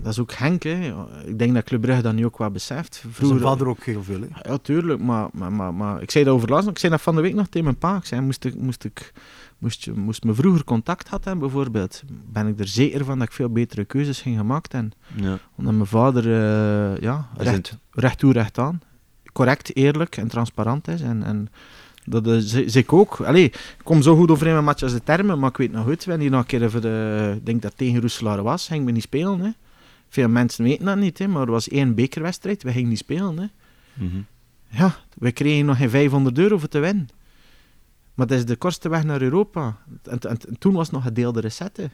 [0.00, 0.94] Dat is ook Henk, hè.
[1.24, 3.04] Ik denk dat Club Brugge dat nu ook wel beseft.
[3.20, 4.20] Zijn vader ook heel veel.
[4.20, 4.50] Hè?
[4.50, 6.68] Ja, tuurlijk, maar, maar, maar, maar ik zei dat overlast.
[6.68, 7.96] Ik zei dat van de week nog tegen mijn pa.
[7.96, 9.12] Ik zei, moest, ik, moest, ik,
[9.58, 13.28] moest, je, moest me vroeger contact had hebben, bijvoorbeeld, ben ik er zeker van dat
[13.28, 14.92] ik veel betere keuzes ging gemaakt hebben.
[15.14, 15.38] Ja.
[15.56, 18.80] Omdat mijn vader eh, ja, recht, recht toe, recht aan,
[19.32, 21.00] correct, eerlijk en transparant is.
[21.00, 21.48] En, en
[22.04, 23.20] dat is zie ik ook.
[23.20, 26.04] Allee, ik kom zo goed overeen met matches de termen, maar ik weet nog goed,
[26.04, 28.90] we hier nog een keer even de, ik denk dat tegen Roeselaar was, ging we
[28.90, 29.40] niet spelen.
[29.40, 29.50] Hè.
[30.12, 33.38] Veel mensen weten dat niet, hè, maar er was één bekerwedstrijd, we gingen niet spelen.
[33.38, 33.46] Hè.
[34.04, 34.16] Mhm.
[34.68, 37.08] Ja, we kregen nog geen 500 euro voor te winnen.
[38.14, 39.76] Maar dat is de kortste weg naar Europa.
[40.02, 41.90] En, en- en toen was het nog gedeelde recette.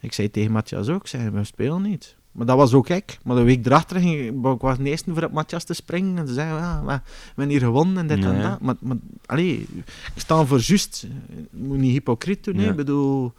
[0.00, 2.16] Ik zei tegen Matthias ook, ik zei, we spelen niet.
[2.32, 3.18] Maar dat was ook ik.
[3.22, 6.18] Maar de week erachter ging ik, ik was de voor op Matthias te springen.
[6.18, 8.50] En ze zeiden, ja, we, we hebben hier gewonnen en dit Ja, en ja.
[8.50, 8.60] dat.
[8.60, 9.66] Maar, maar allee,
[10.14, 11.06] ik sta voor juist.
[11.30, 12.60] Je moet niet hypocriet doen.
[12.60, 12.70] Ja.
[12.70, 13.32] Ik bedoel...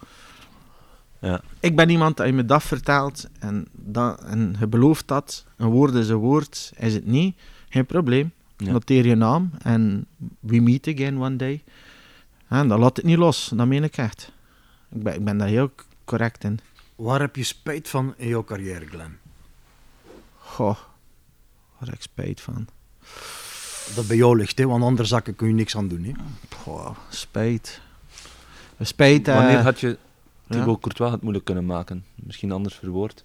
[1.21, 1.41] Ja.
[1.59, 5.45] Ik ben iemand je me dat vertelt en, dat, en je belooft dat.
[5.57, 7.35] Een woord is een woord, is het niet.
[7.69, 8.31] Geen probleem.
[8.57, 8.71] Ja.
[8.71, 10.05] Noteer je naam en
[10.39, 11.63] we meet again one day.
[12.47, 14.31] En dan laat het niet los, dat meen ik echt.
[14.91, 15.71] Ik ben, ik ben daar heel
[16.05, 16.59] correct in.
[16.95, 19.17] Waar heb je spijt van in jouw carrière, Glenn?
[20.37, 20.77] Goh,
[21.77, 22.67] waar heb ik spijt van.
[23.95, 24.65] Dat bij jou ligt, hè?
[24.67, 26.03] want andere zaken kun je niks aan doen.
[26.03, 26.11] Hè?
[26.57, 27.81] Goh, spijt.
[28.79, 29.97] Spijt, eh, Wanneer had je
[30.51, 30.59] ja.
[30.59, 32.05] Thibaut Courtois het moeilijk kunnen maken?
[32.15, 33.23] Misschien anders verwoord.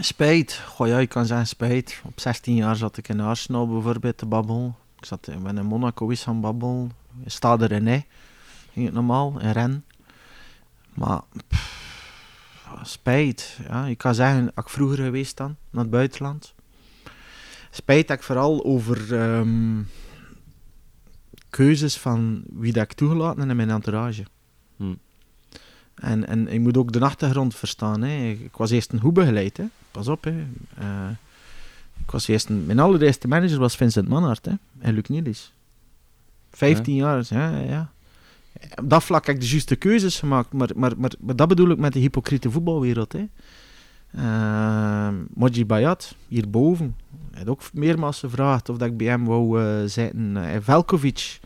[0.00, 0.60] Spijt.
[0.66, 2.00] Goh ja, ik kan zeggen spijt.
[2.04, 4.76] Op 16 jaar zat ik in Arsenal bijvoorbeeld te babbelen.
[4.98, 6.92] Ik zat in, ben in Monaco eens gaan babbelen.
[7.24, 8.02] In Stade Rennais
[8.72, 9.84] ging het normaal, in Ren.
[10.94, 11.74] Maar pff,
[12.82, 13.58] spijt.
[13.68, 16.54] Ja, ik kan zeggen, ik vroeger geweest dan, naar het buitenland.
[17.70, 19.82] Spijt dat ik vooral over ehm,
[21.50, 24.24] keuzes van wie dat ik toegelaten heb in mijn entourage.
[24.76, 24.94] Hm.
[25.94, 28.02] En, en ik moet ook de achtergrond verstaan.
[28.02, 28.28] Hè.
[28.30, 29.56] Ik was eerst een hoe begeleid.
[29.56, 29.64] Hè.
[29.90, 30.24] Pas op.
[30.24, 30.44] Hè.
[30.78, 31.08] Eh,
[32.04, 34.52] ik was eerst een, mijn allereerste manager was Vincent Manhart hè.
[34.78, 35.52] en Luc Nielis.
[36.50, 37.24] 15 jaar.
[37.28, 37.92] Ja, ja.
[38.74, 40.52] Op dat vlak heb ik de juiste keuzes gemaakt.
[40.52, 43.12] Maar, maar, maar, maar dat bedoel ik met de hypocriete voetbalwereld.
[43.12, 43.26] Hè.
[44.10, 46.96] Eh, Moji Bayat, hierboven.
[47.30, 50.36] Hij had ook meermaals gevraagd of dat ik bij hem wou eh zitten.
[50.36, 51.40] Eh, Velkovic.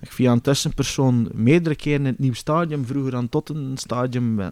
[0.00, 4.40] Ik via een tussenpersoon meerdere keren in het nieuw stadium, vroeger aan Tottenstadium.
[4.40, 4.48] eh,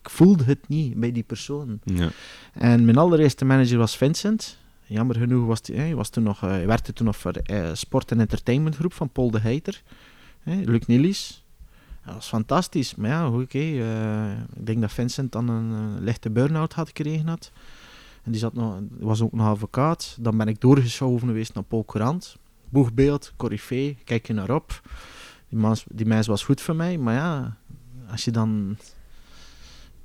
[0.00, 1.78] ik voelde het niet bij die persoon.
[1.84, 2.08] Ja.
[2.52, 4.58] En mijn allereerste manager was Vincent.
[4.86, 7.70] Jammer genoeg was hij, hij, was toen nog, eh, hij werkte toen nog voor eh,
[7.72, 9.82] Sport en Entertainment Groep van Paul de Heiter.
[10.42, 11.44] Luc Nielis.
[12.04, 12.94] dat was fantastisch.
[12.94, 13.58] Maar ja, oké.
[13.58, 17.52] eh, ik denk dat Vincent dan een eh, lichte burn-out had gekregen had.
[18.22, 20.16] En die zat nog, was ook nog advocaat.
[20.20, 22.36] Dan ben ik doorgeschoven geweest naar Paul Courant.
[22.68, 24.80] Boegbeeld, corifee, kijk je naar op.
[25.48, 27.56] Die mens, die mens was goed voor mij, maar ja,
[28.10, 28.76] als je dan...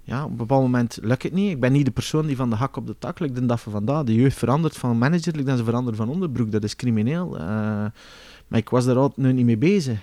[0.04, 1.52] Ja, op een bepaald moment lukt het niet.
[1.52, 3.62] Ik ben niet de persoon die van de hak op de tak ligt de dag
[3.62, 4.04] van vandaag.
[4.04, 6.52] De jeugd verandert van manager, dan ze veranderen van onderbroek.
[6.52, 7.38] Dat is crimineel.
[7.38, 7.46] Eh,
[8.48, 10.00] maar ik was daar altijd nu niet mee bezig.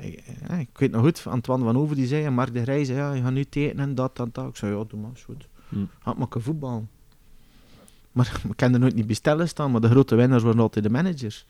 [0.00, 0.22] Ik,
[0.58, 3.12] ik weet nog goed, Antoine van Over die zei, en Mark de Grij zei, ja,
[3.12, 4.48] je gaat nu tekenen en dat en dat.
[4.48, 5.48] Ik zei, ja, doe maar, is goed.
[5.68, 5.84] Hm.
[5.98, 6.86] Had maar voetbal.
[8.12, 10.84] Maar ik kan er nooit niet bij stellen staan, maar de grote winnaars worden altijd
[10.84, 11.46] de managers.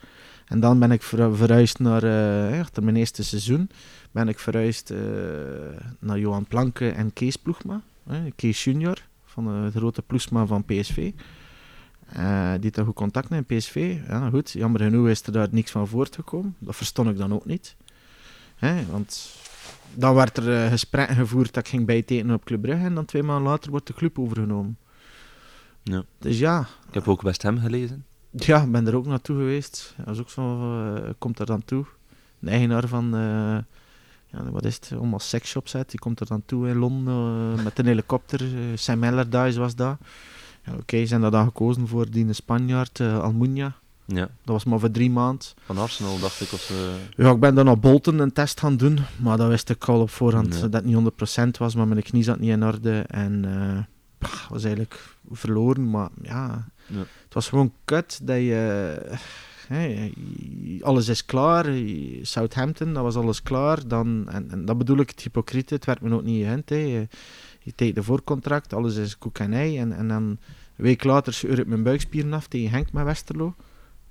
[0.49, 3.71] En dan ben ik ver- verhuisd naar, eh, achter mijn eerste seizoen,
[4.11, 4.99] ben ik verhuisd eh,
[5.99, 7.81] naar Johan Planke en Kees Ploegma.
[8.37, 11.13] Kees junior, van de grote ploegsma van PSV.
[12.07, 13.99] Eh, die had goed contact met PSV.
[14.09, 16.57] Ja, goed, jammer genoeg is er daar niks van voortgekomen.
[16.59, 17.77] Dat verstond ik dan ook niet.
[18.57, 19.37] Hè, want
[19.95, 23.23] dan werd er gesprekken gevoerd dat ik ging bijtekenen op Club Brugge en dan twee
[23.23, 24.79] maanden later wordt de club overgenomen.
[25.83, 26.05] Ja.
[26.19, 28.05] Dus ja, Ik heb ook West Ham gelezen.
[28.31, 29.95] Ja, ik ben er ook naartoe geweest.
[30.05, 31.85] Dat is ook zo, eh, komt er dan toe.
[32.39, 33.59] De eigenaar van, eh,
[34.31, 37.65] ja, wat is het, allemaal sexshops uit, die komt er dan toe in Londen eh,
[37.65, 38.41] met een helikopter.
[38.75, 39.97] Sam Allardyce was dat.
[40.65, 43.75] Ja, Oké, zijn dat dan gekozen voor die Spanjaard, Almunia.
[44.05, 45.47] Ja, Dat was maar voor drie maanden.
[45.65, 46.53] van Arsenal dacht ik.
[46.53, 46.73] Of,
[47.17, 50.01] Ja, ik ben dan op Bolton een test gaan doen, maar dat wist ik al
[50.01, 50.61] op voorhand Nee.
[50.61, 53.45] dat het niet 100% was, maar mijn knie zat niet in orde en
[54.49, 56.99] was eigenlijk verloren, maar ja, Ja.
[56.99, 58.97] het was gewoon kut dat je,
[60.81, 61.67] alles is klaar,
[62.23, 66.01] Southampton, dat was alles klaar, dan, en, en dat bedoel ik het hypocriete, het werd
[66.01, 66.77] me ook niet geënt, hè.
[66.77, 67.09] je,
[67.61, 70.39] je tekent een voorcontract, alles is koek en ei, en, en dan een
[70.77, 73.55] week later scheur ik mijn buikspieren af tegen Henk met Westerlo,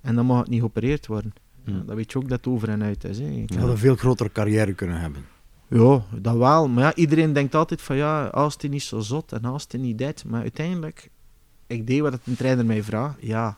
[0.01, 1.34] en dan mag het niet geopereerd worden.
[1.63, 3.19] Ja, dan weet je ook dat het over en uit is.
[3.19, 3.30] Hè.
[3.30, 5.25] Ik- Je had een veel grotere carrière kunnen hebben.
[5.69, 6.67] Ja, dat wel.
[6.69, 9.82] Maar ja, iedereen denkt altijd van ja, als het niet zo zot en als het
[9.82, 10.23] niet dit.
[10.25, 11.09] Maar uiteindelijk,
[11.68, 13.15] ik deed wat het een trainer mij vraagt.
[13.20, 13.55] Ja,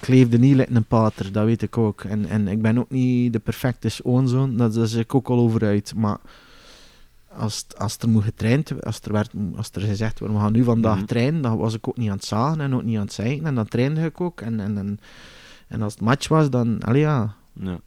[0.00, 2.04] ik leefde niet like een pater, dat weet ik ook.
[2.04, 5.64] En, en ik ben ook niet de perfecte schoonzoon, dat is ik ook al over
[5.64, 5.94] uit.
[5.96, 6.18] Maar
[7.36, 10.64] als, als er moet getraind als er, werd, als er gezegd wordt, we gaan nu
[10.64, 11.06] vandaag Mhm.
[11.06, 13.46] trainen, dan was ik ook niet aan het zagen en ook niet aan het zeiken.
[13.46, 14.40] En dan trainde ik ook.
[14.40, 15.00] En, en, en,
[15.68, 17.78] en als het match was, dan, allee ja, ja.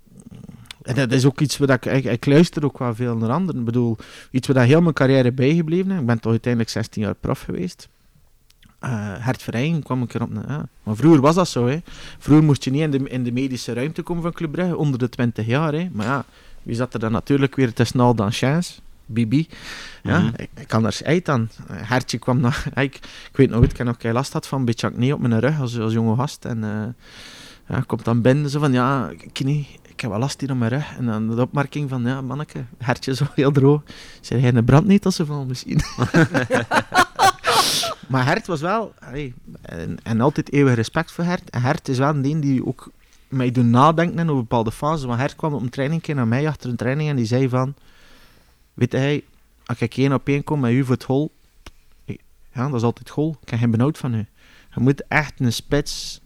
[0.81, 3.59] en dat is ook iets wat ik, ik, ik luister ook wel veel naar anderen.
[3.59, 3.97] Ik bedoel,
[4.31, 5.99] iets wat heel mijn carrière bijgebleven is.
[5.99, 7.89] Ik ben toch uiteindelijk 16 jaar prof geweest.
[8.79, 10.29] Eh hertvereniging kwam ik erop.
[10.47, 10.67] Ja.
[10.83, 11.67] Maar vroeger was dat zo.
[11.67, 11.77] Hè.
[12.19, 14.99] Vroeger moest je niet in de, in de medische ruimte komen van Club Brugge, onder
[14.99, 15.73] de 20 jaar.
[15.73, 15.89] Hè.
[15.91, 16.25] Maar ja,
[16.63, 18.73] wie zat er dan natuurlijk weer te snel dan Chance?
[19.05, 19.47] Bibi.
[20.03, 20.27] Ja, Mhm.
[20.35, 21.49] ik, ik kan er uit aan.
[21.67, 22.65] Eh, Hertje kwam nog...
[22.75, 22.95] Ik,
[23.31, 25.19] ik weet nog goed, ik heb nog kei last had van een beetje acne op
[25.19, 26.45] mijn rug als, als jonge gast.
[26.45, 26.69] En eh
[27.75, 30.71] ja, komt dan binnen zo van, ja, knie, ik heb wel last hier op mijn
[30.71, 30.97] rug.
[30.97, 33.81] En dan de opmerking van, ja, manneke, hertje zo heel droog.
[34.21, 35.79] Zei hij, een brandnetel van misschien.
[38.09, 41.49] maar Hert was wel, allee, en, en altijd eeuwig respect voor Hert.
[41.49, 42.91] En Hert is wel een ding die ook
[43.27, 45.05] mij doet nadenken over bepaalde fases.
[45.05, 47.73] Want Hert kwam op een training naar mij achter een training en die zei van,
[48.73, 49.23] weet hij,
[49.65, 51.31] als ik één op één kom met u voor het hol,
[52.53, 53.37] ja, dat is altijd goal.
[53.41, 54.25] Ik heb geen benauwd van u.
[54.73, 56.21] Je moet echt een spits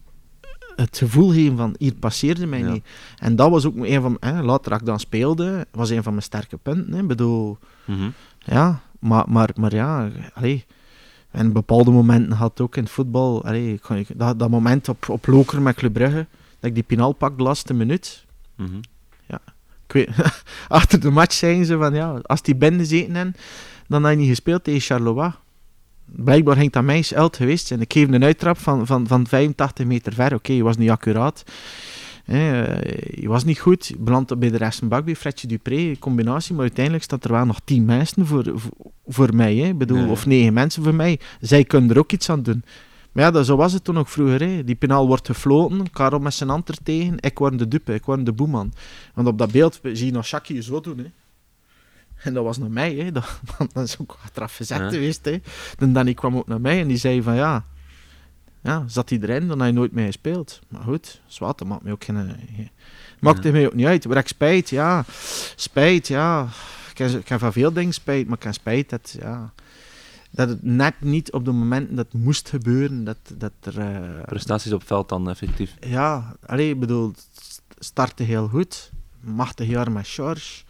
[0.76, 2.72] het gevoel geven van hier passeerde mij Ja.
[2.72, 2.86] niet.
[3.18, 6.12] En dat was ook een van, hè, later dat ik dan speelde, was een van
[6.12, 6.94] mijn sterke punten.
[6.94, 7.00] Hè.
[7.02, 8.10] Ik bedoel, Mhm.
[8.40, 10.66] ja, maar, maar, maar ja, allee.
[11.34, 13.46] En bepaalde momenten had ook in het voetbal.
[13.46, 16.26] Allee, ik dat, dat moment op, op Loker met Club Brugge,
[16.60, 18.26] dat ik die pinaal pak de laatste minuut.
[18.56, 18.80] Mhm.
[19.88, 20.10] Ik weet,
[20.68, 23.36] achter de match zeiden ze van ja, als die binnen zitten en
[23.88, 25.32] dan had je niet gespeeld tegen Charleroi.
[26.06, 27.82] Blijkbaar ging dat meisje uit geweest zijn.
[27.82, 30.34] Ik geef een uittrap van, van, van 85 meter ver.
[30.34, 31.44] Oké, je was niet accuraat.
[32.24, 33.86] Hè, eh, je was niet goed.
[33.86, 36.54] Je belandt bij de rechtsenbak bij Fredje Dupré, combinatie.
[36.54, 39.56] Maar uiteindelijk staat er wel nog 10 mensen voor, voor, voor mij.
[39.56, 39.74] Hè.
[39.74, 40.10] Bedoel.
[40.10, 41.20] Of 9 mensen voor mij.
[41.40, 42.64] Zij kunnen er ook iets aan doen.
[43.12, 44.40] Maar ja, dat, zo was het toen ook vroeger.
[44.41, 44.64] Hè.
[44.64, 45.91] Die penaal wordt gefloten.
[45.91, 47.16] Karel met zijn hand er tegen.
[47.20, 47.94] Ik word de dupe.
[47.94, 48.74] Ik word de boeman.
[49.14, 50.98] Want op dat beeld zie je nog Shaki zo doen.
[50.98, 51.06] Hè.
[52.24, 52.95] En dat was naar mij.
[52.95, 53.12] Hè.
[53.18, 53.41] Dat,
[53.74, 54.18] dat is ook
[54.80, 54.90] Ja.
[54.90, 55.26] geweest.
[55.26, 55.38] Hè.
[55.91, 57.66] Danny kwam ook naar mij en die zei van ja...
[58.64, 60.60] Ja, zat hij erin, dan had je nooit meer gespeeld.
[60.68, 62.35] Maar goed, zwart, dat maakt mij ook geen...
[62.56, 62.69] geen-
[63.19, 63.52] Maakt Ja.
[63.52, 64.06] mij ook niet uit.
[64.06, 65.06] Waar ik spijt, ja.
[65.56, 66.48] Spijt, ja.
[66.91, 69.15] Ik heb, ik heb van veel dingen spijt, maar ik heb spijt dat...
[69.19, 69.53] Ja,
[70.30, 73.80] dat het net niet op de momenten dat het moest gebeuren, dat, dat er...
[73.80, 75.76] eh, Prestaties op veld dan effectief.
[75.80, 77.14] ja, allee, ik bedoel,
[77.80, 78.91] startte heel goed.
[79.19, 80.64] Machtig jaar met George.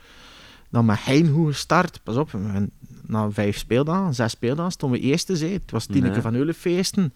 [0.70, 2.00] Dan met Hein goed gestart.
[2.04, 2.32] Pas op,
[3.06, 5.54] na vijf speeldagen, zes speeldagen, stonden we eerste zee.
[5.54, 6.22] Het was Tineke Nee.
[6.22, 7.14] van Eulenfeesten.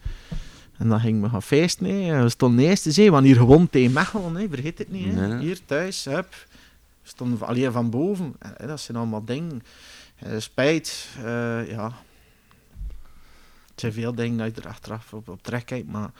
[0.78, 1.86] En dan gingen we gaan feesten.
[1.86, 2.22] Hè.
[2.22, 4.34] We stonden eerste zee, want hier gewonnen tegen Mechelen.
[4.34, 4.48] Hè.
[4.48, 5.14] Vergeet het niet.
[5.14, 5.26] Hè.
[5.26, 5.38] Nee.
[5.38, 6.46] Hier thuis, hup.
[7.02, 8.34] stonden alleen van boven.
[8.38, 9.62] Eh, dat zijn allemaal dingen.
[10.16, 11.92] Eh, spijt, eh, ja.
[13.70, 16.10] Het zijn veel dingen dat je er achteraf op, op terugkijkt, maar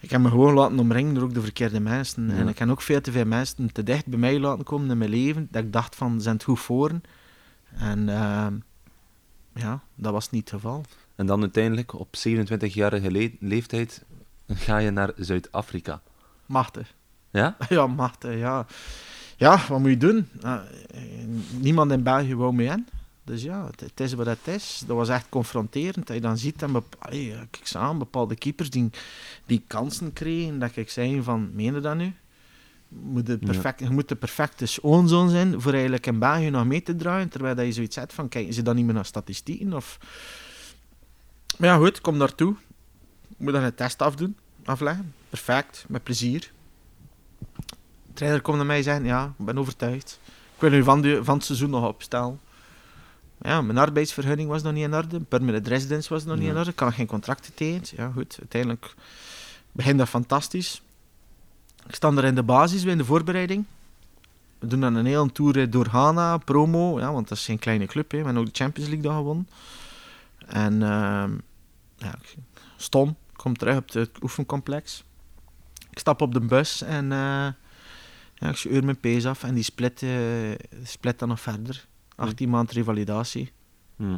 [0.00, 2.28] ik heb me gewoon laten omringen door ook de verkeerde mensen.
[2.28, 2.34] Ja.
[2.34, 4.98] En ik heb ook veel te veel mensen te dicht bij mij laten komen in
[4.98, 6.90] mijn leven, dat ik dacht van, ze zijn het goed voor.
[7.76, 8.54] En ehm,
[9.54, 10.84] ja, dat was niet het geval.
[11.14, 14.04] En dan uiteindelijk, op 27-jarige le- leeftijd,
[14.48, 16.02] ga je naar Zuid-Afrika.
[16.46, 16.94] Machtig.
[17.30, 17.56] Ja?
[17.68, 18.66] Ja, machtig, ja.
[19.36, 20.28] Ja, wat moet je doen?
[20.42, 21.00] Eh, eh,
[21.58, 22.86] niemand in België wou mee in.
[23.24, 24.82] Dus ja, het, het is wat het is.
[24.86, 26.06] Dat was echt confronterend.
[26.06, 28.90] Dat je dan ziet, en kijk eens aan, bepaalde keepers die,
[29.46, 32.12] die kansen kregen, dat ik zei van, meen je dat nu?
[32.88, 36.82] Moet de perfect, Je moet de perfecte schoonzoon zijn voor eigenlijk in België nog mee
[36.82, 39.72] te draaien, terwijl dat je zoiets zegt van, kijken ze dan niet meer naar statistieken?
[39.72, 39.98] Of...
[41.56, 42.54] Maar ja, goed, kom daartoe.
[43.28, 45.14] Ik moet dan een test afdoen, afleggen.
[45.28, 46.50] Perfect, met plezier.
[48.06, 50.20] De trainer komt naar mij en zeggen, ja, ik ben overtuigd.
[50.54, 52.40] Ik wil u van, de, van het seizoen nog opstellen.
[53.42, 55.20] Ja, mijn arbeidsvergunning was nog niet in orde.
[55.20, 56.70] Permanent residence was nog niet in orde.
[56.70, 57.82] Ik kan geen contracten tegen.
[57.96, 58.36] Ja, goed.
[58.38, 58.94] Uiteindelijk
[59.72, 60.82] begint dat fantastisch.
[61.86, 63.64] Ik sta er in de basis, bij in de voorbereiding.
[64.58, 66.98] We doen dan een hele tour door Ghana, promo.
[67.00, 68.10] Ja, want dat is geen kleine club.
[68.10, 68.18] Hè.
[68.18, 69.48] We hebben ook de Champions League daar gewonnen.
[70.46, 71.36] En ehm
[71.96, 72.14] ja,
[72.76, 73.08] stom.
[73.08, 75.04] Ik kom terug op het oefencomplex.
[75.90, 77.48] Ik stap op de bus en eh,
[78.34, 79.42] ja, ik scheur mijn pees af.
[79.42, 80.10] En die split, eh,
[80.82, 81.86] split dan nog verder.
[82.16, 83.52] 18 maanden revalidatie.
[83.96, 84.16] Hm.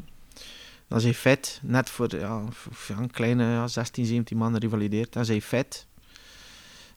[0.88, 2.44] Dan is hij vet, net voor ja,
[2.88, 5.12] een kleine ja, 16, 17 maanden revalideerd.
[5.12, 5.86] Dan hij vet.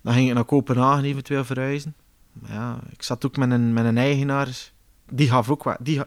[0.02, 1.96] Dan ging ik naar Kopenhagen eventueel verhuizen.
[2.32, 4.72] Maar ja, ik zat ook met een, met een eigenaar.
[5.12, 5.78] Die gaf ook wat.
[5.80, 6.02] Die-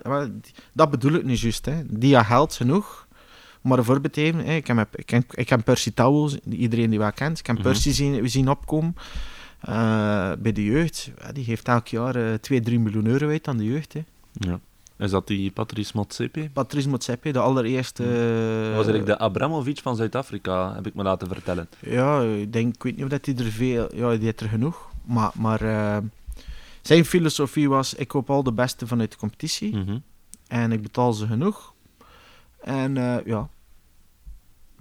[0.73, 1.65] dat bedoel ik nu juist.
[1.65, 1.83] Hè.
[1.87, 3.07] Die had geld genoeg.
[3.63, 4.45] Om maar een voorbeeld te geven.
[4.45, 4.55] Hè.
[4.55, 4.97] Ik, heb,
[5.35, 5.93] ik, heb Percy
[6.51, 7.39] iedereen die wel kent.
[7.39, 7.65] Ik heb Mhm.
[7.65, 8.97] Percy zien, zien opkomen
[9.61, 11.11] eh, bij de jeugd.
[11.19, 13.93] Ja, die geeft elk jaar eh 2, 3 miljoen euro uit aan de jeugd.
[13.93, 14.05] Hè.
[14.33, 14.61] Ja.
[14.99, 16.51] Is dat die Patrice Motsepe?
[16.53, 18.03] Patrice Motsepe, de allereerste...
[18.03, 21.69] Dat eh, was eigenlijk de Abramovic van Zuid-Afrika, heb ik me laten vertellen.
[21.79, 23.95] Ja, ik denk, ik weet niet of dat hij er veel...
[23.95, 24.91] Ja, die heeft er genoeg.
[25.05, 25.97] Maar, maar eh,
[26.83, 29.77] zijn filosofie was, ik hoop al de beste vanuit de competitie.
[29.77, 29.99] Mhm.
[30.49, 31.73] En ik betaal ze genoeg.
[32.61, 33.49] En eh, ja,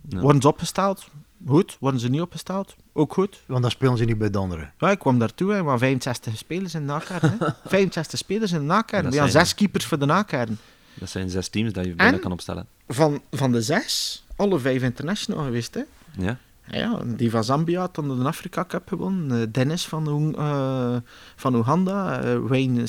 [0.09, 0.19] Ja.
[0.19, 1.07] worden ze opgesteld?
[1.47, 1.77] Goed.
[1.79, 2.75] Worden ze niet opgesteld?
[2.93, 3.41] Ook goed.
[3.45, 4.73] Want dan spelen ze niet bij de anderen.
[4.77, 7.35] Ja, ik kwam daartoe, hè, maar 65 spelers in de nakern.
[7.39, 7.45] hè.
[7.69, 9.03] 65 spelers in de nakern.
[9.03, 10.57] Hadden zes keepers voor de nakern.
[10.93, 12.67] Dat zijn zes teams dat je binnen kan opstellen.
[12.87, 15.73] Van, van de zes, alle vijf international geweest.
[15.73, 15.81] Hè.
[16.17, 16.37] Ja?
[16.65, 19.41] Ja, die van Zambia had dan de Afrika Cup gewonnen.
[19.41, 20.95] Eh, Dennis van, eh,
[21.35, 22.83] van Oeganda, eh, Wayne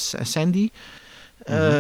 [1.45, 1.75] S- Sandy.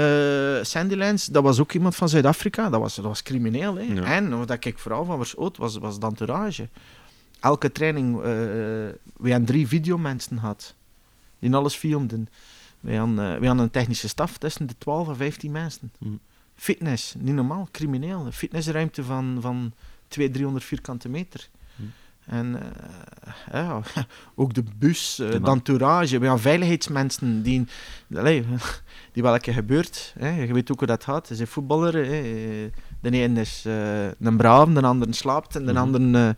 [0.58, 2.70] Eh, Sandylands, dat was ook iemand van Zuid-Afrika.
[2.70, 3.74] Dat was, dat was crimineel.
[3.76, 3.82] Hè.
[3.82, 4.02] Ja.
[4.04, 6.68] En wat ik vooral van verschoot, was, was de entourage.
[7.40, 8.22] Elke training, eh
[9.16, 10.74] we hadden drie videomensen gehad.
[11.38, 12.28] Die alles filmden.
[12.80, 15.92] We hadden, eh, we hadden een technische staf tussen de 12 en 15 mensen.
[15.98, 16.14] Mhm.
[16.54, 18.26] Fitness, niet normaal, crimineel.
[18.26, 19.72] Een fitnessruimte van, van
[20.08, 21.48] 200, 300 vierkante meter.
[22.26, 23.80] En eh, ja,
[24.34, 26.18] ook de bus, eh, De entourage.
[26.18, 27.66] We hebben veiligheidsmensen die...
[28.14, 28.44] Allee,
[29.12, 30.14] die welke gebeurt.
[30.18, 30.28] Hè.
[30.42, 31.26] Je weet ook hoe dat gaat.
[31.26, 31.94] Ze zijn voetballer.
[31.94, 32.22] Hè.
[33.00, 35.80] De een is eh, een braaf, de ander slaapt en de Mhm.
[35.80, 36.36] ander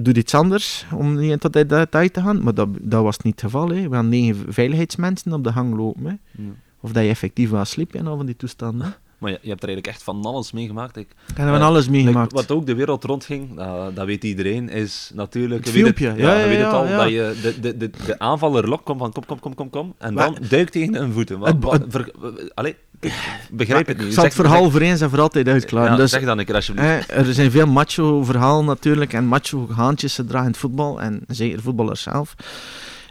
[0.00, 2.42] doet iets anders om niet tot de detail te gaan.
[2.42, 3.68] Maar dat, dat was niet het geval.
[3.68, 3.74] Hè.
[3.88, 6.04] We hadden negen veiligheidsmensen op de gang lopen.
[6.04, 6.42] Hè.
[6.42, 6.50] Ja.
[6.80, 8.94] Of dat je effectief wel sliep in al van die toestanden.
[9.18, 10.96] Maar je, je hebt er eigenlijk echt van alles meegemaakt.
[10.96, 12.32] Ik, En we hebben Eh, alles meegemaakt.
[12.32, 15.64] Like, wat ook de wereld rondging, dat, dat weet iedereen, is natuurlijk...
[15.64, 16.96] Het weet het, ja, je ja, weet het ja, al, ja.
[16.96, 19.94] dat je de, de, de, de aanvaller lokt, komt van kom, kom, kom, kom, kom,
[19.98, 21.38] en Maar- dan duikt tegen hun voeten.
[21.38, 22.10] Wat, ver-
[22.54, 23.12] allee, ik
[23.50, 24.14] begrijp het ik niet.
[24.14, 25.90] zal het Zeg- verhaal zeg- voor eens en voor altijd uitklaren.
[25.90, 27.10] Ja, dus, zeg dan een keer alsjeblieft.
[27.10, 32.34] er zijn veel macho-verhalen natuurlijk en macho-haantjes zodra in het voetbal en zeker voetballers zelf.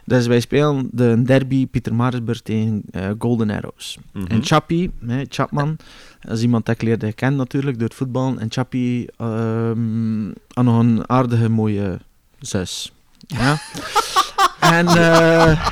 [0.08, 3.98] Dus wij spelen de derby Pieter Marisburg tegen eh, Golden Arrows.
[4.12, 4.26] Mhm.
[4.26, 5.76] En Chappie, hè, Chapman,
[6.20, 8.36] dat is iemand dat ik leerde kennen natuurlijk door het voetbal.
[8.38, 11.98] En Chappie ehm had nog een aardige mooie
[12.38, 12.92] zus.
[13.26, 13.58] Ja.
[14.78, 15.70] en, eh,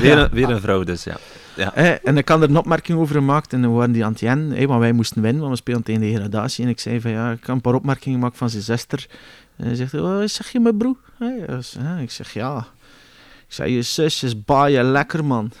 [0.00, 1.16] weer, een, weer een vrouw dus, ja.
[1.56, 1.70] ja.
[1.74, 4.20] hè, en ik had er een opmerking over gemaakt en dan waren die aan het
[4.20, 6.64] jen, hè, want wij moesten winnen, want we spelen tegen de degradatie.
[6.64, 9.06] En ik zei van ja, ik kan een paar opmerkingen maken van zijn zuster.
[9.56, 10.96] En hij zegt, oh, zeg je mijn broer?
[11.18, 12.66] Hè, dus, ik zeg ja.
[13.46, 15.50] Ik zei, je zus is baaien lekker man.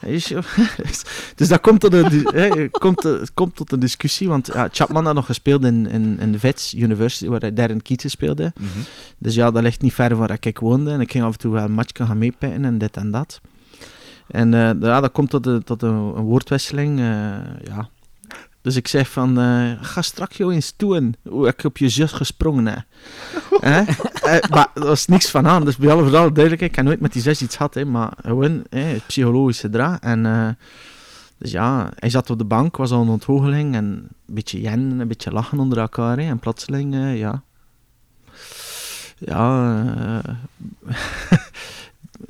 [1.36, 5.04] Dus dat komt tot een, hè, komt, eh, komt tot een discussie, want ja, Chapman
[5.06, 8.52] had nog gespeeld in, in, in de Vets University, waar hij daar in Kieten speelde.
[8.56, 8.68] Mhm.
[9.18, 10.90] Dus ja, dat ligt niet ver van waar ik woonde.
[10.90, 13.40] En ik ging af en toe wel een match gaan meepijten en dit en dat.
[14.26, 16.98] En eh, ja, dat komt tot, de, tot een, een woordwisseling.
[16.98, 17.04] eh,
[17.64, 17.88] ja.
[18.62, 22.12] Dus ik zeg van, eh, ga straks jou eens doen hoe ik op je zus
[22.12, 22.84] gesprongen heb.
[23.60, 23.80] Hè?
[23.80, 25.64] Eh, maar er was niks van aan.
[25.64, 28.12] Dus bij alle vooral duidelijk, ik heb nooit met die zus iets gehad, hè, maar
[28.22, 29.98] gewoon hè, het psychologische draag.
[29.98, 30.48] En eh,
[31.38, 35.00] dus ja, hij zat op de bank, was al een ontgoocheling en een beetje jennen,
[35.00, 36.18] een beetje lachen onder elkaar.
[36.18, 37.42] Hè, en plotseling, ja...
[39.18, 39.84] Ja,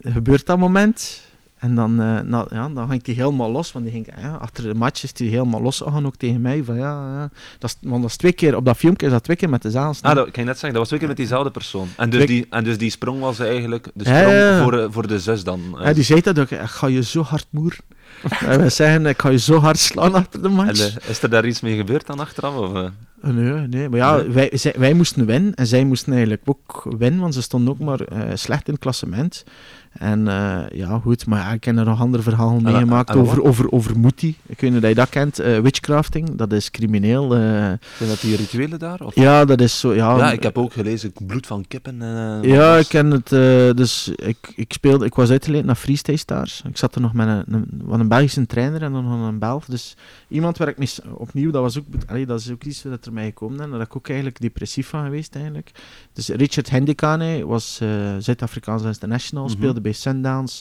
[0.02, 1.22] gebeurt dat moment.
[1.60, 1.94] En dan,
[2.28, 3.72] nou, ja, dan ging hij helemaal los.
[3.72, 6.64] Want die ging, ja, achter de match is hij helemaal los gegaan, ook tegen mij.
[6.64, 7.30] Van, ja, ja.
[7.58, 9.62] Dat is, want dat is twee keer, op dat filmpje is dat twee keer met
[9.62, 10.08] dezelfde.
[10.08, 11.88] Ah, dat kan je net zeggen, dat was twee keer met diezelfde persoon.
[11.96, 14.62] En dus, Twee- die, en dus die sprong was eigenlijk de sprong.
[14.62, 15.60] Voor, eh, voor de zus dan.
[15.78, 15.84] eh.
[15.84, 16.50] Ja, die zei dat ook.
[16.50, 17.76] Ik ga je zo hard moer.
[18.46, 21.08] en we zeggen, ik ga je zo hard slaan achter de match.
[21.08, 22.54] is er daar iets mee gebeurd dan achteraf?
[22.56, 22.88] Of,
[23.22, 23.88] Nee, nee.
[23.88, 24.28] Maar ja.
[24.30, 27.78] Wij, zij- wij moesten winnen en zij moesten eigenlijk ook winnen, want ze stonden ook
[27.78, 28.00] maar
[28.34, 29.44] slecht in het klassement.
[29.90, 33.42] En eh, ja, goed, maar ja, ik heb er nog andere verhalen En- meegemaakt over,
[33.42, 34.36] over, over Moetie.
[34.46, 37.34] Ik weet niet of je dat kent, eh, witchcrafting, dat is crimineel.
[37.34, 37.40] eh.
[37.40, 39.00] Zijn dat die rituelen daar?
[39.00, 39.14] Of?
[39.14, 40.16] ja, dat is zo, ja.
[40.16, 42.02] Ja, ik heb ook gelezen bloed van kippen.
[42.02, 43.28] En, Ja, ik ken het.
[43.76, 46.62] dus ik, ik speelde, ik was uitgeleend naar Freestyle Stars.
[46.68, 49.64] Ik zat er nog met een, een, Belgische trainer en dan nog een Belg.
[49.64, 49.96] Dus
[50.28, 53.06] iemand waar ik mee, s- opnieuw, dat was ook, allee, dat is ook iets dat
[53.06, 53.70] er mij gekomen is.
[53.70, 55.70] Daar ik ook eigenlijk depressief van geweest eigenlijk.
[56.12, 57.80] Dus Richard Hendikane was
[58.18, 59.52] Zuid-Afrikaans international, Mhm.
[59.52, 60.60] speelde bij Sundowns.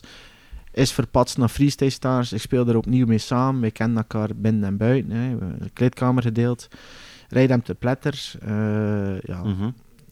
[0.72, 2.34] Is verpatst naar Freestyle Stars.
[2.34, 3.62] Ik speelde er opnieuw mee samen.
[3.62, 5.12] We kenden elkaar binnen en buiten.
[5.12, 5.22] Hè.
[5.24, 6.68] We hebben de kleedkamer gedeeld.
[7.30, 8.32] Rijd hem te pletter.
[8.42, 9.70] Eh, ja, Mhm.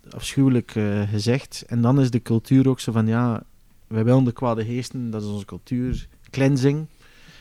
[0.09, 1.63] afschuwelijk eh, gezegd.
[1.67, 3.43] En dan is de cultuur ook zo van, ja,
[3.87, 6.85] wij willen de kwade geesten, dat is onze cultuur, cleansing.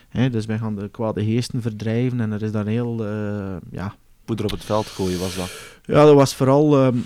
[0.09, 3.95] Hè, dus wij gaan de kwade geesten verdrijven en er is dan heel, eh, ja...
[4.25, 5.51] Poeder op het veld gooien was dat.
[5.85, 6.79] Ja, dat was vooral...
[6.81, 6.97] ehm,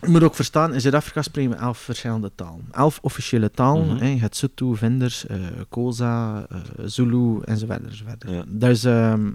[0.00, 2.68] je moet ook verstaan, in Zuid-Afrika spreken we elf verschillende talen.
[2.72, 3.86] Elf officiële talen.
[3.86, 3.96] Mhm.
[3.96, 5.36] hè, je hebt Sotho, Vinders, eh
[5.68, 7.94] Koza, eh, Zulu en zo verder.
[7.96, 8.32] Zo verder.
[8.34, 8.44] Ja.
[8.48, 9.30] Dus ehm,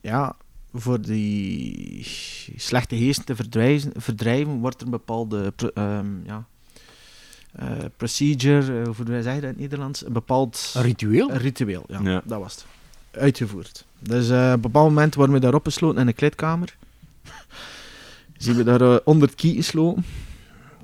[0.00, 0.36] ja,
[0.72, 2.06] voor die
[2.56, 6.44] slechte geesten te verdrijven, verdrijven wordt er een bepaalde ehm, ja,
[7.52, 11.30] eh, procedure, hoe wij zeggen dat in het Nederlands, een bepaald Een ritueel?
[11.30, 11.84] een ritueel.
[11.88, 12.22] Ja, Ja.
[12.24, 12.64] dat was het.
[13.10, 13.84] Uitgevoerd.
[13.98, 16.76] Dus op een bepaald moment worden we daar opgesloten in een kleedkamer.
[18.36, 20.04] Zien we daar eh, onder het kie gesloten.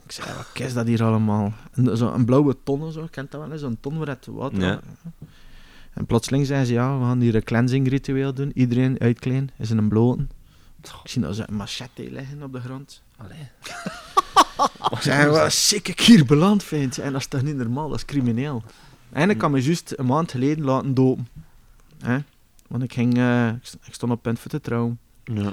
[0.05, 1.53] Ik zei, wat is dat hier allemaal?
[1.73, 3.61] En zo een blauwe ton, zo, kent dat wel eens?
[3.61, 4.61] Zo'n ton waar het water...
[4.61, 4.81] Ja.
[5.93, 8.51] En plotseling zei ze, ja, we gaan hier een cleansing ritueel doen.
[8.55, 10.31] Iedereen uitkleen, is in een bloten.
[10.83, 13.03] Ik zie dat ze een machete liggen op de grond.
[13.17, 13.49] Allee.
[14.91, 16.99] Ik zei, wat sick ik hier beland vind.
[16.99, 18.63] En dat is toch niet normaal, dat is crimineel.
[19.13, 21.29] En ik kan me juist een maand geleden laten dopen.
[21.99, 22.19] Hè?
[22.69, 23.49] Want ik ging, eh,
[23.85, 24.99] ik stond op punt voor te trouwen.
[25.25, 25.53] Ja.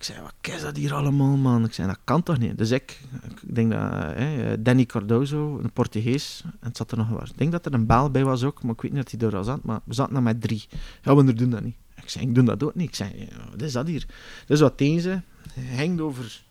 [0.00, 1.64] Ik zei, wat is dat hier allemaal, man?
[1.64, 2.58] Ik zei, dat kan toch niet?
[2.58, 7.08] Dus ik, ik denk dat eh, Danny Cardozo, een Portugees, en het zat er nog
[7.08, 7.28] wat.
[7.28, 9.30] Ik denk dat er een Baal bij was ook, maar ik weet niet dat hij
[9.30, 9.62] er al zat.
[9.64, 10.66] Maar we zaten er met drie.
[11.02, 11.74] Ja, we doen dat niet.
[12.02, 12.88] Ik zei, ik doe dat ook niet.
[12.88, 14.06] Ik zei, wat is dat hier?
[14.46, 15.20] Dus wat tegen ze,
[15.52, 16.42] hij ging over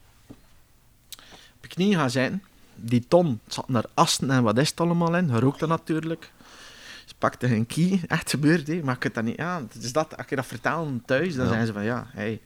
[1.56, 2.44] op je knieën gaan zitten.
[2.76, 5.28] Die ton zat naar asten en wat is het allemaal in?
[5.28, 6.32] Je rookt dat natuurlijk.
[7.06, 8.82] Ze pakte een key, echt gebeurd, hè.
[8.84, 9.70] maar ik het dat niet aan.
[9.82, 11.52] Is dat, als je dat vertellen thuis, dan Ja.
[11.52, 12.42] zijn ze van ja, hey,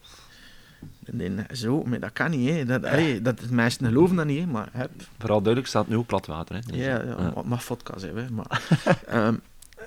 [1.12, 2.50] nee, zo, maar dat kan niet.
[2.50, 2.66] Hè.
[2.66, 4.46] Dat, allee, dat, de mensen geloven dat niet, hè.
[4.46, 6.56] maar heb, Vooral duidelijk staat nu ook plat water.
[6.56, 6.62] Hè.
[6.62, 7.32] Dus, ja, ja, ja.
[7.34, 8.30] wat mag vodka zijn, hè.
[8.30, 8.62] maar
[9.08, 9.36] ehm,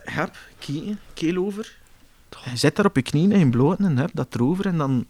[0.05, 1.77] heb, key, keel over.
[2.51, 5.07] Je zit daar op je knieën in bloten en heb dat erover en dan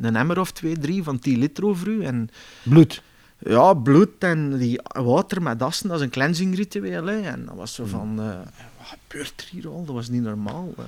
[0.00, 2.28] een emmer of twee, drie van 10 liter over u en
[2.62, 3.02] Bloed.
[3.38, 7.06] ja, bloed en die water met assen, dat is een cleansing ritueel.
[7.06, 7.20] Hè.
[7.20, 8.36] En dat was zo van, eh,
[8.78, 9.84] wat gebeurt er hier al?
[9.84, 10.74] Dat was niet normaal.
[10.78, 10.84] eh.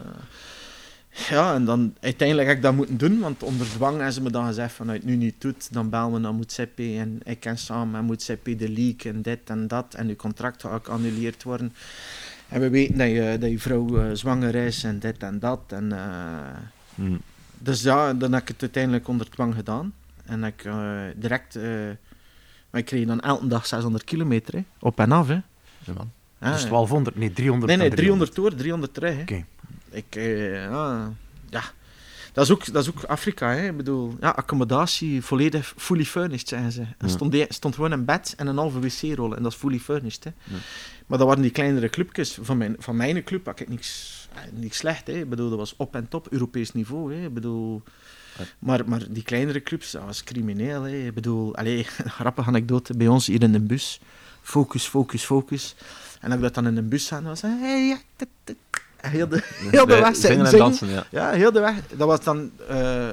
[1.10, 4.30] Ja, en dan uiteindelijk heb ik dat moeten doen, want onder dwang hebben ze me
[4.30, 7.20] dan gezegd van, als je het nu niet doet, dan bellen we naar Moetsepe en
[7.24, 10.72] ik ken samen met Moetsepe de league en dit en dat en je contract gaat
[10.72, 11.72] ook geannuleerd worden.
[12.48, 15.60] En we weten dat je, dat je vrouw eh, zwanger is en dit en dat.
[15.68, 15.98] En, eh,
[16.94, 17.16] Hm.
[17.58, 19.92] dus ja, dan heb ik het uiteindelijk onder dwang gedaan.
[20.24, 21.54] En ik eh, direct...
[22.70, 25.28] maar ik kreeg dan elke dag 600 kilometer, hè, op en af.
[25.28, 25.34] Hè.
[25.34, 26.10] Ja, man.
[26.40, 27.68] Ja, Dus 1200, nee 300.
[27.68, 29.20] nee, nee, en 300 door, 300 terug.
[29.20, 29.44] Oké.
[29.90, 30.52] Ik, eh,
[31.50, 31.62] ja.
[32.32, 33.50] Dat is, ook, dat is ook Afrika.
[33.54, 33.66] Hè.
[33.68, 36.80] Ik bedoel, ja, accommodatie volledig fully furnished, zeggen ze.
[36.98, 39.78] Er stond, die- stond gewoon een bed en een halve wc-rol en dat is fully
[39.78, 40.24] furnished.
[40.24, 40.30] Hè.
[40.44, 40.56] Ja.
[41.06, 42.38] Maar dat waren die kleinere clubjes.
[42.42, 45.06] Van mijn, van mijn club had ik niks, eh, niks slecht.
[45.06, 45.12] Hè.
[45.12, 47.14] Ik bedoel, dat was op en top Europees niveau.
[47.14, 47.24] Hè.
[47.26, 47.82] Ik bedoel,
[48.58, 50.82] maar, maar die kleinere clubs, dat was crimineel.
[50.82, 51.06] Hè.
[51.06, 51.88] Ik bedoel, allez,
[52.18, 54.00] grappige anekdote bij ons hier in de bus.
[54.42, 55.74] Focus, focus, focus.
[56.20, 57.42] En als ik dat dan in een bus zat, dan was.
[57.42, 57.98] Hey, ja,
[59.00, 61.06] Heel de, heel de weg zingen en dansen, ja.
[61.10, 61.74] Ja, heel de weg.
[61.96, 62.50] Dat was dan...
[62.68, 63.08] eh,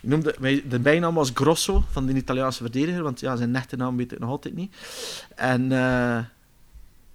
[0.00, 3.96] je noemde, de bijnaam was Grosso, van de Italiaanse verdediger, want ja, zijn echte naam
[3.96, 4.76] weet ik nog altijd niet.
[5.34, 5.72] En...
[5.72, 6.18] eh,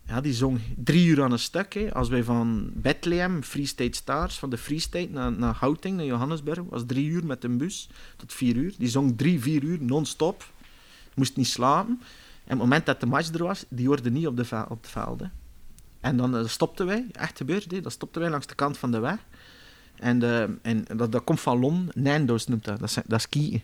[0.07, 1.73] ja, die zong drie uur aan een stuk.
[1.73, 1.94] Hè.
[1.94, 6.06] Als wij van Bethlehem, Free State Stars, van de Free State naar, naar Houting, naar
[6.06, 8.73] Johannesburg, was drie uur met een bus tot vier uur.
[8.77, 10.49] Die zong drie, vier uur non-stop.
[11.14, 11.99] Moest niet slapen.
[11.99, 12.03] En
[12.44, 14.91] op het moment dat de match er was, die hoorde niet op, de op het
[14.91, 15.22] veld.
[16.06, 17.82] En dan eh, stopten wij, echt gebeurd, hè.
[17.82, 19.18] dan stopten wij langs de kant van de weg.
[19.95, 23.64] En, eh, en dat, dat komt van Londen, Nando's noemt dat, dat is, skiën.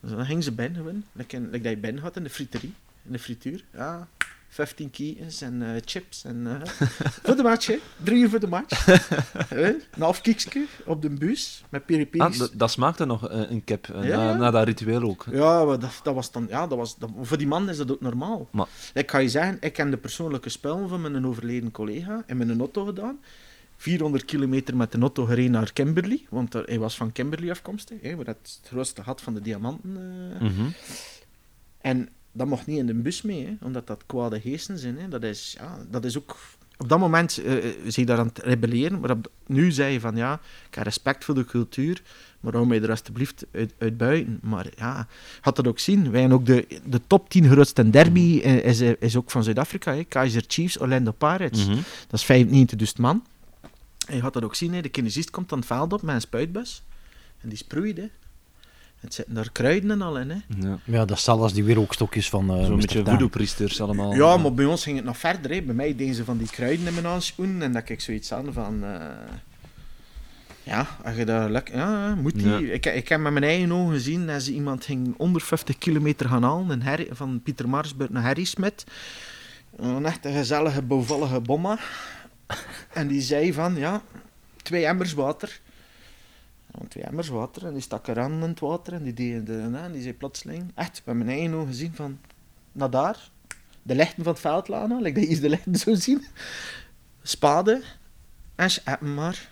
[0.00, 2.74] Dus dan gingen ze binnen, like, in- like dat je binnen had in de friterie,
[3.02, 3.64] in de frituur.
[3.72, 4.08] Ja,
[4.52, 6.24] 15 kies en eh, chips.
[6.24, 6.68] En, eh,
[7.24, 7.78] voor de match, hè.
[8.04, 8.86] Drie uur voor de match.
[9.50, 12.38] Eh, een half kiekje op de bus met Ah, piripiris.
[12.38, 14.36] dat, dat smaakte nog een kip, Ja, na, ja.
[14.36, 15.24] na dat ritueel ook.
[15.30, 18.00] Ja, dat, dat was dan, ja dat was, dat, voor die man is dat ook
[18.00, 18.48] normaal.
[18.52, 22.36] Maar- Ik ga je zeggen, ik ken de persoonlijke spel van mijn overleden collega in
[22.36, 23.18] mijn auto gedaan.
[23.76, 28.16] 400 kilometer met de auto gereden naar Kimberley, want hij was van Kimberley afkomstig, hè,
[28.16, 29.92] waar het, grootste gat van de diamanten.
[30.40, 30.68] Mhm.
[31.80, 34.98] En dat mocht niet in de bus mee, hè, omdat dat kwade geesten zijn.
[34.98, 35.08] Hè.
[35.08, 36.36] Dat, is, ja, dat is ook...
[36.78, 37.54] Op dat moment eh
[37.84, 40.84] zie je daar aan het rebelleren, maar op, nu zei je van ja, ik heb
[40.84, 42.02] respect voor de cultuur,
[42.40, 44.38] maar hou mij er alsjeblieft uit, uit buiten.
[44.42, 45.06] Maar ja,
[45.40, 46.10] had dat ook zien.
[46.10, 50.04] Wij hebben ook de, de top 10 grootste derby eh, is, is ook van Zuid-Afrika.
[50.08, 51.66] Kaiser Chiefs, Orlando Pirates.
[51.66, 51.78] Mhm.
[52.08, 52.46] Dat is
[52.86, 53.24] 95.000 man.
[54.06, 54.80] En je had dat ook zien, hè.
[54.80, 56.82] de kinesist komt aan het veld op met een spuitbus.
[57.40, 58.08] En die sproeit, hè.
[59.00, 60.36] Het zitten daar kruiden en al in, hè.
[60.68, 60.78] Ja.
[60.84, 64.14] Ja, dat zal als die wierookstokjes van eh Zo'n beetje voodoo-priesters allemaal.
[64.14, 65.50] Ja, maar bij ons ging het nog verder.
[65.50, 65.62] Hè.
[65.62, 67.62] Bij mij deden ze van die kruiden in mijn handschoenen.
[67.62, 68.84] En dat ik zoiets aan van...
[68.84, 69.00] eh,
[70.62, 71.76] ja, als je dat lekker...
[71.76, 72.48] Ja, moet die...
[72.48, 72.58] Ja.
[72.72, 76.28] Ik, ik heb met mijn eigen ogen gezien dat ze iemand ging onder 50 kilometer
[76.28, 76.70] gaan halen.
[76.70, 78.84] Een Harry, van Pieter Marsburg naar Harry Smit.
[79.76, 81.78] Een echt een gezellige, bouwvallige bomma.
[82.92, 84.02] En die zei van, ja,
[84.62, 85.60] twee emmers water.
[86.80, 87.66] Ja, twee emmers water.
[87.66, 88.92] En die stak er aan in het water.
[88.92, 90.72] En die en die zei plotseling...
[90.74, 92.18] Echt, met mijn eigen ogen gezien van...
[92.72, 93.30] Naar daar
[93.82, 96.24] de lichten van het veld laten, like dat je de lichten zo zien.
[97.22, 97.82] Spade
[98.54, 99.48] en scheppen maar.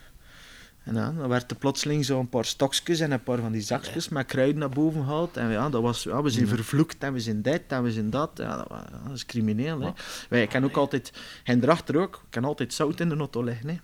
[0.84, 3.60] En ja, dan werd er plotseling zo een paar stokjes en een paar van die
[3.60, 5.36] zakjes met kruiden naar boven gehaald.
[5.36, 8.10] En ja, dat was, ja, we zijn vervloekt en we zijn dit en we zijn
[8.10, 8.30] dat.
[8.34, 9.80] Ja, dat, wa- ja, dat is crimineel.
[9.80, 9.90] Hè.
[10.28, 11.12] Wij, ik kan ook altijd,
[11.44, 13.68] en erachter ook, ik kan altijd zout in de auto liggen.
[13.68, 13.78] Hè.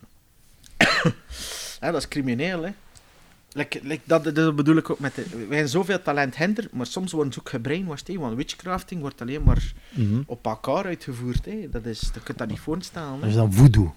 [1.81, 2.63] ja, dat is crimineel.
[2.63, 2.73] Hè.
[3.57, 5.15] Like, like, dat, dat bedoel ik ook met...
[5.15, 8.07] De, wij hebben zoveel talent hinder, maar soms worden ze ook gebrainwashed.
[8.09, 10.23] hè, Want witchcrafting wordt alleen maar Mhm.
[10.27, 11.49] op elkaar uitgevoerd.
[11.71, 13.21] Dat is, je kunt dat niet voorstellen.
[13.21, 13.95] Dat is dan voodoo.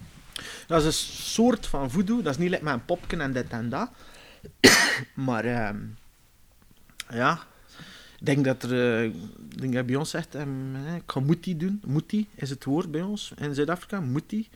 [0.66, 2.22] Dat is een soort van voodoo.
[2.22, 3.90] Dat is niet like met een popken en dit en dat.
[5.28, 5.76] maar ehm,
[7.10, 7.38] ja,
[8.18, 9.04] ik denk dat er, eh,
[9.50, 10.42] ik denk dat bij ons zegt, eh,
[10.96, 11.82] ik ga muti doen.
[11.86, 14.48] Muti is het woord bij ons in Zuid-Afrika, muti.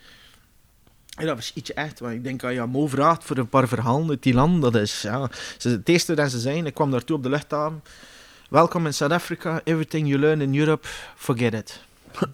[1.16, 3.68] En dat is iets echt, want ik denk als je Mo vraagt voor een paar
[3.68, 6.90] verhalen uit die land, dat is, ja, ze, het eerste dat ze zijn, ik kwam
[6.90, 7.82] daartoe op de luchthaven,
[8.50, 11.80] welkom in South Africa, everything you learn in Europe, forget it.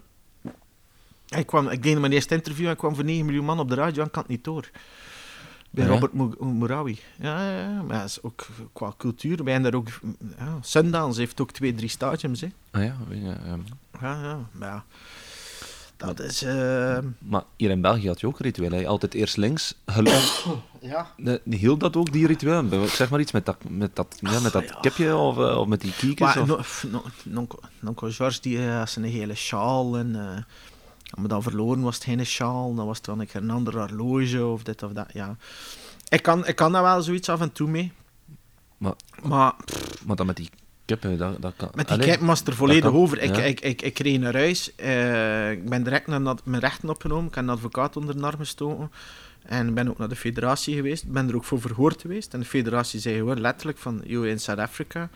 [1.28, 3.68] Ik, kwam, ik deed mijn eerste interview en ik kwam voor 9 miljoen man op
[3.68, 4.70] de radio en kan het niet door.
[5.70, 5.90] Bij Ja?
[5.90, 6.98] Robert Mu- Mourawi.
[7.20, 9.44] Ja, ja, ja, maar dat is ook qua cultuur.
[9.44, 9.88] Wij hebben daar ook...
[10.38, 12.48] Ja, Sundance heeft ook twee, drie stadiums, hè.
[12.70, 13.58] Ah ja, ja, ja.
[14.00, 14.84] Ja, ja, maar ja.
[15.98, 16.42] Dat is...
[16.42, 18.70] eh, Maar hier in België had je ook ritueel.
[18.70, 18.86] Hè.
[18.86, 19.74] Altijd eerst links.
[19.86, 20.10] Gelu-
[20.80, 21.12] ja.
[21.16, 22.86] Ne- Hield dat ook, die ritueel?
[22.88, 24.78] Zeg maar iets met dat, met dat, ja, met dat ja.
[24.80, 26.34] kipje of, eh, of met die kiekjes?
[26.34, 26.86] Maar Of...
[27.24, 27.46] no,
[27.80, 30.16] no, George, die eh, had zijn hele sjaal en...
[30.16, 30.42] eh
[31.18, 33.78] maar dan verloren was het geen sjaal, dan was het dan een keer een ander
[33.78, 35.36] horloge of dit of dat, ja.
[36.08, 37.92] Ik kan, ik kan daar wel zoiets af en toe mee.
[38.78, 39.54] Maar- maar
[40.04, 40.50] Maar dan met die
[40.88, 41.68] kippen, dat, dat kan...
[41.74, 43.22] Met die Allee, kip was er volledig kan, over.
[43.22, 43.42] Ik, ja.
[43.42, 44.74] ik, ik, ik reed naar huis.
[44.74, 47.28] eh, ik ben direct naar, mijn rechten opgenomen.
[47.28, 48.90] Ik heb een advocaat onder de arm gestoken.
[49.42, 51.02] En ben ook naar de federatie geweest.
[51.02, 52.34] Ik ben er ook voor verhoord geweest.
[52.34, 54.02] En de federatie zei gewoon letterlijk van...
[54.04, 55.08] You in South Africa.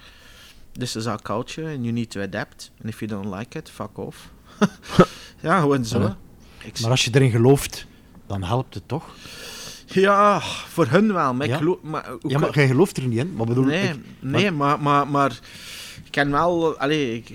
[0.73, 2.71] This is our culture and you need to adapt.
[2.83, 4.29] And if you don't like it, fuck off.
[5.41, 6.01] ja, gewoon zo.
[6.01, 6.17] Ja.
[6.59, 7.87] Ik, Maar als je erin gelooft,
[8.27, 9.15] dan helpt het toch?
[9.95, 11.35] Ja, voor hun wel.
[11.35, 11.57] Maar Ja?
[11.57, 11.83] geloof...
[11.83, 13.37] Maar, Ja, maar jij gelooft er niet in.
[13.37, 13.97] Wat bedoel Nee, ik?
[14.21, 15.31] nee maar, maar, maar
[16.05, 16.79] ik ken wel...
[16.79, 17.29] Allee, ik,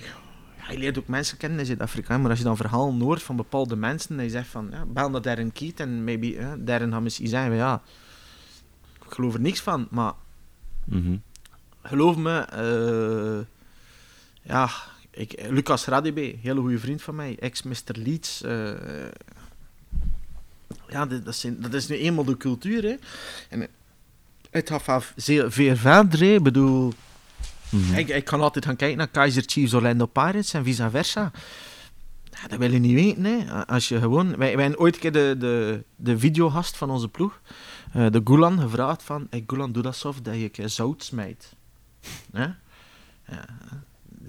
[0.57, 3.35] ja, je leert ook mensen kennen in Zuid-Afrika, maar als je dan verhalen hoort van
[3.35, 6.91] bepaalde mensen, en je zegt van, ja, bel naar Darren Kiet en maybe ja, Darren
[6.91, 7.81] gaat misschien zeggen, ja,
[9.05, 10.13] ik geloof er niks van, maar
[10.85, 11.15] Mhm.
[11.83, 13.45] geloof me, eh,
[14.41, 14.69] ja,
[15.11, 17.75] ik, Lucas Radebe, hele goede vriend van mij, ex-Mr.
[17.93, 18.69] Leeds, eh,
[20.89, 22.95] ja, dat, dat, zijn, dat is nu eenmaal de cultuur, hè.
[23.49, 23.67] En
[24.49, 26.21] het gaat van zeer, veel verder.
[26.33, 26.93] Ik bedoel,
[27.69, 27.93] Mhm.
[27.93, 31.31] ik, ik kan altijd gaan kijken naar Kaiser Chiefs Orlando Pirates en vice versa.
[32.23, 33.65] Ja, dat wil je niet weten, hè.
[33.65, 34.27] Als je gewoon...
[34.37, 37.41] Wij, wij hebben ooit een keer de, de, de videogast van onze ploeg,
[37.93, 39.27] eh, de Gulan, gevraagd van...
[39.29, 41.53] Hey, Gulan, doe dat zo dat je zout smijt.
[42.33, 42.57] Ja.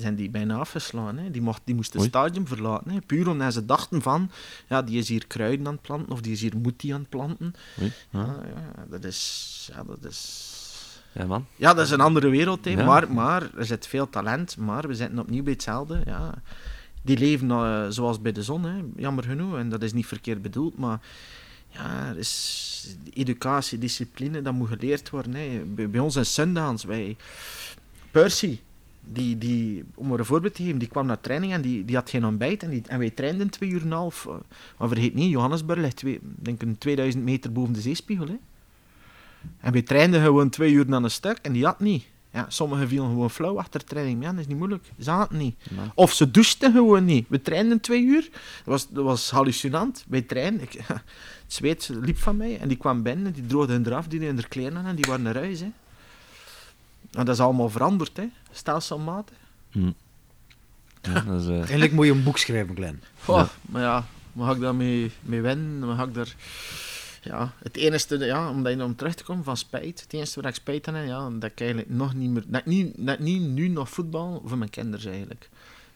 [0.01, 1.19] Zijn die bijna afgeslagen.
[1.19, 1.31] Hè.
[1.31, 2.25] Die, mocht, die moesten het Oei.
[2.25, 2.91] stadion verlaten.
[2.91, 3.01] Hè.
[3.01, 4.31] Puur omdat ze dachten van,
[4.69, 7.09] ja, die is hier kruiden aan het planten, of die is hier moetie aan het
[7.09, 7.55] planten.
[7.81, 8.21] Oei, ja.
[8.21, 8.43] Ja,
[8.77, 9.71] ja, dat is...
[9.75, 11.03] Ja, dat is...
[11.13, 11.47] ja, man.
[11.57, 12.85] Ja, dat is een andere wereld, hè.
[12.85, 16.03] Maar, maar er zit veel talent, maar we zitten opnieuw bij hetzelfde.
[16.05, 16.35] Ja.
[17.03, 18.83] Die leven eh, zoals bij de zon, hè.
[18.97, 19.57] jammer genoeg.
[19.57, 21.01] En dat is niet verkeerd bedoeld, maar
[21.69, 25.35] ja, er is educatie, discipline, dat moet geleerd worden.
[25.35, 25.63] Hè.
[25.65, 27.17] Bij, bij ons in Sundance, wij...
[28.11, 28.61] Percy,
[29.13, 31.97] die, die, om maar een voorbeeld te geven, die kwam naar training en die, die
[31.97, 32.63] had geen ontbijt.
[32.63, 34.27] En, die, en wij trainden twee uur en een half.
[34.27, 34.35] eh,
[34.79, 38.27] Maar vergeet niet, Johannesburg ligt twee, denk een 2000 meter boven de zeespiegel.
[38.27, 38.37] Hè.
[39.61, 42.05] En wij trainden gewoon twee uur aan een stuk en die had niet.
[42.33, 44.23] Ja, sommigen vielen gewoon flauw achter training.
[44.23, 44.85] Ja, dat is niet moeilijk.
[44.99, 45.57] Ze hadden het niet.
[45.95, 47.27] Of ze douchten gewoon niet.
[47.29, 48.23] We trainden twee uur.
[48.31, 50.05] Dat was, dat was hallucinant.
[50.09, 50.63] Wij trainden.
[50.63, 51.03] Ik, het
[51.47, 52.59] zweet liep van mij.
[52.59, 53.33] En die kwam binnen.
[53.33, 54.07] Die droogden hun eraf.
[54.09, 54.87] Die deden er kleren aan.
[54.87, 55.61] En die waren naar huis.
[55.61, 55.67] Hè.
[57.13, 58.17] En dat is allemaal veranderd.
[58.17, 58.25] Hè.
[58.51, 59.37] Stelselmatig.
[59.71, 59.91] Hm.
[61.03, 63.03] Ja, dat is, eh, Eigenlijk moet je een boek schrijven, Glenn.
[63.25, 63.49] Goh, Ja.
[63.61, 65.79] Maar ja, mag ik daarmee mee winnen?
[65.97, 66.35] Mag ik daar...
[67.23, 70.01] Ja, het enige, ja, om, dat- om terug te komen van spijt.
[70.01, 72.45] Het enige waar ik spijt aan heb, ja, dat ik eigenlijk nog niet meer...
[72.47, 75.49] Dat ik niet, dat ik niet nu nog voetbal voor mijn kinderen eigenlijk.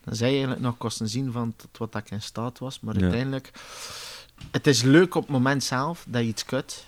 [0.05, 2.81] Dan zij eigenlijk nog kosten zien van tot wat ik in staat was.
[2.81, 3.01] Maar Ja.
[3.03, 3.51] uiteindelijk...
[4.51, 6.87] Het is leuk op het moment zelf dat je iets kunt.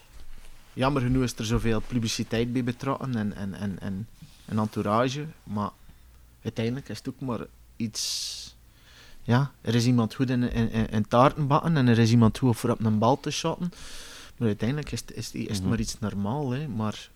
[0.72, 4.08] Jammer genoeg is er zoveel publiciteit bij betrokken en, en, en, en,
[4.44, 5.26] en entourage.
[5.42, 5.70] Maar
[6.42, 7.40] uiteindelijk is het ook maar
[7.76, 8.42] iets...
[9.22, 12.38] Ja, er is iemand goed in, in, in, in taarten bakken en er is iemand
[12.38, 13.72] goed voor op een bal te shotten.
[14.36, 15.68] Maar uiteindelijk is, het- is, het Mhm.
[15.68, 16.50] maar iets normaal.
[16.50, 16.68] Hè.
[16.68, 17.08] Maar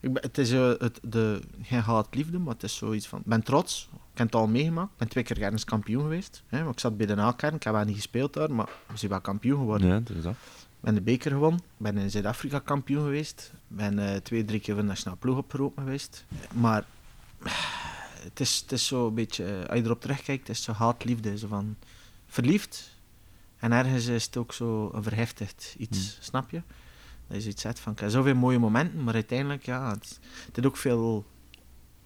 [0.00, 3.18] ik ben, het is eh, het, de, geen haat liefde, maar het is zoiets van...
[3.18, 4.92] Ik ben trots, ik heb het al meegemaakt.
[4.92, 6.42] Ik ben twee keer ergens kampioen geweest.
[6.46, 6.62] Hè.
[6.62, 9.10] Want Ik zat bij de A-kern, ik heb wel niet gespeeld daar, maar we zijn
[9.10, 9.86] wel kampioen geworden.
[9.88, 10.32] ja, dat is dat.
[10.32, 11.58] Ik ben de beker gewonnen.
[11.60, 13.52] Ik ben in Zuid-Afrika kampioen geweest.
[13.72, 16.24] Ik ben eh, twee, drie keer voor de nationale ploeg opgeroepen geweest.
[16.54, 16.84] Maar
[18.22, 20.72] het is, het is zo een beetje, eh, als je erop terugkijkt, het is zo
[20.72, 21.38] haat-liefde.
[21.38, 21.76] Zo van
[22.26, 22.96] verliefd.
[23.56, 26.62] En ergens is het ook zo een verheftigd iets, snap je?
[27.26, 30.56] Dat je iets zegt van, ik heb zoveel mooie momenten, maar uiteindelijk, ja, het, het
[30.56, 31.26] heeft ook veel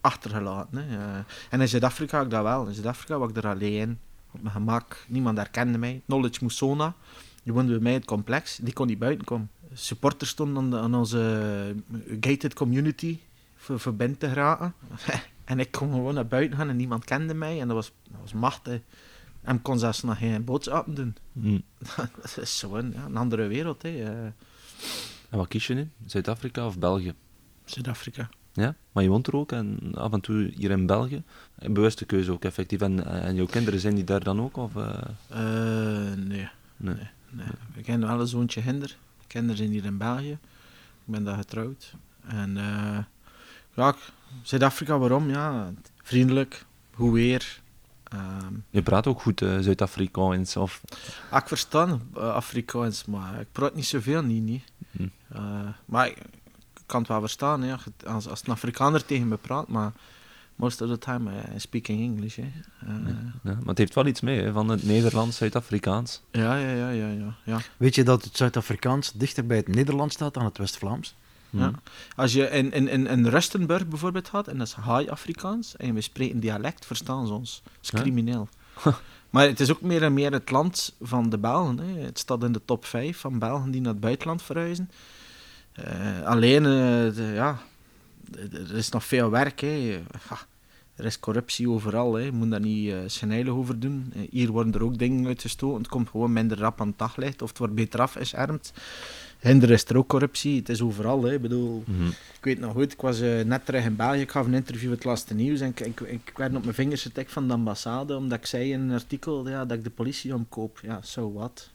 [0.01, 0.79] achtergelaten.
[0.79, 0.99] Hè.
[0.99, 2.67] Eh, en in Zuid-Afrika ik dat wel.
[2.67, 3.99] In Zuid-Afrika was ik er alleen,
[4.31, 5.05] op mijn gemak.
[5.09, 6.03] Niemand herkende mij.
[6.07, 6.95] Knowledge Musona,
[7.43, 9.51] die woonde bij mij in het complex, die kon niet buiten komen.
[9.73, 11.75] Supporters stonden aan, de- aan onze
[12.21, 13.19] gated community
[13.57, 14.75] voor, voor binnen te geraken.
[15.45, 17.61] en ik kon gewoon naar buiten gaan en niemand kende mij.
[17.61, 18.81] En dat was, dat was machtig.
[19.43, 21.17] En ik kon zelfs nog geen boodschappen doen.
[21.33, 21.59] Hm.
[22.23, 23.83] dat is ja, een andere wereld.
[23.83, 23.89] Hè.
[23.89, 24.25] eh,
[25.31, 25.89] En wat kies je nu?
[26.07, 27.15] Zuid-Afrika of België?
[27.65, 28.29] Zuid-Afrika.
[28.53, 31.23] Ja, maar je woont er ook en af en toe hier in België.
[31.59, 32.81] Een bewuste keuze ook effectief.
[32.81, 34.57] En, en jouw kinderen zijn die daar dan ook?
[34.57, 34.99] Of, eh,
[35.29, 36.49] Eh, nee.
[36.77, 36.95] nee.
[37.31, 38.97] Nee, ik ken wel een zoontje Hinder.
[39.27, 40.33] Kinderen zijn hier in België.
[40.33, 41.95] Ik ben daar getrouwd.
[42.27, 42.99] En eh,
[43.75, 44.13] ja, ik-
[44.43, 45.31] Zuid-Afrika, waarom?
[45.31, 45.73] Ja,
[46.03, 47.61] vriendelijk, goed weer.
[48.05, 50.57] Ehm, Je praat ook goed eh, Zuid-Afrikaans.
[50.57, 50.81] Of...
[51.31, 54.43] ah, ik versta eh, Afrikaans, maar ik praat niet zoveel, niet.
[54.43, 54.65] niet.
[54.91, 55.09] Hm.
[55.85, 56.19] Maar ik,
[56.87, 57.75] kan het wel verstaan, hè,
[58.07, 59.93] als, als een Afrikaner tegen me praat, maar
[60.57, 62.37] most of the time eh, I speak in English.
[62.37, 62.43] Hè.
[62.43, 62.89] Eh,
[63.43, 66.23] Ja, maar het heeft wel iets mee hè, van het Nederlands, Zuid-Afrikaans.
[66.31, 67.59] ja, ja, ja, ja, ja, ja.
[67.77, 71.15] Weet je dat het Zuid-Afrikaans dichter bij het Nederlands staat dan het West-Vlaams?
[71.51, 71.71] Ja.
[72.17, 76.01] Als je in, in, in, in Rustenburg bijvoorbeeld gaat, en dat is High-Afrikaans, en we
[76.01, 77.61] spreken dialect, verstaan ze ons.
[77.65, 78.01] Dat is Ja.
[78.01, 78.49] crimineel.
[79.31, 81.79] maar het is ook meer en meer het land van de Belgen.
[81.79, 82.01] Hè.
[82.01, 84.91] Het staat in de top 5 van Belgen die naar het buitenland verhuizen.
[85.73, 87.59] Eh, alleen, eh, de- ja,
[88.53, 89.61] er is nog veel werk.
[89.61, 90.01] Hè.
[90.29, 90.39] Ha,
[90.97, 92.15] er is corruptie overal.
[92.15, 92.23] Hè.
[92.25, 92.93] Je moet daar niet
[93.25, 94.13] uh, over doen.
[94.15, 95.79] Eh, hier worden er ook dingen uitgestoten.
[95.79, 98.73] Het komt gewoon minder rap aan het daglicht, of het wordt beter afgeschermd.
[99.39, 100.57] Hinder is er ook corruptie.
[100.59, 101.23] Het is overal.
[101.23, 101.33] Hè.
[101.35, 102.07] Ik bedoel, Mhm.
[102.09, 104.89] ik weet nog goed, ik was eh, net terug in België, ik gaf een interview
[104.89, 107.53] met het laatste nieuws en ik, ik, ik werd op mijn vingers getikt van de
[107.55, 110.79] ambassade, omdat ik zei in een artikel ja, dat ik de politie omkoop.
[110.83, 111.71] Ja, zo wat.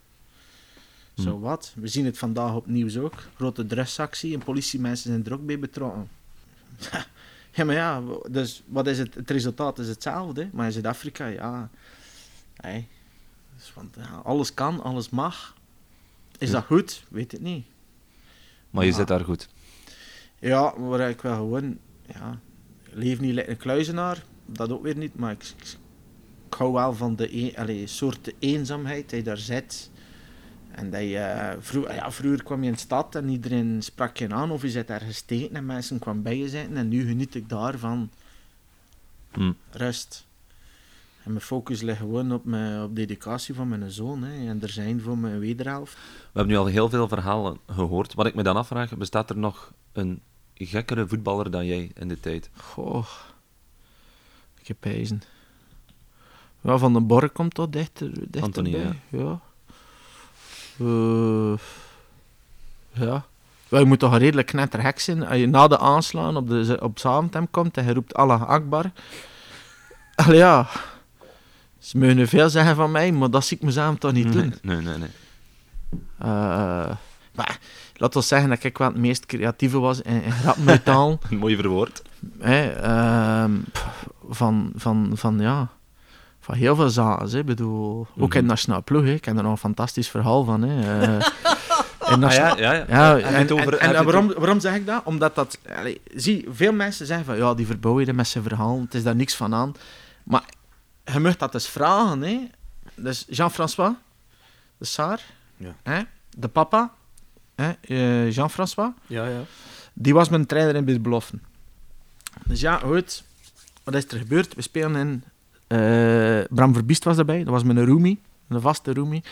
[1.17, 1.39] Zo Hm.
[1.39, 1.73] wat.
[1.75, 3.13] We zien het vandaag op nieuws ook.
[3.35, 6.07] Grote drugsactie en politiemensen zijn er ook bij betrokken.
[7.55, 9.13] ja, maar ja, dus wat is het?
[9.15, 11.69] Het resultaat is hetzelfde, maar in Zuid-Afrika, ja...
[12.55, 12.87] Hey,
[13.55, 15.55] dus, want, ja, alles kan, alles mag.
[16.37, 17.03] Is dat goed?
[17.09, 17.65] Weet het niet.
[18.69, 18.95] Maar je Ja.
[18.95, 19.49] zit daar goed.
[20.39, 21.77] Ja, maar ik wil gewoon,
[22.13, 22.39] ja,
[22.83, 25.53] ik leef niet like een kluizenaar, dat ook weer niet, maar ik,
[26.49, 29.90] hou wel van de een, allee, soort eenzaamheid je daar zit.
[30.75, 34.17] En dat je, eh, vroeg, ja, vroeger kwam je in de stad en iedereen sprak
[34.17, 37.07] je aan of je zit daar gesteken en mensen kwamen bij je zitten en nu
[37.07, 38.09] geniet ik daarvan
[39.31, 39.51] Hm.
[39.71, 40.25] rust.
[41.23, 44.61] En mijn focus ligt gewoon op, mijn, op de educatie van mijn zoon hè, en
[44.61, 45.93] er zijn voor mijn wederhelft.
[45.93, 45.99] We
[46.39, 48.13] hebben nu al heel veel verhalen gehoord.
[48.13, 50.21] Wat ik me dan afvraag, bestaat er nog een
[50.53, 52.49] gekkere voetballer dan jij in de tijd?
[52.55, 53.07] Goh,
[54.59, 55.21] ik heb pijzen.
[56.61, 58.41] Ja, Van den Borre komt toch dichter, dichterbij.
[58.41, 58.95] Anthony, ja.
[59.09, 59.41] Ja.
[60.81, 61.59] Eh,
[62.91, 63.25] ja.
[63.67, 65.27] Wel, je moet toch redelijk knetterhek zijn.
[65.27, 68.91] Als je na de aanslaan op, de, op Zaventem komt en je roept Allah Akbar.
[70.15, 70.67] Allee, ja.
[71.79, 74.53] Ze mogen veel zeggen van mij, maar dat zie ik mezelf toch niet doen.
[74.61, 74.97] Nee, nee, nee.
[74.97, 75.09] nee.
[76.17, 76.91] Eh,
[77.31, 77.59] maar
[77.95, 81.19] laat ons zeggen dat ik wel het meest creatieve was in, in grapmetaal.
[81.29, 82.01] Mooi verwoord.
[82.39, 83.51] ehm,
[84.29, 85.69] van, van, van, ja,
[86.51, 87.29] van heel veel zaken.
[87.29, 87.37] hè.
[87.37, 88.49] Ik bedoel, ook in Mhm.
[88.49, 89.03] Nationaal Ploeg.
[89.03, 89.11] hè.
[89.13, 90.61] Ik heb er nog een fantastisch verhaal van.
[90.61, 91.01] Hè.
[91.01, 91.19] Eh, in
[91.99, 93.15] Ah, Nationaal- ja, ja, ja.
[93.15, 95.01] ja, en, over- en, en waarom, waarom zeg ik dat?
[95.03, 95.57] Omdat dat...
[95.77, 99.03] allee, zie, veel mensen zeggen van, ja, die verbouwen je met zijn verhaal, het is
[99.03, 99.73] daar niks van aan.
[100.23, 100.43] Maar
[101.13, 102.49] je mag dat eens vragen, hè.
[102.95, 103.93] Dus Jean-François,
[104.77, 105.21] de Saar,
[105.57, 105.75] Ja.
[105.83, 106.01] hè,
[106.37, 106.91] de papa,
[107.55, 109.39] hè, eh, Jean-François, Ja, ja.
[109.93, 111.43] die was mijn trainer in Beer Beloften.
[112.45, 113.23] Dus ja, goed.
[113.83, 114.55] Wat is er gebeurd?
[114.55, 115.23] We spelen in...
[115.71, 117.43] eh, Bram Verbiest was erbij.
[117.43, 118.19] Dat was mijn roomie.
[118.47, 119.23] Een vaste roomie.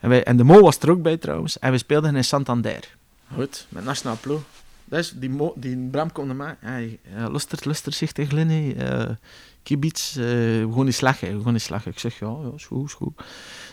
[0.00, 1.58] En, wij, en de Mo was er ook bij trouwens.
[1.58, 2.96] En we speelden in Santander.
[3.34, 4.40] Goed, met nationaal ploeg.
[4.84, 6.98] Dus die, Mo, die Bram komt naar mij.
[7.16, 8.74] Ja, lustert, lustert zich tegen Lenny.
[8.78, 9.10] eh
[9.62, 11.36] Kibits, eh, we gaan niet slagen.
[11.38, 11.90] We gaan niet slagen.
[11.90, 13.22] Ik zeg, ja, ja, is goed, is goed.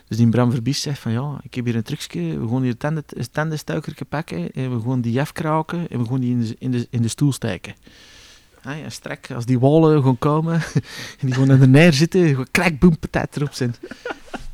[0.08, 2.40] Dus die Bram Verbiest zegt van, ja, ik heb hier een trucje.
[2.40, 4.52] We gaan hier een tendenstuikerke pakken.
[4.52, 5.88] En we gaan die jef kraken.
[5.90, 7.76] En we gaan die in de, in de, in de stoel steken.
[8.66, 10.54] Ja, en strek, als die wallen gaan komen.
[11.20, 12.28] en die gaan in de neer zitten.
[12.28, 12.98] Gewoon krak, boem,
[13.32, 13.76] erop zijn.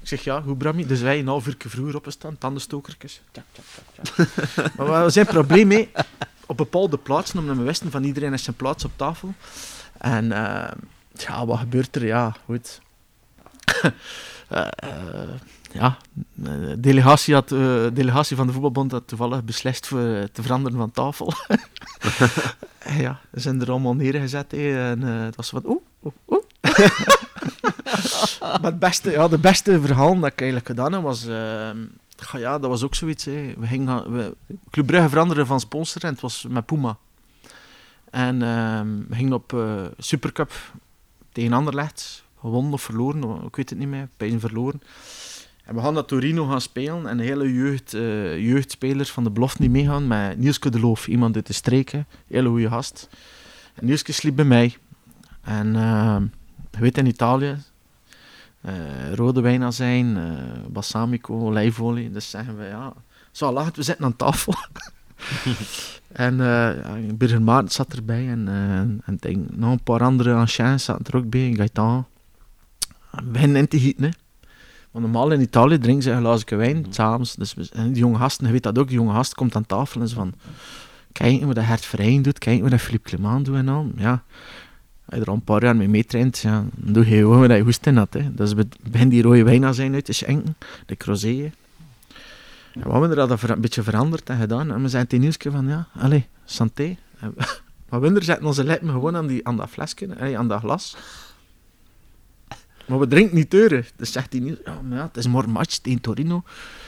[0.02, 0.86] Ik zeg, ja, hoe Brammy?
[0.86, 3.22] Dus wij een half uur vroeger opgestaan, tandenstokertjes.
[4.78, 5.92] Maar was zijn probleem mee?
[6.46, 9.34] Op bepaalde plaatsen, omdat we wisten van iedereen heeft zijn plaats op tafel.
[9.98, 10.72] En eh,
[11.14, 12.06] ja, wat gebeurt er?
[12.06, 12.82] Ja, goed.
[14.52, 14.68] Eh,
[15.74, 15.98] ja,
[16.34, 20.78] de delegatie, had, eh, delegatie van de voetbalbond had toevallig beslist voor, eh, te veranderen
[20.78, 21.34] van tafel.
[23.06, 24.54] ja, ze zijn er allemaal neergezet.
[24.54, 25.66] en eh, het was wat...
[25.66, 26.44] Oeh, oeh, oeh.
[28.62, 31.24] maar het beste, ja, de beste verhaal dat ik eigenlijk gedaan heb, was...
[32.32, 33.26] ja, dat was ook zoiets.
[33.26, 33.54] Hè.
[33.58, 34.36] We gingen, we,
[34.70, 36.98] Club Brugge veranderen van sponsor en het was met Puma.
[38.12, 40.52] En ehm, we gingen op eh, Supercup
[41.32, 42.24] tegen Anderlecht.
[42.40, 44.08] Gewonnen of verloren, ik weet het niet meer.
[44.18, 44.82] Pijn verloren.
[45.74, 47.08] We gaan naar Torino gaan spelen.
[47.08, 50.08] En de hele jeugd, eh, jeugdspelers van de belofte die meegaan.
[50.08, 52.08] Met Nielske de Loof, iemand uit de streken.
[52.28, 53.10] Hele goede gast.
[53.74, 54.76] En Nielske sliep bij mij.
[55.42, 56.24] En ehm,
[56.72, 57.58] je weet in Italië,
[58.62, 60.18] eh, rode wijnazijn,
[60.70, 62.12] balsamico, olijfolie.
[62.12, 62.94] Dus zeggen we, ja,
[63.32, 64.54] zo laat, we zitten aan tafel.
[66.12, 66.70] en uh,
[67.14, 68.48] Birger Maarten zat erbij en,
[69.06, 72.06] en denk, nog een paar andere anciens zaten er ook bij, Gaetan.
[73.12, 74.10] We beginnen in te gieten, hè.
[74.92, 77.36] Want normaal in Italië drinken ze een glaasje wijn, s'avonds.
[77.36, 80.02] Dus en die jonge gasten, je weet dat ook, die jonge gast komt aan tafel
[80.02, 80.34] en ze van...
[81.12, 83.92] Kijk hoe dat Hert Verheyen doet, kijk hoe dat Philippe Clement doet en al.
[83.96, 84.24] Ja,
[85.06, 87.58] als je er al een paar jaar mee meetraint, ja, dan doe je gewoon wat
[87.58, 88.14] je hoest in had.
[88.14, 88.34] Hè.
[88.34, 90.56] Dus we beginnen die rode wijn zijn uit te schenken,
[90.86, 91.52] de crozet.
[92.74, 94.72] En we hebben er dat een beetje veranderd en gedaan.
[94.72, 96.98] En we zijn ten nieuwsje van, ja, allez, santé.
[97.90, 100.96] Maar we zetten onze lippen gewoon aan, die, aan dat flesje, aan dat glas.
[102.88, 103.86] Maar we drinken niet teuren.
[103.96, 106.44] Dus zegt hij niet, ja, maar ja, het is morgen match tegen Torino.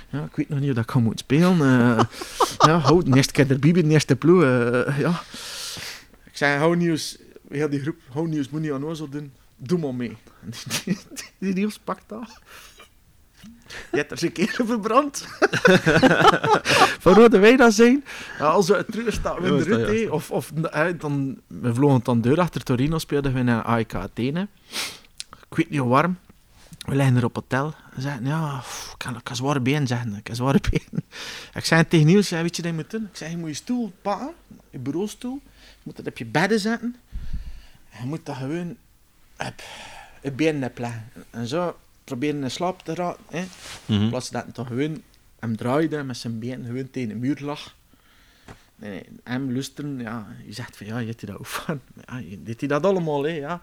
[0.09, 1.61] Ja, ik weet nog niet of dat ik ga moeten spelen.
[1.61, 1.99] eh
[2.67, 4.43] ja, hou, de eerste keer erbij bij de eerste ploeg.
[4.43, 5.21] eh, ja.
[6.25, 7.17] Ik zei, hou nieuws,
[7.49, 9.31] heel die groep, hou nieuws, moet niet aan ons doen.
[9.57, 10.17] Doe maar mee.
[10.43, 10.49] En
[10.85, 12.39] die, die, die Niels pakt dat.
[13.91, 15.27] Je hebt er eens een keer verbrand.
[16.99, 18.03] Van rode wijn dat zijn.
[18.39, 20.09] Ja, als we terug staan we in de juist.
[20.09, 24.47] Of, of hè, dan, we vlogen dan deur achter Torino, speelden we in AEK Athene.
[25.53, 26.17] Ik weet niet hoe warm.
[26.77, 27.73] We liggen er op hotel.
[27.95, 30.15] En zeggen, ja, pff, ik kan, ik kan zware been zeggen.
[30.15, 31.03] Ik kan zware been.
[31.53, 33.03] Ik zei tegen Niels, ja, weet je wat je moet doen?
[33.03, 34.33] Ik zei, je moet je stoel pakken,
[34.69, 35.39] je bureaustoel.
[35.43, 36.95] Je moet dat op je bedden zetten.
[37.89, 38.77] En je moet dat gewoon
[39.37, 39.63] op
[40.21, 41.11] je benen leggen.
[41.29, 43.23] En zo proberen in slaap te raken.
[43.29, 43.45] Hè.
[43.85, 45.01] In plaats dat hij toch gewoon
[45.39, 47.75] hem draaide met zijn been gewoon tegen de muur lag.
[48.75, 51.81] Nee, nee, hem luisteren, ja, je zegt van ja, je hebt hij dat oefenen.
[52.05, 53.61] Ja, je deed hij dat allemaal, hè, ja.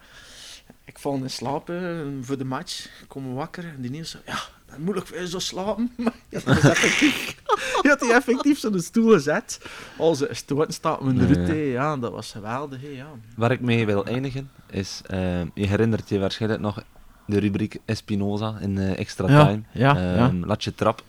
[0.85, 1.79] Ik val in slaap eh,
[2.21, 4.33] voor de match, ik kom wakker en die Niels zo, ja,
[4.67, 5.91] dat is moeilijk je zo slapen.
[6.33, 7.35] Had hij effectief,
[7.83, 9.61] je had hij effectief zo'n stoel gezet.
[9.99, 11.73] Al zijn stoten staat met de Ja, route, ja.
[11.73, 13.07] ja, dat was geweldig, hè, ja.
[13.37, 16.83] Waar ik mee wil eindigen is, eh, je herinnert je waarschijnlijk nog
[17.27, 19.63] de rubriek Espinoza in eh, Extra Ja, Time.
[19.73, 20.15] ja, ja.
[20.29, 21.03] Ehm, Laat je trap.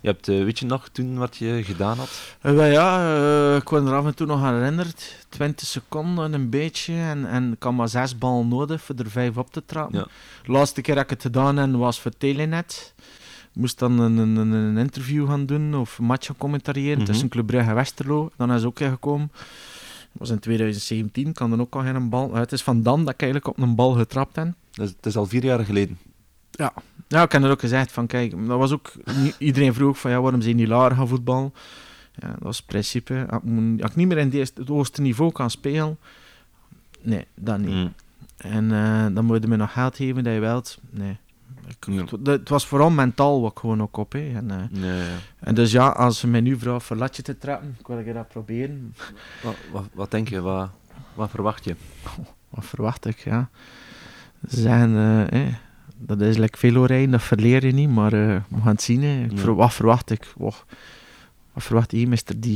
[0.00, 2.10] Je hebt, eh, weet je nog toen wat je gedaan had?
[2.40, 5.26] Eh, ja, eh, ik word er af en toe nog aan herinnerd.
[5.28, 6.94] 20 seconden, een beetje.
[6.94, 9.98] En, en ik had maar zes ballen nodig voor er vijf op te trappen.
[9.98, 10.06] Ja.
[10.44, 12.94] De laatste keer dat ik het gedaan heb, was voor Telenet.
[13.52, 17.06] Ik moest dan een, een, interview gaan doen of een match gaan commentariëren Mhm.
[17.06, 18.30] tussen Club Brugge en Westerlo.
[18.36, 19.30] Dan is ook gekomen.
[19.32, 22.34] Dat was in 2017, kan dan ook al geen bal.
[22.34, 24.34] Het is van dan dat ik eigenlijk op een bal getrapt.
[24.34, 24.46] Dat
[24.76, 25.98] is, het is al vier jaar geleden.
[27.08, 30.10] Ja, ik heb er ook gezegd van, kijk, dat was ook, niet- iedereen vroeg van,
[30.10, 31.54] ja, waarom zijn die lager gaan voetballen?
[32.14, 33.26] Ja, dat was het principe.
[33.30, 35.98] Als ik, als ik niet meer in het eerste- het hoogste niveau kan spelen,
[37.02, 37.70] nee, dat niet.
[37.74, 37.92] Mm.
[38.36, 40.78] En eh, dan moet je me nog geld geven dat je wilt.
[40.90, 41.16] Nee.
[41.68, 42.04] Ik, Ja.
[42.10, 44.12] het, het was vooral mentaal wat ik gewoon ook op.
[44.12, 44.32] Hè.
[44.34, 45.04] En, eh, Nee, ja.
[45.40, 48.14] en dus ja, als ze mij nu vragen voor latje te trappen, ik wil ik
[48.14, 48.94] dat proberen.
[49.42, 50.40] wat, wat, wat denk je?
[50.40, 50.68] Wat,
[51.14, 51.76] wat verwacht je?
[52.48, 53.48] Wat verwacht ik, ja.
[54.48, 55.54] Ze zeggen, eh, eh,
[55.98, 59.02] dat is like veel rijden, dat verleer je niet, maar eh, we gaan het zien.
[59.02, 59.24] Hè.
[59.24, 59.36] Ik Ja.
[59.38, 60.32] ver- wat verwacht ik?
[60.36, 60.64] Wat,
[61.52, 62.16] wat verwacht je, Mr.
[62.40, 62.46] D?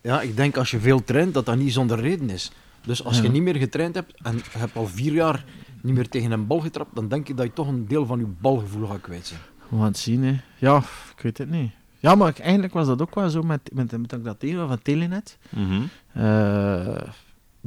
[0.00, 2.50] Ja, ik denk als je veel traint, dat dat niet zonder reden is.
[2.84, 5.44] Dus als je niet meer getraind hebt en je hebt al vier jaar
[5.80, 8.18] niet meer tegen een bal getrapt, dan denk ik dat je toch een deel van
[8.18, 9.40] je balgevoel gaat kwijt zijn.
[9.68, 10.36] We gaan het zien, hè.
[10.58, 10.76] Ja,
[11.16, 11.70] ik weet het niet.
[11.98, 15.38] Ja, maar eigenlijk was dat ook wel zo met, met, met, dat van Telenet.
[15.48, 15.82] Mhm.
[16.12, 17.02] Eh,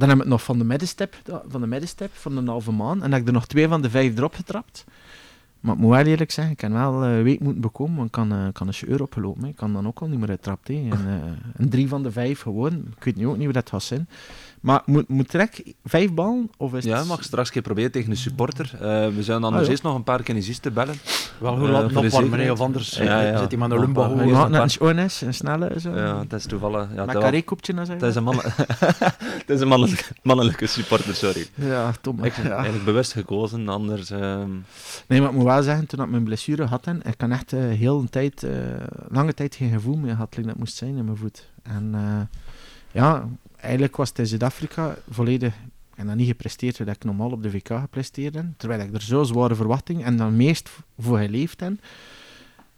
[0.02, 1.14] dan heb ik nog van de middenstep,
[1.48, 3.02] van de middenstep, van een halve maan.
[3.02, 4.84] En heb ik er nog twee van de vijf erop getrapt.
[5.60, 8.12] Maar ik moet wel eerlijk zeggen, ik heb wel eh, weet moeten bekomen, want ik
[8.12, 9.44] kan, eh, kan een euro opgelopen.
[9.44, 10.68] Ik kan dan ook al niet meer uittrapt.
[10.68, 10.74] hè.
[10.74, 12.72] En, eh, en drie van de vijf gewoon.
[12.96, 14.08] Ik weet nu ook niet hoe dat gaat zijn.
[14.62, 16.50] Maar moet, moet trek vijf ballen?
[16.56, 17.06] Of is Ja, het...
[17.06, 18.70] mag straks een keer proberen tegen een supporter.
[18.74, 18.80] Eh,
[19.14, 19.70] we zijn anders Ah, ja.
[19.70, 20.94] eerst nog een paar kinesisten bellen.
[21.38, 22.42] Wel, hoe Eh, laat opwarmen, zekerheid.
[22.44, 23.38] hè, of anders Ja, ja.
[23.38, 25.80] zit hij met een Nog lumba een Ja, Eerst ja, een een ONS, een snelle.
[25.80, 25.94] Zo.
[25.96, 26.88] Ja, het is toevallig...
[26.94, 27.92] Ja, Met dat, carré-koepje en zo.
[27.92, 31.46] het is een, mannen, het is een mannelijke, mannelijke supporter, sorry.
[31.54, 32.24] Ja, Tom.
[32.24, 32.54] Ik heb ja.
[32.54, 34.10] eigenlijk bewust gekozen, anders...
[34.10, 34.50] ehm,
[35.06, 37.52] Nee, maar ik moet wel zeggen, toen ik mijn blessure had, en ik kan echt
[37.52, 38.50] eh, heel een tijd, eh,
[39.08, 41.48] lange tijd geen gevoel meer gehad, like dat moest zijn in mijn voet.
[41.62, 42.40] En eh,
[42.92, 43.24] ja,
[43.62, 45.54] eigenlijk was het in Zuid-Afrika volledig,
[45.94, 49.02] en dan niet gepresteerd zoals ik normaal op de VK gepresteerd heb, terwijl ik er
[49.02, 51.72] zo zware verwachtingen en dan meest voor geleefd heb.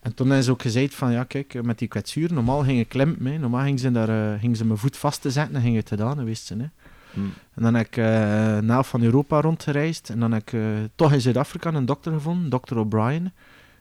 [0.01, 3.39] En toen is ook gezegd van, ja kijk, met die kwetsuur, normaal ging ik hè.
[3.39, 5.89] normaal ging ze, daar, eh, ging ze mijn voet vast te zetten en ging het
[5.89, 6.55] gedaan, wist ze.
[6.55, 6.67] Hè.
[7.13, 7.21] hm.
[7.55, 10.11] En dan heb ik eh een helft van Europa rondgereisd.
[10.11, 10.61] En dan heb ik eh,
[10.95, 13.33] toch in Zuid-Afrika een dokter gevonden, dokter O'Brien.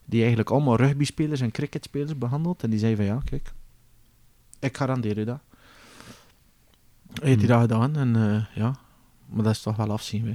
[0.05, 2.63] Die eigenlijk allemaal rugbyspelers en cricketspelers behandelt.
[2.63, 3.51] En die zei van ja, kijk,
[4.59, 5.39] ik garandeer je dat.
[7.19, 8.75] Hij heeft hij dat gedaan en eh, ja,
[9.29, 10.25] maar dat is toch wel afzien.
[10.25, 10.33] Hè.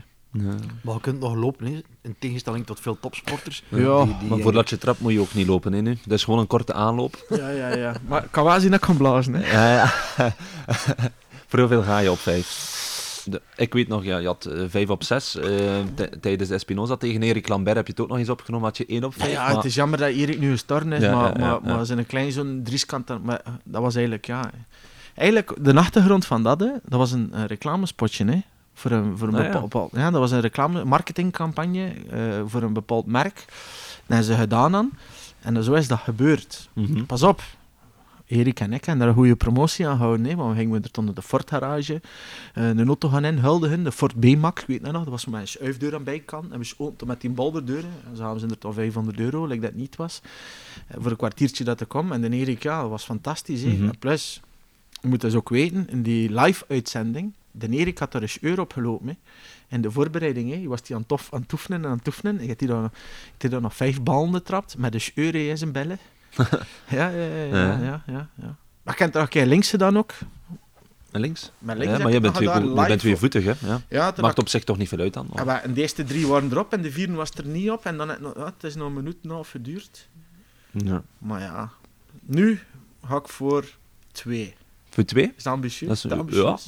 [0.48, 0.54] ja.
[0.82, 3.62] Maar je kunt nog lopen, hè, in tegenstelling tot veel topsporters.
[3.68, 5.98] Ja, die, die, Maar voordat je trapt moet je ook niet lopen, hè, nu.
[6.04, 7.26] Dat is gewoon een korte aanloop.
[7.28, 7.94] Ja, ja, ja.
[8.08, 9.34] Maar ik kan wel zien dat ik kan blazen.
[9.34, 9.50] Hè.
[9.52, 9.74] Ja,
[10.16, 10.34] ja.
[11.48, 12.76] Voor hoeveel ga je op vijf?
[13.24, 15.36] De, ik weet nog, ja, je had eh, vijf op zes.
[15.36, 15.46] eh,
[15.94, 18.66] t- tijdens de Espinoza tegen Erik Lambert heb je het ook nog eens opgenomen.
[18.66, 19.32] Had je één op Ja, vijf.
[19.32, 21.68] ja, maar- het is jammer dat Erik nu gestorven is, Ja, maar, ja, ja, maar,
[21.70, 21.76] ja.
[21.76, 24.50] maar zijn klein zo'n drieskant, maar dat was eigenlijk, ja...
[25.18, 28.40] Eigenlijk, de achtergrond van dat, hè, dat was een, een reclamespotje, hè.
[28.74, 30.10] Voor een, voor een Ah, bepaald, ja.
[30.10, 33.34] dat was een reclame, marketingcampagne eh, voor een bepaald merk.
[33.36, 33.46] Dat
[34.16, 34.90] hebben ze gedaan aan.
[35.40, 36.68] En zo is dat gebeurd.
[36.72, 37.04] Mhm.
[37.04, 37.42] Pas op,
[38.26, 40.26] Erik en ik hebben daar een goede promotie aan gehouden.
[40.26, 42.00] Hè, want we gingen er toen de Ford garage
[42.54, 44.92] eh, een auto gaan inhuldigen, de Ford B-Max, ik weet nog.
[44.92, 46.52] Dat was met een schuifdeur aan bijkant.
[46.52, 47.84] En we schoten met die bal deur.
[48.10, 50.20] En zo hebben ze er toch 500 euro, like dat niet was.
[50.86, 52.12] eh, voor een kwartiertje dat te kwam.
[52.12, 53.62] En de Erik, ja, dat was fantastisch.
[53.64, 54.40] En plus,
[55.00, 59.08] je moet dus ook weten, in die live-uitzending, de Erik had er eens euro opgelopen.
[59.08, 59.14] Hè.
[59.68, 62.42] In de voorbereiding, hè, was hij aan, tof, aan het oefenen en aan het oefenen.
[62.42, 62.90] Je had hij dan,
[63.38, 65.98] hij dan nog vijf ballen getrapt, met een euro in zijn bellen.
[66.88, 67.44] ja, ja, ja,
[67.80, 68.28] ja, Ja.
[68.34, 68.56] ja.
[68.82, 70.12] Maar ik heb het er een keer links gedaan ook.
[71.10, 71.52] En links?
[71.58, 73.52] Met links maar je bent, weer, goed- je bent weer op- voetig, hè?
[73.66, 73.80] Ja.
[73.88, 75.30] Ja, Maakt op zich toch niet veel uit dan?
[75.34, 77.84] Ja, maar en de eerste drie waren erop en de vierde was er niet op.
[77.84, 80.08] En dan ik nog- ja, het is nog een minuut en een half geduurd.
[80.70, 81.02] Ja.
[81.18, 81.70] Maar ja,
[82.20, 82.60] nu
[83.04, 83.64] ga ik voor
[84.12, 84.54] twee.
[84.98, 85.32] Voor twee?
[85.36, 86.02] Is dat ambitieus?
[86.02, 86.66] Dat is- ambitieus?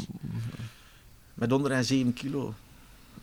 [1.34, 2.54] Met onder en 7 kilo.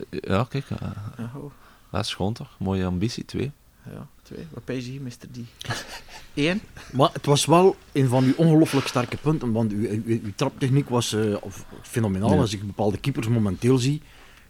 [0.10, 0.70] Ja, kijk.
[0.70, 0.78] eh,
[1.18, 1.52] Ja, oh,
[1.92, 2.50] dat is gewoon toch?
[2.60, 3.52] Mooie ambitie, twee.
[3.84, 4.48] ja twee.
[4.54, 5.10] Wat pijs je hier, Mr.
[5.32, 5.38] D?
[6.34, 6.62] Eén?
[6.92, 10.90] Maar het was wel een van uw ongelooflijk sterke punten, want uw, uw, uw traptechniek
[10.90, 12.34] was eh, of, fenomenaal.
[12.34, 12.40] Ja.
[12.40, 14.02] Als ik bepaalde keepers momenteel zie,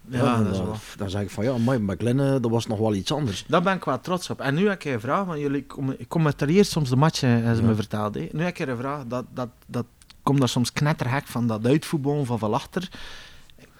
[0.09, 0.77] Ja, dan, dat is dan- wel.
[0.97, 3.45] dan zeg ik van ja, maar McLean, eh, dat was nog wel iets anders.
[3.47, 4.41] Daar ben ik wel trots op.
[4.41, 5.65] En nu heb ik een vraag, want jullie
[6.07, 7.67] commentarieer soms de matchen, hebben ze Ja.
[7.67, 8.15] me verteld.
[8.15, 8.27] Hè.
[8.31, 9.85] Nu heb ik een vraag, dat, dat, dat
[10.27, 12.89] komt daar soms knetterhek van dat uitvoetballen van van achter.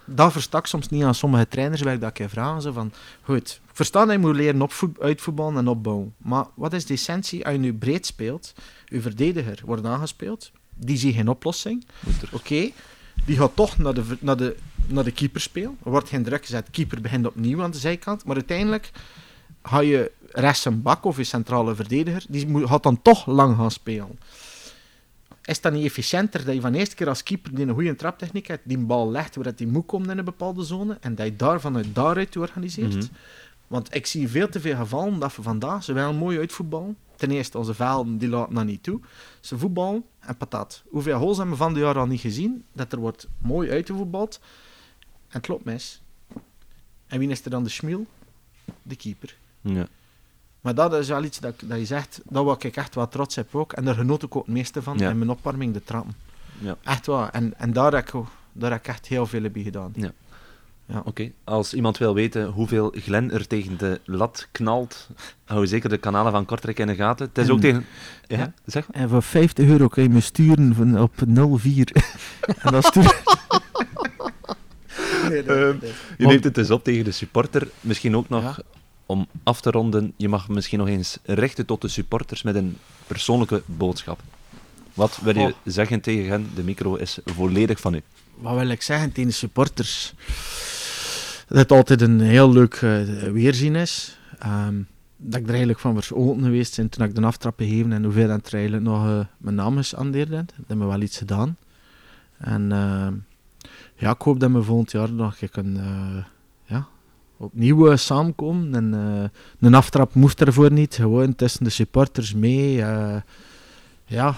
[0.06, 2.94] Dat versta ik soms niet aan sommige trainers, waar ik dat ik vragen ze van,
[3.22, 6.14] goed, ik versta dat je moet leren opvoet, uitvoetballen en opbouwen.
[6.18, 8.54] Maar wat is de essentie als je nu breed speelt,
[8.86, 11.86] je verdediger wordt aangespeeld, die ziet geen oplossing,
[12.32, 12.72] Oké,
[13.26, 14.56] die gaat toch naar de, naar, de,
[14.88, 15.78] naar de keeper spelen.
[15.84, 16.70] Er wordt geen druk gezet.
[16.72, 18.26] Keeper begint opnieuw aan de zijkant.
[18.26, 18.92] Maar uiteindelijk
[19.64, 23.56] ga je rechts een bak of je centrale verdediger, die moet, gaat dan toch lang
[23.56, 24.20] gaan spelen.
[25.48, 27.96] Is dat niet efficiënter dat je van de eerste keer als keeper die een goede
[27.96, 31.26] traptechniek hebt, die bal legt waar die moet komen in een bepaalde zone en dat
[31.26, 32.96] je daar vanuit daaruit organiseert?
[32.96, 33.06] Mhm.
[33.68, 36.98] Want ik zie veel te veel gevallen dat we vandaag zowel mooi uitvoetballen.
[37.16, 39.00] Ten eerste, onze velden die laten dat niet toe.
[39.40, 40.84] Ze voetballen en patat.
[40.90, 42.64] Hoeveel goals hebben we van de jaar al niet gezien?
[42.74, 44.40] Dat er wordt mooi uitgevoetbald
[45.28, 46.02] en het loopt mis.
[47.08, 48.06] En wie is er dan de schmiel?
[48.82, 49.38] De keeper.
[49.62, 49.88] Ja.
[50.62, 53.36] Maar dat is wel iets dat, dat je zegt, dat wat ik echt wel trots
[53.36, 53.74] heb ook.
[53.74, 55.10] En daar genoot ik ook het meeste van, Ja.
[55.10, 56.16] in mijn opwarming, de trappen.
[56.60, 56.76] Ja.
[56.84, 57.30] Echt waar.
[57.30, 58.14] En, en daar, heb ik,
[58.52, 59.94] daar heb ik echt heel veel bij gedaan.
[61.04, 65.10] Oké, als iemand wil weten hoeveel Glen er tegen de lat knalt,
[65.46, 67.28] hou zeker de kanalen van Kortrijk in de gaten.
[67.28, 67.86] Het is En- ook tegen...
[68.28, 68.54] Ja, ja.
[68.66, 69.02] zeg maar.
[69.02, 71.12] En voor 50 euro kun je me sturen van, op
[71.60, 71.92] 04.
[72.62, 73.22] en dan stuur
[75.30, 75.78] nee, Ehm,
[76.18, 77.68] Je neemt het dus op tegen de supporter.
[77.82, 78.64] Misschien ook nog, Ja.
[79.08, 82.78] Om af te ronden, je mag misschien nog eens richten tot de supporters met een
[83.08, 84.20] persoonlijke boodschap.
[84.94, 85.52] Wat wil je Oh.
[85.64, 86.50] zeggen tegen hen?
[86.56, 88.02] De micro is volledig van u.
[88.36, 90.14] Wat wil ik zeggen tegen de supporters?
[91.48, 93.02] Dat het altijd een heel leuk eh,
[93.32, 94.18] weerzien is.
[94.40, 94.76] Ehm,
[95.18, 98.28] dat ik er eigenlijk van verschoten geweest ben toen ik de aftrap gegeven en hoeveel
[98.28, 100.30] dat er eigenlijk nog eh, mijn naam is aandeerd.
[100.30, 101.58] Dat heeft me wel iets gedaan.
[102.38, 103.14] En ehm,
[103.96, 106.24] ja, ik hoop dat we volgend jaar nog een keer een, eh,
[106.66, 106.88] ja,
[107.38, 108.76] opnieuw eh, samenkomen.
[108.76, 112.82] En, eh, een aftrap moest ervoor niet, gewoon tussen de supporters mee.
[112.82, 113.16] eh,
[114.06, 114.36] ja,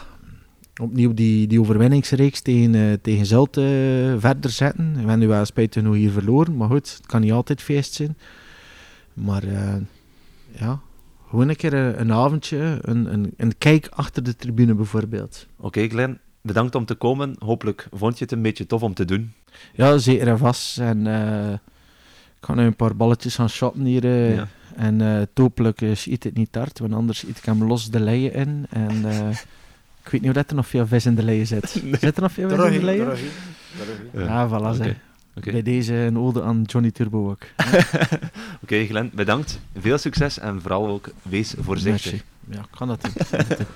[0.82, 4.92] opnieuw die, die overwinningsreeks tegen, tegen Zulte eh, verder zetten.
[4.92, 7.94] We hebben nu wel spijtig genoeg hier verloren, maar goed, het kan niet altijd feest
[7.94, 8.18] zijn.
[9.14, 9.44] Maar
[10.52, 10.80] ja,
[11.30, 15.48] gewoon een keer een, avondje, een, een, een kijk achter de tribune bijvoorbeeld.
[15.58, 17.36] Oké, Glen, bedankt om te komen.
[17.40, 19.32] Hopelijk vond je het een beetje tof om te doen.
[19.74, 20.78] Ja, zeker en vast.
[20.80, 21.08] En
[22.40, 24.04] ik ga nu een paar balletjes gaan shotten hier.
[24.06, 24.48] eh, Ja.
[24.76, 28.00] En eh hopelijk eh, schiet het niet hard, want anders schiet ik hem los de
[28.00, 28.66] leien in.
[28.70, 29.30] En eh,
[30.04, 31.70] ik weet niet of dat er nog veel vis in de leien zit.
[32.00, 33.08] Zit er nog veel vis in de leien?
[34.14, 34.22] Ja.
[34.22, 34.96] Ja, voilà.
[35.36, 35.52] Oké.
[35.52, 37.42] Bij deze een ode aan Johnny Turbo ook.
[38.64, 39.60] Oké, Glen, bedankt.
[39.80, 42.12] Veel succes en vooral ook wees voorzichtig.
[42.12, 42.26] Merci.
[42.50, 43.14] Ja, ik kan dat doen.